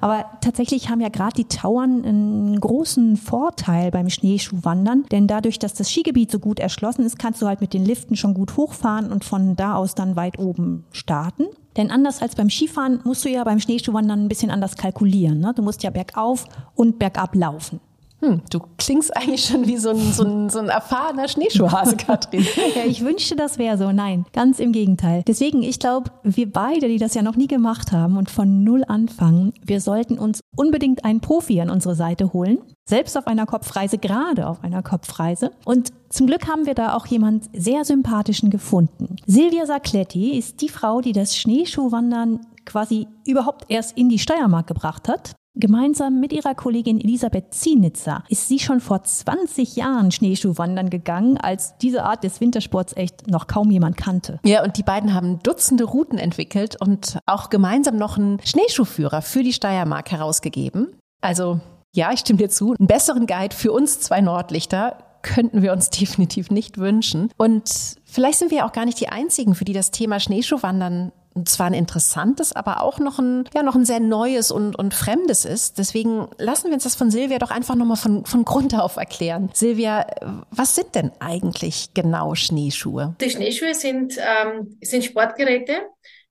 Aber 0.00 0.24
tatsächlich 0.40 0.90
haben 0.90 1.00
ja 1.00 1.10
gerade 1.10 1.34
die 1.36 1.48
Tauern 1.48 2.04
einen 2.04 2.60
großen 2.60 3.16
Vorteil 3.16 3.92
beim 3.92 4.10
Schneeschuhwandern, 4.10 5.04
denn 5.12 5.28
dadurch, 5.28 5.60
dass 5.60 5.74
das 5.74 5.90
Skigebiet 5.90 6.32
so 6.32 6.40
gut 6.40 6.58
erschlossen 6.58 7.04
ist, 7.04 7.18
kannst 7.18 7.40
du 7.40 7.46
halt 7.46 7.60
mit 7.60 7.72
den 7.72 7.84
Liften 7.84 8.16
schon 8.16 8.34
gut 8.34 8.56
hochfahren 8.56 9.12
und 9.12 9.24
von 9.24 9.54
da 9.54 9.76
aus 9.76 9.94
dann 9.94 10.16
weit 10.16 10.38
oben 10.40 10.55
oben 10.56 10.84
starten. 10.92 11.46
Denn 11.76 11.90
anders 11.90 12.22
als 12.22 12.34
beim 12.34 12.48
Skifahren 12.48 13.00
musst 13.04 13.24
du 13.24 13.28
ja 13.28 13.44
beim 13.44 13.60
Schneeschuhwandern 13.60 14.24
ein 14.24 14.28
bisschen 14.28 14.50
anders 14.50 14.76
kalkulieren. 14.76 15.40
Ne? 15.40 15.52
Du 15.54 15.62
musst 15.62 15.82
ja 15.82 15.90
bergauf 15.90 16.46
und 16.74 16.98
bergab 16.98 17.34
laufen. 17.34 17.80
Hm, 18.20 18.40
du 18.50 18.60
klingst 18.78 19.14
eigentlich 19.14 19.44
schon 19.44 19.66
wie 19.66 19.76
so 19.76 19.90
ein, 19.90 20.12
so 20.12 20.24
ein, 20.24 20.48
so 20.48 20.58
ein 20.58 20.68
erfahrener 20.68 21.28
Schneeschuhhase, 21.28 21.96
Katrin. 21.98 22.46
ja, 22.74 22.84
ich 22.86 23.04
wünschte, 23.04 23.36
das 23.36 23.58
wäre 23.58 23.76
so. 23.76 23.92
Nein, 23.92 24.24
ganz 24.32 24.58
im 24.58 24.72
Gegenteil. 24.72 25.22
Deswegen, 25.26 25.62
ich 25.62 25.78
glaube, 25.78 26.10
wir 26.22 26.50
beide, 26.50 26.88
die 26.88 26.98
das 26.98 27.14
ja 27.14 27.22
noch 27.22 27.36
nie 27.36 27.46
gemacht 27.46 27.92
haben 27.92 28.16
und 28.16 28.30
von 28.30 28.64
Null 28.64 28.84
anfangen, 28.88 29.52
wir 29.62 29.80
sollten 29.80 30.18
uns 30.18 30.40
unbedingt 30.56 31.04
einen 31.04 31.20
Profi 31.20 31.60
an 31.60 31.68
unsere 31.68 31.94
Seite 31.94 32.32
holen. 32.32 32.58
Selbst 32.88 33.18
auf 33.18 33.26
einer 33.26 33.46
Kopfreise, 33.46 33.98
gerade 33.98 34.46
auf 34.46 34.62
einer 34.62 34.82
Kopfreise. 34.82 35.50
Und 35.64 35.92
zum 36.08 36.26
Glück 36.26 36.48
haben 36.48 36.66
wir 36.66 36.74
da 36.74 36.94
auch 36.94 37.06
jemand 37.06 37.50
sehr 37.52 37.84
sympathischen 37.84 38.48
gefunden. 38.48 39.16
Silvia 39.26 39.66
Sacletti 39.66 40.38
ist 40.38 40.62
die 40.62 40.68
Frau, 40.68 41.00
die 41.00 41.12
das 41.12 41.36
Schneeschuhwandern 41.36 42.40
quasi 42.64 43.08
überhaupt 43.26 43.66
erst 43.68 43.96
in 43.98 44.08
die 44.08 44.18
Steiermark 44.18 44.66
gebracht 44.66 45.08
hat. 45.08 45.34
Gemeinsam 45.58 46.20
mit 46.20 46.34
ihrer 46.34 46.54
Kollegin 46.54 47.00
Elisabeth 47.00 47.54
Zienitzer 47.54 48.24
ist 48.28 48.46
sie 48.46 48.58
schon 48.58 48.80
vor 48.80 49.02
20 49.02 49.74
Jahren 49.74 50.10
Schneeschuhwandern 50.10 50.90
gegangen, 50.90 51.38
als 51.38 51.78
diese 51.78 52.04
Art 52.04 52.24
des 52.24 52.42
Wintersports 52.42 52.94
echt 52.94 53.26
noch 53.30 53.46
kaum 53.46 53.70
jemand 53.70 53.96
kannte. 53.96 54.38
Ja, 54.44 54.62
und 54.62 54.76
die 54.76 54.82
beiden 54.82 55.14
haben 55.14 55.38
Dutzende 55.38 55.84
Routen 55.84 56.18
entwickelt 56.18 56.76
und 56.78 57.18
auch 57.24 57.48
gemeinsam 57.48 57.96
noch 57.96 58.18
einen 58.18 58.38
Schneeschuhführer 58.44 59.22
für 59.22 59.42
die 59.42 59.54
Steiermark 59.54 60.10
herausgegeben. 60.10 60.94
Also 61.22 61.60
ja, 61.94 62.12
ich 62.12 62.20
stimme 62.20 62.38
dir 62.38 62.50
zu. 62.50 62.74
Einen 62.78 62.86
besseren 62.86 63.26
Guide 63.26 63.56
für 63.56 63.72
uns 63.72 64.00
zwei 64.00 64.20
Nordlichter 64.20 64.98
könnten 65.22 65.62
wir 65.62 65.72
uns 65.72 65.88
definitiv 65.98 66.50
nicht 66.50 66.76
wünschen. 66.76 67.30
Und 67.38 67.96
vielleicht 68.04 68.38
sind 68.38 68.50
wir 68.50 68.66
auch 68.66 68.72
gar 68.72 68.84
nicht 68.84 69.00
die 69.00 69.08
Einzigen, 69.08 69.54
für 69.54 69.64
die 69.64 69.72
das 69.72 69.90
Thema 69.90 70.20
Schneeschuhwandern 70.20 71.12
zwar 71.44 71.66
ein 71.66 71.74
interessantes, 71.74 72.54
aber 72.54 72.82
auch 72.82 72.98
noch 72.98 73.18
ein, 73.18 73.44
ja, 73.54 73.62
noch 73.62 73.74
ein 73.74 73.84
sehr 73.84 74.00
neues 74.00 74.50
und, 74.50 74.76
und 74.76 74.94
fremdes 74.94 75.44
ist. 75.44 75.78
Deswegen 75.78 76.28
lassen 76.38 76.68
wir 76.68 76.74
uns 76.74 76.84
das 76.84 76.94
von 76.94 77.10
Silvia 77.10 77.38
doch 77.38 77.50
einfach 77.50 77.74
nochmal 77.74 77.96
von, 77.96 78.24
von 78.24 78.44
Grund 78.44 78.74
auf 78.74 78.96
erklären. 78.96 79.50
Silvia, 79.52 80.06
was 80.50 80.74
sind 80.74 80.94
denn 80.94 81.12
eigentlich 81.18 81.90
genau 81.94 82.34
Schneeschuhe? 82.34 83.14
Die 83.20 83.30
Schneeschuhe 83.30 83.74
sind, 83.74 84.16
ähm, 84.18 84.78
sind 84.80 85.04
Sportgeräte. 85.04 85.82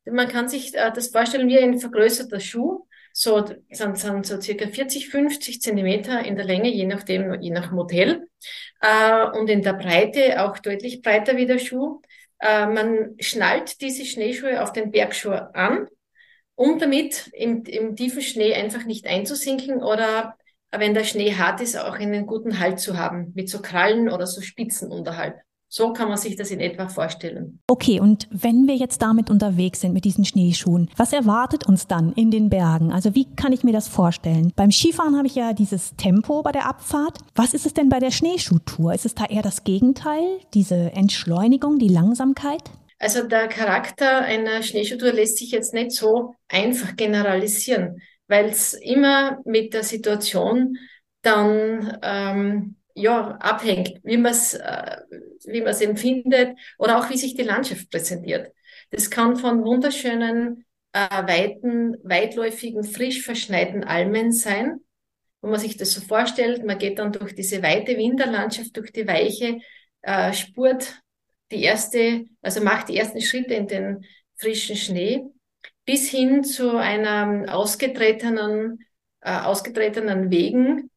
Man 0.06 0.28
kann 0.28 0.50
sich 0.50 0.74
äh, 0.74 0.92
das 0.94 1.10
vorstellen 1.10 1.48
wie 1.48 1.60
ein 1.60 1.80
vergrößerter 1.80 2.40
Schuh. 2.40 2.86
So 3.18 3.46
sind, 3.72 3.98
sind 3.98 4.26
so 4.26 4.42
circa 4.42 4.68
40, 4.68 5.10
50 5.10 5.62
Zentimeter 5.62 6.26
in 6.26 6.36
der 6.36 6.44
Länge, 6.44 6.70
je 6.70 6.86
nachdem, 6.86 7.42
je 7.42 7.50
nach 7.50 7.72
Modell. 7.72 8.28
Äh, 8.82 9.40
und 9.40 9.50
in 9.50 9.62
der 9.62 9.74
Breite 9.74 10.44
auch 10.44 10.60
deutlich 10.60 11.02
breiter 11.02 11.38
wie 11.38 11.46
der 11.46 11.60
Schuh. 11.60 12.02
Äh, 12.40 12.68
man 12.68 13.16
schnallt 13.20 13.82
diese 13.82 14.06
Schneeschuhe 14.06 14.62
auf 14.62 14.74
den 14.74 14.92
Bergschuh 14.92 15.32
an, 15.32 15.88
um 16.56 16.80
damit 16.80 17.30
im, 17.34 17.64
im 17.64 17.96
tiefen 17.96 18.22
Schnee 18.22 18.54
einfach 18.54 18.86
nicht 18.86 19.08
einzusinken 19.08 19.84
oder 19.84 20.38
wenn 20.72 20.94
der 20.94 21.04
Schnee 21.04 21.36
hart 21.36 21.62
ist, 21.62 21.78
auch 21.78 21.94
einen 21.96 22.26
guten 22.26 22.60
Halt 22.60 22.80
zu 22.80 22.98
haben, 22.98 23.32
mit 23.36 23.50
so 23.50 23.62
Krallen 23.62 24.10
oder 24.10 24.28
so 24.28 24.42
Spitzen 24.42 24.92
unterhalb. 24.92 25.40
So 25.78 25.92
kann 25.92 26.08
man 26.08 26.18
sich 26.18 26.38
das 26.38 26.52
in 26.52 26.62
etwa 26.62 26.88
vorstellen. 26.88 27.60
Okay, 27.68 28.00
und 28.00 28.30
wenn 28.32 28.66
wir 28.66 28.78
jetzt 28.78 29.02
damit 29.02 29.30
unterwegs 29.30 29.82
sind 29.82 29.92
mit 29.92 30.06
diesen 30.06 30.24
Schneeschuhen, 30.24 30.90
was 30.96 31.12
erwartet 31.12 31.68
uns 31.68 31.86
dann 31.86 32.14
in 32.14 32.32
den 32.32 32.50
Bergen? 32.50 32.94
Also 32.94 33.14
wie 33.14 33.36
kann 33.36 33.52
ich 33.52 33.66
mir 33.66 33.74
das 33.74 33.90
vorstellen? 33.90 34.54
Beim 34.56 34.72
Skifahren 34.72 35.18
habe 35.18 35.28
ich 35.28 35.36
ja 35.36 35.52
dieses 35.52 35.94
Tempo 35.98 36.44
bei 36.44 36.54
der 36.54 36.66
Abfahrt. 36.66 37.18
Was 37.36 37.54
ist 37.54 37.66
es 37.66 37.74
denn 37.74 37.90
bei 37.90 38.00
der 38.00 38.12
Schneeschuhtour? 38.12 38.94
Ist 38.94 39.06
es 39.06 39.16
da 39.16 39.26
eher 39.26 39.42
das 39.42 39.66
Gegenteil, 39.66 40.40
diese 40.54 40.94
Entschleunigung, 40.94 41.78
die 41.78 41.90
Langsamkeit? 41.90 42.64
Also 42.98 43.28
der 43.28 43.50
Charakter 43.50 44.20
einer 44.20 44.64
Schneeschuhtour 44.64 45.12
lässt 45.12 45.40
sich 45.40 45.52
jetzt 45.52 45.74
nicht 45.74 45.92
so 45.92 46.36
einfach 46.48 46.96
generalisieren, 46.96 48.02
weil 48.30 48.46
es 48.46 48.76
immer 48.76 49.40
mit 49.44 49.74
der 49.74 49.84
Situation 49.84 50.78
dann 51.22 51.98
ähm, 52.02 52.76
ja 52.96 53.38
abhängt, 53.38 54.00
wie 54.04 54.18
man 54.18 54.32
es 54.32 54.56
äh, 54.56 54.98
wie 55.46 55.62
man 55.62 55.70
es 55.70 55.82
empfindet 55.82 56.58
oder 56.80 56.98
auch 56.98 57.10
wie 57.10 57.18
sich 57.18 57.36
die 57.36 57.44
Landschaft 57.44 57.92
präsentiert. 57.92 58.52
Das 58.90 59.10
kann 59.12 59.36
von 59.36 59.64
wunderschönen 59.64 60.66
äh, 60.94 61.28
weiten, 61.28 61.98
weitläufigen, 62.04 62.84
frisch 62.84 63.22
verschneiten 63.22 63.84
Almen 63.84 64.32
sein, 64.32 64.80
wo 65.42 65.50
man 65.50 65.60
sich 65.60 65.78
das 65.78 65.92
so 65.92 66.02
vorstellt. 66.02 66.66
Man 66.66 66.78
geht 66.78 66.98
dann 66.98 67.12
durch 67.12 67.36
diese 67.36 67.62
weite 67.62 67.98
Winterlandschaft, 67.98 68.76
durch 68.78 68.92
die 68.92 69.08
weiche, 69.08 69.60
äh, 70.02 70.34
spurt 70.34 71.02
die 71.52 71.64
erste, 71.64 72.26
also 72.42 72.62
macht 72.62 72.90
die 72.90 72.98
ersten 72.98 73.22
Schritte 73.22 73.54
in 73.54 73.68
den 73.68 74.06
frischen 74.38 74.78
Schnee, 74.78 75.24
bis 75.86 76.10
hin 76.10 76.44
zu 76.44 76.78
einer 76.78 77.54
ausgetretenen, 77.54 78.80
äh, 79.22 79.38
ausgetretenen 79.40 80.32
Wegen, 80.32 80.90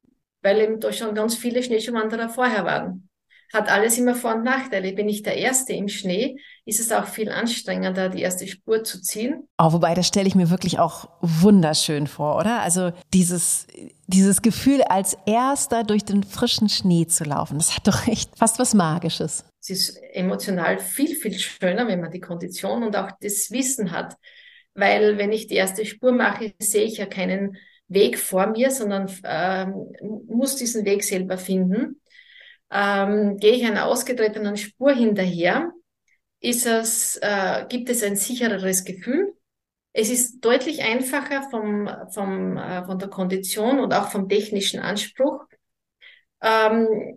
weil 0.43 0.61
eben 0.61 0.81
da 0.81 0.93
schon 0.93 1.15
ganz 1.15 1.35
viele 1.37 1.63
Schneeschuhwanderer 1.63 2.29
vorher 2.29 2.65
waren 2.65 3.09
hat 3.53 3.71
alles 3.71 3.97
immer 3.97 4.15
Vor- 4.15 4.35
und 4.35 4.45
Nachteile. 4.45 4.93
Bin 4.93 5.09
ich 5.09 5.23
der 5.23 5.37
Erste 5.37 5.73
im 5.73 5.89
Schnee, 5.89 6.39
ist 6.65 6.81
es 6.81 6.93
auch 6.93 7.07
viel 7.07 7.31
anstrengender, 7.31 8.09
die 8.09 8.21
erste 8.21 8.47
Spur 8.47 8.85
zu 8.85 9.01
ziehen. 9.01 9.49
Oh, 9.59 9.73
wobei, 9.73 9.95
das 9.95 10.07
stelle 10.07 10.29
ich 10.29 10.35
mir 10.35 10.51
wirklich 10.51 10.79
auch 10.79 11.09
wunderschön 11.21 12.07
vor, 12.07 12.37
oder? 12.37 12.61
Also 12.61 12.93
dieses, 13.15 13.67
dieses 14.07 14.43
Gefühl, 14.43 14.83
als 14.83 15.17
Erster 15.27 15.85
durch 15.85 16.05
den 16.05 16.25
frischen 16.25 16.69
Schnee 16.69 17.07
zu 17.07 17.25
laufen, 17.25 17.59
das 17.59 17.75
hat 17.75 17.87
doch 17.87 18.07
echt 18.07 18.37
fast 18.37 18.59
was 18.59 18.75
Magisches. 18.75 19.45
Es 19.61 19.71
ist 19.71 20.03
emotional 20.13 20.79
viel, 20.79 21.17
viel 21.17 21.39
schöner, 21.39 21.89
wenn 21.89 22.01
man 22.01 22.11
die 22.11 22.21
Kondition 22.21 22.83
und 22.83 22.97
auch 22.97 23.11
das 23.21 23.51
Wissen 23.51 23.93
hat. 23.93 24.15
Weil 24.75 25.19
wenn 25.19 25.33
ich 25.33 25.47
die 25.47 25.57
erste 25.57 25.85
Spur 25.85 26.13
mache, 26.13 26.53
sehe 26.59 26.85
ich 26.85 26.99
ja 26.99 27.07
keinen 27.07 27.57
Weg 27.89 28.19
vor 28.19 28.49
mir, 28.49 28.71
sondern 28.71 29.11
ähm, 29.25 29.93
muss 30.29 30.57
diesen 30.57 30.85
Weg 30.85 31.05
selber 31.05 31.39
finden 31.39 32.01
ähm, 32.71 33.39
gehe 33.39 33.53
ich 33.53 33.65
einer 33.65 33.87
ausgetretenen 33.87 34.57
Spur 34.57 34.93
hinterher, 34.93 35.73
ist 36.41 36.67
es, 36.67 37.17
äh, 37.23 37.65
gibt 37.69 37.89
es 37.89 38.03
ein 38.03 38.17
sichereres 38.17 38.85
Gefühl. 38.85 39.35
Es 39.93 40.11
ist 40.11 40.41
deutlich 40.41 40.83
einfacher 40.83 41.49
vom, 41.51 41.91
vom, 42.13 42.57
äh, 42.57 42.85
von 42.85 42.99
der 42.99 43.09
Kondition 43.09 43.81
und 43.81 43.93
auch 43.95 44.11
vom 44.11 44.29
technischen 44.29 44.81
Anspruch. 44.81 45.45
Ähm, 46.43 47.17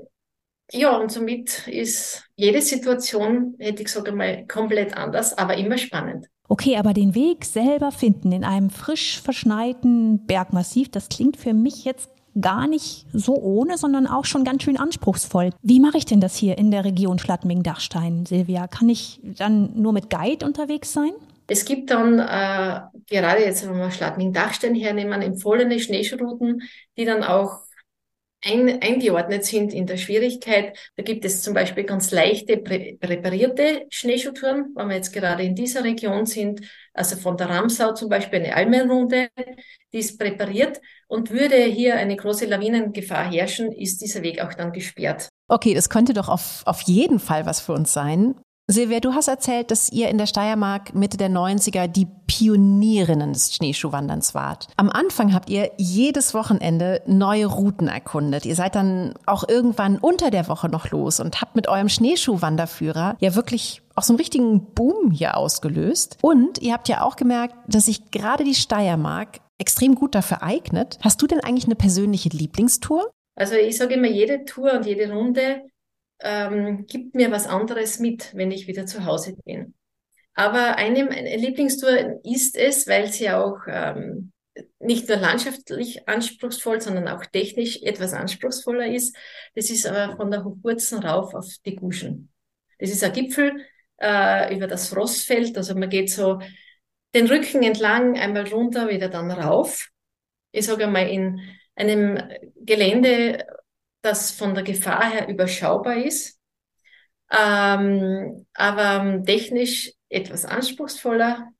ja, 0.71 0.95
und 0.95 1.11
somit 1.11 1.67
ist 1.67 2.23
jede 2.35 2.61
Situation, 2.61 3.55
hätte 3.59 3.81
ich 3.81 3.87
gesagt 3.87 4.11
mal, 4.15 4.47
komplett 4.47 4.95
anders, 4.95 5.37
aber 5.37 5.57
immer 5.57 5.77
spannend. 5.77 6.27
Okay, 6.51 6.75
aber 6.75 6.91
den 6.91 7.15
Weg 7.15 7.45
selber 7.45 7.93
finden 7.93 8.33
in 8.33 8.43
einem 8.43 8.71
frisch 8.71 9.21
verschneiten 9.21 10.25
Bergmassiv, 10.25 10.89
das 10.89 11.07
klingt 11.07 11.37
für 11.37 11.53
mich 11.53 11.85
jetzt 11.85 12.09
gar 12.41 12.67
nicht 12.67 13.05
so 13.13 13.37
ohne, 13.37 13.77
sondern 13.77 14.05
auch 14.05 14.25
schon 14.25 14.43
ganz 14.43 14.63
schön 14.63 14.75
anspruchsvoll. 14.75 15.51
Wie 15.61 15.79
mache 15.79 15.97
ich 15.97 16.03
denn 16.03 16.19
das 16.19 16.35
hier 16.35 16.57
in 16.57 16.69
der 16.69 16.83
Region 16.83 17.19
Schladming-Dachstein, 17.19 18.25
Silvia? 18.25 18.67
Kann 18.67 18.89
ich 18.89 19.21
dann 19.23 19.81
nur 19.81 19.93
mit 19.93 20.09
Guide 20.09 20.45
unterwegs 20.45 20.91
sein? 20.91 21.11
Es 21.47 21.63
gibt 21.63 21.89
dann 21.89 22.19
äh, 22.19 22.81
gerade 23.09 23.45
jetzt, 23.45 23.65
wenn 23.65 23.77
wir 23.77 23.89
Schladming-Dachstein 23.89 24.75
hernehmen, 24.75 25.21
empfohlene 25.21 25.79
Schneeschuhrouten, 25.79 26.63
die 26.97 27.05
dann 27.05 27.23
auch 27.23 27.59
ein, 28.43 28.81
eingeordnet 28.81 29.45
sind 29.45 29.73
in 29.73 29.85
der 29.85 29.97
Schwierigkeit. 29.97 30.77
Da 30.95 31.03
gibt 31.03 31.25
es 31.25 31.43
zum 31.43 31.53
Beispiel 31.53 31.83
ganz 31.83 32.11
leichte, 32.11 32.57
prä 32.57 32.97
präparierte 32.99 33.85
Schneeschuhtouren, 33.89 34.73
wenn 34.75 34.89
wir 34.89 34.95
jetzt 34.95 35.13
gerade 35.13 35.43
in 35.43 35.55
dieser 35.55 35.83
Region 35.83 36.25
sind, 36.25 36.61
also 36.93 37.15
von 37.15 37.37
der 37.37 37.49
Ramsau 37.49 37.93
zum 37.93 38.09
Beispiel 38.09 38.39
eine 38.39 38.55
Almenrunde, 38.55 39.29
die 39.93 39.99
ist 39.99 40.19
präpariert 40.19 40.81
und 41.07 41.31
würde 41.31 41.57
hier 41.57 41.95
eine 41.95 42.15
große 42.15 42.45
Lawinengefahr 42.45 43.31
herrschen, 43.31 43.71
ist 43.71 44.01
dieser 44.01 44.23
Weg 44.23 44.41
auch 44.41 44.53
dann 44.53 44.71
gesperrt. 44.71 45.29
Okay, 45.47 45.73
das 45.73 45.89
könnte 45.89 46.13
doch 46.13 46.29
auf, 46.29 46.63
auf 46.65 46.81
jeden 46.81 47.19
Fall 47.19 47.45
was 47.45 47.59
für 47.59 47.73
uns 47.73 47.93
sein. 47.93 48.35
Silvia, 48.71 48.99
du 48.99 49.13
hast 49.13 49.27
erzählt, 49.27 49.69
dass 49.69 49.91
ihr 49.91 50.09
in 50.09 50.17
der 50.17 50.25
Steiermark 50.25 50.95
Mitte 50.95 51.17
der 51.17 51.29
90er 51.29 51.87
die 51.87 52.07
Pionierinnen 52.27 53.33
des 53.33 53.53
Schneeschuhwanderns 53.53 54.33
wart. 54.33 54.67
Am 54.77 54.89
Anfang 54.89 55.33
habt 55.33 55.49
ihr 55.49 55.71
jedes 55.77 56.33
Wochenende 56.33 57.01
neue 57.05 57.47
Routen 57.47 57.87
erkundet. 57.87 58.45
Ihr 58.45 58.55
seid 58.55 58.75
dann 58.75 59.13
auch 59.25 59.47
irgendwann 59.47 59.97
unter 59.97 60.31
der 60.31 60.47
Woche 60.47 60.69
noch 60.69 60.91
los 60.91 61.19
und 61.19 61.41
habt 61.41 61.55
mit 61.55 61.67
eurem 61.67 61.89
Schneeschuhwanderführer 61.89 63.17
ja 63.19 63.35
wirklich 63.35 63.81
auch 63.95 64.03
so 64.03 64.13
einen 64.13 64.19
richtigen 64.19 64.73
Boom 64.73 65.11
hier 65.11 65.35
ausgelöst. 65.37 66.17
Und 66.21 66.61
ihr 66.61 66.73
habt 66.73 66.87
ja 66.87 67.03
auch 67.03 67.17
gemerkt, 67.17 67.55
dass 67.67 67.85
sich 67.85 68.11
gerade 68.11 68.43
die 68.43 68.55
Steiermark 68.55 69.41
extrem 69.57 69.95
gut 69.95 70.15
dafür 70.15 70.41
eignet. 70.41 70.97
Hast 71.01 71.21
du 71.21 71.27
denn 71.27 71.41
eigentlich 71.41 71.65
eine 71.65 71.75
persönliche 71.75 72.29
Lieblingstour? 72.29 73.11
Also 73.35 73.55
ich 73.55 73.77
sage 73.77 73.95
immer, 73.95 74.07
jede 74.07 74.45
Tour 74.45 74.73
und 74.73 74.85
jede 74.85 75.11
Runde 75.11 75.61
ähm, 76.21 76.85
gibt 76.87 77.15
mir 77.15 77.31
was 77.31 77.47
anderes 77.47 77.99
mit, 77.99 78.35
wenn 78.35 78.51
ich 78.51 78.67
wieder 78.67 78.85
zu 78.85 79.05
Hause 79.05 79.35
bin. 79.45 79.73
Aber 80.33 80.77
eine, 80.77 81.09
eine 81.09 81.37
Lieblingstour 81.37 82.21
ist 82.23 82.55
es, 82.55 82.87
weil 82.87 83.11
sie 83.11 83.29
auch 83.31 83.59
ähm, 83.67 84.31
nicht 84.79 85.07
nur 85.07 85.17
landschaftlich 85.17 86.07
anspruchsvoll, 86.07 86.81
sondern 86.81 87.07
auch 87.07 87.25
technisch 87.25 87.81
etwas 87.83 88.13
anspruchsvoller 88.13 88.87
ist. 88.87 89.15
Das 89.55 89.69
ist 89.69 89.85
aber 89.85 90.15
von 90.15 90.31
der 90.31 90.43
Hochwurzen 90.43 90.99
rauf 90.99 91.33
auf 91.33 91.47
die 91.65 91.75
Guschen. 91.75 92.31
Das 92.79 92.89
ist 92.89 93.03
ein 93.03 93.13
Gipfel 93.13 93.65
äh, 94.01 94.55
über 94.55 94.67
das 94.67 94.95
Rossfeld. 94.95 95.57
Also 95.57 95.75
man 95.75 95.89
geht 95.89 96.09
so 96.09 96.39
den 97.13 97.27
Rücken 97.27 97.63
entlang, 97.63 98.17
einmal 98.17 98.47
runter, 98.47 98.89
wieder 98.89 99.09
dann 99.09 99.31
rauf. 99.31 99.89
Ich 100.51 100.65
sage 100.65 100.87
mal 100.87 101.07
in 101.07 101.39
einem 101.75 102.21
Gelände, 102.55 103.45
das 104.01 104.31
von 104.31 104.53
der 104.53 104.63
Gefahr 104.63 105.11
her 105.11 105.27
überschaubar 105.27 105.95
ist, 105.97 106.39
ähm, 107.31 108.45
aber 108.53 109.23
technisch 109.25 109.93
etwas 110.09 110.45
anspruchsvoller, 110.45 111.51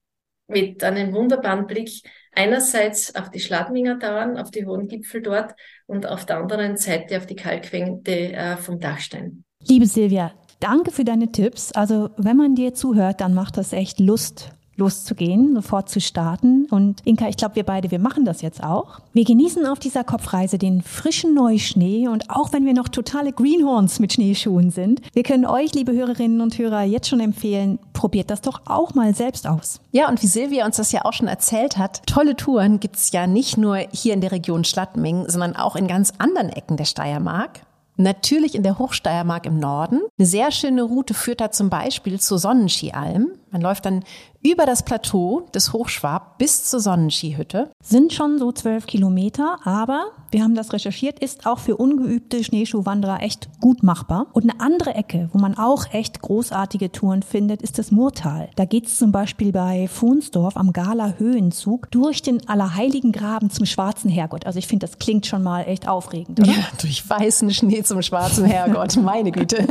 mit 0.52 0.84
einem 0.84 1.14
wunderbaren 1.14 1.66
Blick 1.66 1.90
einerseits 2.34 3.16
auf 3.16 3.30
die 3.32 3.40
Schladminger 3.40 4.00
Tauern, 4.00 4.38
auf 4.38 4.52
die 4.52 4.66
hohen 4.66 4.88
Gipfel 4.88 5.22
dort 5.22 5.54
und 5.88 6.06
auf 6.06 6.26
der 6.26 6.38
anderen 6.38 6.78
Seite 6.78 7.18
auf 7.18 7.26
die 7.26 7.36
Kalkwände 7.36 8.34
äh, 8.34 8.58
vom 8.58 8.80
Dachstein. 8.80 9.44
Liebe 9.66 9.86
Silvia, 9.86 10.34
danke 10.60 10.92
für 10.92 11.04
deine 11.04 11.32
Tipps. 11.32 11.72
Also 11.72 12.10
wenn 12.18 12.38
man 12.38 12.56
dir 12.56 12.74
zuhört, 12.74 13.22
dann 13.22 13.34
macht 13.34 13.58
das 13.58 13.74
echt 13.74 14.00
Lust, 14.00 14.52
loszugehen, 14.82 15.54
sofort 15.56 15.90
zu 15.90 16.02
starten. 16.02 16.66
Und 16.70 17.02
Inka, 17.06 17.28
ich 17.30 17.38
glaube, 17.38 17.56
wir 17.56 17.64
beide, 17.64 17.92
wir 17.92 18.00
machen 18.00 18.26
das 18.26 18.42
jetzt 18.42 18.64
auch. 18.64 19.00
Wir 19.14 19.24
genießen 19.24 19.66
auf 19.66 19.80
dieser 19.80 20.04
Kopfreise 20.04 20.58
den 20.58 20.82
frischen 20.82 21.34
Neuschnee 21.34 22.08
und 22.08 22.30
auch 22.30 22.52
wenn 22.52 22.66
wir 22.66 22.74
noch 22.74 22.90
totale 22.90 23.32
Greenhorns 23.32 24.00
mit 24.00 24.14
Schneeschuhen 24.14 24.72
sind, 24.72 25.02
wir 25.14 25.24
können 25.24 25.46
euch, 25.46 25.74
liebe 25.74 25.94
Hörerinnen 25.94 26.42
und 26.42 26.58
Hörer, 26.58 26.84
jetzt 26.84 27.08
schon 27.08 27.20
empfehlen, 27.20 27.80
probiert 27.94 28.32
das 28.32 28.42
doch 28.42 28.62
auch 28.66 28.96
mal 28.96 29.14
selbst 29.14 29.48
aus. 29.48 29.80
Ja, 29.92 30.10
und 30.10 30.22
wie 30.24 30.28
Silvia 30.28 30.66
uns 30.66 30.78
das 30.78 30.92
ja 30.92 31.06
auch 31.06 31.14
schon 31.14 31.28
erzählt 31.28 31.78
hat, 31.78 32.06
tolle 32.08 32.36
Touren 32.36 32.80
gibt's 32.80 33.12
ja 33.12 33.28
nicht 33.28 33.58
nur 33.58 33.78
hier 33.92 34.14
in 34.14 34.22
der 34.22 34.32
Region 34.32 34.64
Schladming, 34.64 35.26
sondern 35.28 35.56
auch 35.56 35.76
in 35.76 35.88
ganz 35.88 36.14
anderen 36.18 36.50
Ecken 36.50 36.78
der 36.78 36.86
Steiermark. 36.86 37.62
Natürlich 37.98 38.56
in 38.56 38.64
der 38.64 38.80
Hochsteiermark 38.80 39.46
im 39.46 39.60
Norden. 39.60 40.00
Eine 40.18 40.26
sehr 40.26 40.52
schöne 40.52 40.82
Route 40.82 41.14
führt 41.14 41.42
da 41.42 41.52
zum 41.52 41.70
Beispiel 41.70 42.20
zur 42.20 42.40
Sonnenskialm. 42.40 43.28
Man 43.52 43.62
läuft 43.62 43.86
dann 43.86 44.04
über 44.44 44.66
das 44.66 44.84
Plateau 44.84 45.48
des 45.54 45.74
Hochschwab 45.74 46.38
bis 46.38 46.66
zur 46.66 46.80
Sonnenskihütte. 46.80 47.72
Sind 47.84 48.14
schon 48.14 48.40
so 48.40 48.52
zwölf 48.52 48.88
Kilometer, 48.88 49.60
aber 49.64 50.06
wir 50.32 50.44
haben 50.44 50.56
das 50.56 50.72
recherchiert, 50.72 51.20
ist 51.20 51.46
auch 51.46 51.60
für 51.60 51.76
ungeübte 51.76 52.44
Schneeschuhwanderer 52.44 53.22
echt 53.22 53.50
gut 53.60 53.84
machbar. 53.84 54.28
Und 54.32 54.50
eine 54.50 54.62
andere 54.62 54.96
Ecke, 54.96 55.30
wo 55.34 55.40
man 55.40 55.58
auch 55.58 55.94
echt 55.94 56.22
großartige 56.22 56.92
Touren 56.92 57.22
findet, 57.22 57.62
ist 57.62 57.78
das 57.78 57.92
Murtal. 57.92 58.50
Da 58.56 58.66
geht's 58.66 58.98
zum 58.98 59.12
Beispiel 59.12 59.52
bei 59.52 59.90
Fuhnsdorf 59.90 60.56
am 60.56 60.72
Gala 60.72 61.16
Höhenzug 61.18 61.92
durch 61.92 62.22
den 62.22 62.48
Allerheiligen 62.48 63.12
Graben 63.12 63.50
zum 63.50 63.66
Schwarzen 63.66 64.10
Herrgott. 64.10 64.46
Also 64.46 64.58
ich 64.58 64.68
finde, 64.68 64.88
das 64.88 65.00
klingt 65.00 65.26
schon 65.26 65.44
mal 65.44 65.64
echt 65.64 65.88
aufregend, 65.88 66.40
oder? 66.40 66.50
Ja, 66.50 66.64
durch 66.80 67.08
weißen 67.10 67.52
Schnee 67.52 67.84
zum 67.84 68.02
Schwarzen 68.02 68.46
Herrgott, 68.46 68.96
meine 69.04 69.32
Güte. 69.32 69.68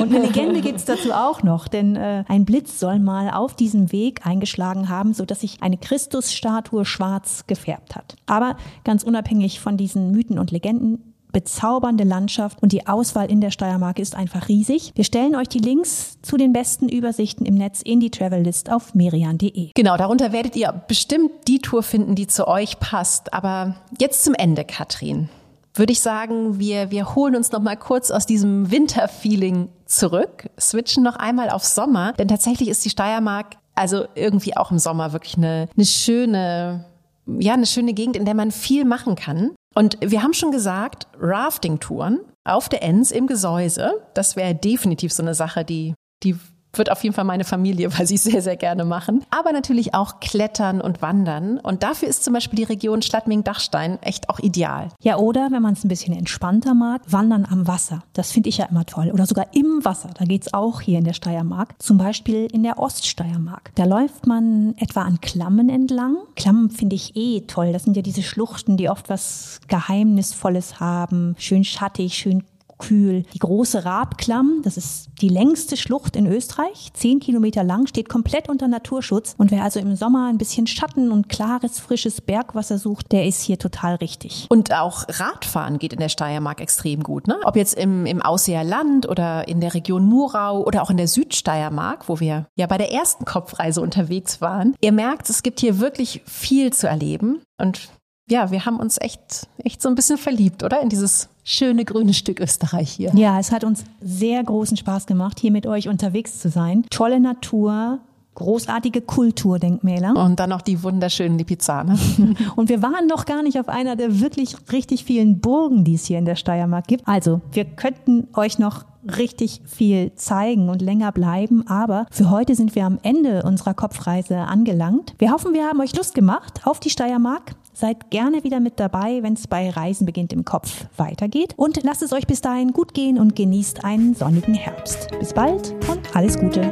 Und 0.00 0.14
eine 0.14 0.26
Legende 0.26 0.60
gibt's 0.60 0.84
dazu 0.84 1.12
auch 1.12 1.42
noch, 1.42 1.66
denn 1.66 1.96
äh, 1.96 2.24
ein 2.28 2.44
Blitz 2.44 2.78
soll 2.78 3.00
mal 3.00 3.30
auf 3.30 3.54
diesem 3.54 3.90
Weg 3.90 4.13
eingeschlagen 4.22 4.88
haben, 4.88 5.14
sodass 5.14 5.40
sich 5.40 5.62
eine 5.62 5.76
Christusstatue 5.76 6.84
schwarz 6.84 7.46
gefärbt 7.46 7.96
hat. 7.96 8.16
Aber 8.26 8.56
ganz 8.84 9.02
unabhängig 9.02 9.60
von 9.60 9.76
diesen 9.76 10.10
Mythen 10.10 10.38
und 10.38 10.50
Legenden, 10.50 11.14
bezaubernde 11.34 12.04
Landschaft 12.04 12.62
und 12.62 12.72
die 12.72 12.86
Auswahl 12.86 13.30
in 13.30 13.42
der 13.42 13.50
Steiermark 13.50 13.98
ist 13.98 14.14
einfach 14.14 14.48
riesig. 14.48 14.92
Wir 14.94 15.04
stellen 15.04 15.34
euch 15.34 15.48
die 15.48 15.58
Links 15.58 16.16
zu 16.22 16.38
den 16.38 16.54
besten 16.54 16.88
Übersichten 16.88 17.44
im 17.44 17.56
Netz 17.56 17.82
in 17.82 18.00
die 18.00 18.10
Travel 18.10 18.40
List 18.40 18.70
auf 18.70 18.94
merian.de. 18.94 19.72
Genau, 19.74 19.96
darunter 19.98 20.32
werdet 20.32 20.56
ihr 20.56 20.72
bestimmt 20.86 21.32
die 21.48 21.58
Tour 21.58 21.82
finden, 21.82 22.14
die 22.14 22.28
zu 22.28 22.48
euch 22.48 22.78
passt. 22.78 23.34
Aber 23.34 23.74
jetzt 23.98 24.24
zum 24.24 24.34
Ende, 24.34 24.64
Katrin. 24.64 25.28
würde 25.74 25.92
ich 25.92 26.00
sagen, 26.00 26.60
wir, 26.60 26.90
wir 26.90 27.14
holen 27.14 27.34
uns 27.34 27.50
noch 27.50 27.60
mal 27.60 27.76
kurz 27.76 28.10
aus 28.12 28.26
diesem 28.26 28.70
Winterfeeling 28.70 29.68
zurück, 29.86 30.48
switchen 30.58 31.02
noch 31.02 31.16
einmal 31.16 31.50
auf 31.50 31.64
Sommer, 31.64 32.12
denn 32.12 32.28
tatsächlich 32.28 32.68
ist 32.68 32.84
die 32.84 32.90
Steiermark 32.90 33.56
also 33.74 34.06
irgendwie 34.14 34.56
auch 34.56 34.70
im 34.70 34.78
Sommer 34.78 35.12
wirklich 35.12 35.36
eine, 35.36 35.68
eine 35.74 35.84
schöne, 35.84 36.84
ja, 37.26 37.54
eine 37.54 37.66
schöne 37.66 37.92
Gegend, 37.92 38.16
in 38.16 38.24
der 38.24 38.34
man 38.34 38.50
viel 38.50 38.84
machen 38.84 39.16
kann. 39.16 39.52
Und 39.74 39.98
wir 40.00 40.22
haben 40.22 40.34
schon 40.34 40.52
gesagt, 40.52 41.08
Rafting-Touren 41.18 42.20
auf 42.44 42.68
der 42.68 42.82
Enns 42.82 43.10
im 43.10 43.26
Gesäuse, 43.26 44.02
das 44.14 44.36
wäre 44.36 44.54
definitiv 44.54 45.12
so 45.12 45.22
eine 45.22 45.34
Sache, 45.34 45.64
die, 45.64 45.94
die 46.22 46.36
wird 46.78 46.90
auf 46.90 47.02
jeden 47.02 47.14
Fall 47.14 47.24
meine 47.24 47.44
Familie, 47.44 47.92
weil 47.98 48.06
sie 48.06 48.16
sehr, 48.16 48.42
sehr 48.42 48.56
gerne 48.56 48.84
machen. 48.84 49.24
Aber 49.30 49.52
natürlich 49.52 49.94
auch 49.94 50.20
Klettern 50.20 50.80
und 50.80 51.02
Wandern. 51.02 51.58
Und 51.58 51.82
dafür 51.82 52.08
ist 52.08 52.24
zum 52.24 52.34
Beispiel 52.34 52.56
die 52.56 52.64
Region 52.64 53.02
Schladming-Dachstein 53.02 53.98
echt 54.02 54.28
auch 54.28 54.38
ideal. 54.38 54.88
Ja, 55.02 55.18
oder 55.18 55.48
wenn 55.50 55.62
man 55.62 55.74
es 55.74 55.84
ein 55.84 55.88
bisschen 55.88 56.16
entspannter 56.16 56.74
mag, 56.74 57.02
Wandern 57.06 57.46
am 57.50 57.66
Wasser. 57.66 58.02
Das 58.12 58.30
finde 58.30 58.48
ich 58.48 58.58
ja 58.58 58.66
immer 58.66 58.86
toll. 58.86 59.10
Oder 59.12 59.26
sogar 59.26 59.46
im 59.52 59.84
Wasser. 59.84 60.10
Da 60.18 60.24
geht 60.24 60.42
es 60.42 60.54
auch 60.54 60.80
hier 60.80 60.98
in 60.98 61.04
der 61.04 61.12
Steiermark. 61.12 61.74
Zum 61.78 61.98
Beispiel 61.98 62.46
in 62.52 62.62
der 62.62 62.78
Oststeiermark. 62.78 63.72
Da 63.74 63.84
läuft 63.84 64.26
man 64.26 64.74
etwa 64.78 65.02
an 65.02 65.20
Klammen 65.20 65.68
entlang. 65.68 66.16
Klammen 66.36 66.70
finde 66.70 66.96
ich 66.96 67.16
eh 67.16 67.42
toll. 67.42 67.72
Das 67.72 67.84
sind 67.84 67.96
ja 67.96 68.02
diese 68.02 68.22
Schluchten, 68.22 68.76
die 68.76 68.88
oft 68.88 69.08
was 69.08 69.60
Geheimnisvolles 69.68 70.80
haben. 70.80 71.34
Schön 71.38 71.64
schattig, 71.64 72.14
schön 72.14 72.44
kühl. 72.86 73.24
Die 73.34 73.38
große 73.38 73.84
Rabklamm, 73.84 74.60
das 74.62 74.76
ist 74.76 75.08
die 75.20 75.28
längste 75.28 75.76
Schlucht 75.76 76.16
in 76.16 76.26
Österreich, 76.26 76.90
zehn 76.94 77.20
Kilometer 77.20 77.64
lang, 77.64 77.86
steht 77.86 78.08
komplett 78.08 78.48
unter 78.48 78.68
Naturschutz. 78.68 79.34
Und 79.38 79.50
wer 79.50 79.62
also 79.62 79.80
im 79.80 79.96
Sommer 79.96 80.28
ein 80.28 80.38
bisschen 80.38 80.66
Schatten 80.66 81.10
und 81.10 81.28
klares, 81.28 81.80
frisches 81.80 82.20
Bergwasser 82.20 82.78
sucht, 82.78 83.12
der 83.12 83.26
ist 83.26 83.42
hier 83.42 83.58
total 83.58 83.96
richtig. 83.96 84.46
Und 84.48 84.72
auch 84.72 85.04
Radfahren 85.08 85.78
geht 85.78 85.92
in 85.92 85.98
der 85.98 86.08
Steiermark 86.08 86.60
extrem 86.60 87.02
gut. 87.02 87.26
Ne? 87.26 87.36
Ob 87.44 87.56
jetzt 87.56 87.74
im, 87.74 88.06
im 88.06 88.22
Ausseer 88.22 88.64
oder 89.08 89.46
in 89.46 89.60
der 89.60 89.74
Region 89.74 90.04
Murau 90.04 90.64
oder 90.64 90.82
auch 90.82 90.90
in 90.90 90.96
der 90.96 91.08
Südsteiermark, 91.08 92.08
wo 92.08 92.20
wir 92.20 92.46
ja 92.56 92.66
bei 92.66 92.78
der 92.78 92.92
ersten 92.92 93.24
Kopfreise 93.24 93.80
unterwegs 93.80 94.40
waren. 94.40 94.74
Ihr 94.80 94.92
merkt, 94.92 95.28
es 95.30 95.42
gibt 95.42 95.60
hier 95.60 95.78
wirklich 95.78 96.22
viel 96.26 96.72
zu 96.72 96.88
erleben. 96.88 97.42
Und 97.60 97.88
ja, 98.28 98.50
wir 98.50 98.64
haben 98.64 98.80
uns 98.80 98.98
echt, 99.00 99.48
echt 99.58 99.82
so 99.82 99.88
ein 99.88 99.94
bisschen 99.94 100.18
verliebt, 100.18 100.62
oder? 100.62 100.80
In 100.80 100.88
dieses 100.88 101.28
schöne 101.44 101.84
grüne 101.84 102.14
Stück 102.14 102.40
Österreich 102.40 102.90
hier. 102.90 103.12
Ja, 103.14 103.38
es 103.38 103.52
hat 103.52 103.62
uns 103.64 103.84
sehr 104.00 104.42
großen 104.42 104.76
Spaß 104.76 105.06
gemacht, 105.06 105.38
hier 105.38 105.52
mit 105.52 105.66
euch 105.66 105.88
unterwegs 105.88 106.40
zu 106.40 106.48
sein. 106.48 106.84
Tolle 106.90 107.20
Natur, 107.20 108.00
großartige 108.34 109.00
Kulturdenkmäler. 109.00 110.16
Und 110.16 110.40
dann 110.40 110.50
noch 110.50 110.62
die 110.62 110.82
wunderschönen 110.82 111.38
Lipizzaner. 111.38 111.98
Und 112.56 112.68
wir 112.68 112.82
waren 112.82 113.06
noch 113.06 113.26
gar 113.26 113.42
nicht 113.42 113.60
auf 113.60 113.68
einer 113.68 113.94
der 113.96 114.20
wirklich 114.20 114.56
richtig 114.72 115.04
vielen 115.04 115.40
Burgen, 115.40 115.84
die 115.84 115.94
es 115.94 116.06
hier 116.06 116.18
in 116.18 116.24
der 116.24 116.36
Steiermark 116.36 116.86
gibt. 116.86 117.06
Also, 117.06 117.40
wir 117.52 117.64
könnten 117.64 118.28
euch 118.34 118.58
noch 118.58 118.84
richtig 119.18 119.60
viel 119.66 120.14
zeigen 120.14 120.70
und 120.70 120.80
länger 120.80 121.12
bleiben. 121.12 121.66
Aber 121.66 122.06
für 122.10 122.30
heute 122.30 122.54
sind 122.54 122.74
wir 122.74 122.86
am 122.86 122.98
Ende 123.02 123.42
unserer 123.42 123.74
Kopfreise 123.74 124.38
angelangt. 124.38 125.14
Wir 125.18 125.30
hoffen, 125.30 125.52
wir 125.52 125.66
haben 125.66 125.80
euch 125.80 125.94
Lust 125.94 126.14
gemacht 126.14 126.62
auf 126.64 126.80
die 126.80 126.90
Steiermark. 126.90 127.54
Seid 127.74 128.10
gerne 128.10 128.44
wieder 128.44 128.60
mit 128.60 128.78
dabei, 128.78 129.22
wenn 129.22 129.34
es 129.34 129.48
bei 129.48 129.68
Reisen 129.68 130.06
beginnt 130.06 130.32
im 130.32 130.44
Kopf 130.44 130.86
weitergeht. 130.96 131.54
Und 131.56 131.82
lasst 131.82 132.02
es 132.02 132.12
euch 132.12 132.26
bis 132.26 132.40
dahin 132.40 132.72
gut 132.72 132.94
gehen 132.94 133.18
und 133.18 133.34
genießt 133.34 133.84
einen 133.84 134.14
sonnigen 134.14 134.54
Herbst. 134.54 135.08
Bis 135.18 135.34
bald 135.34 135.74
und 135.90 136.16
alles 136.16 136.38
Gute. 136.38 136.70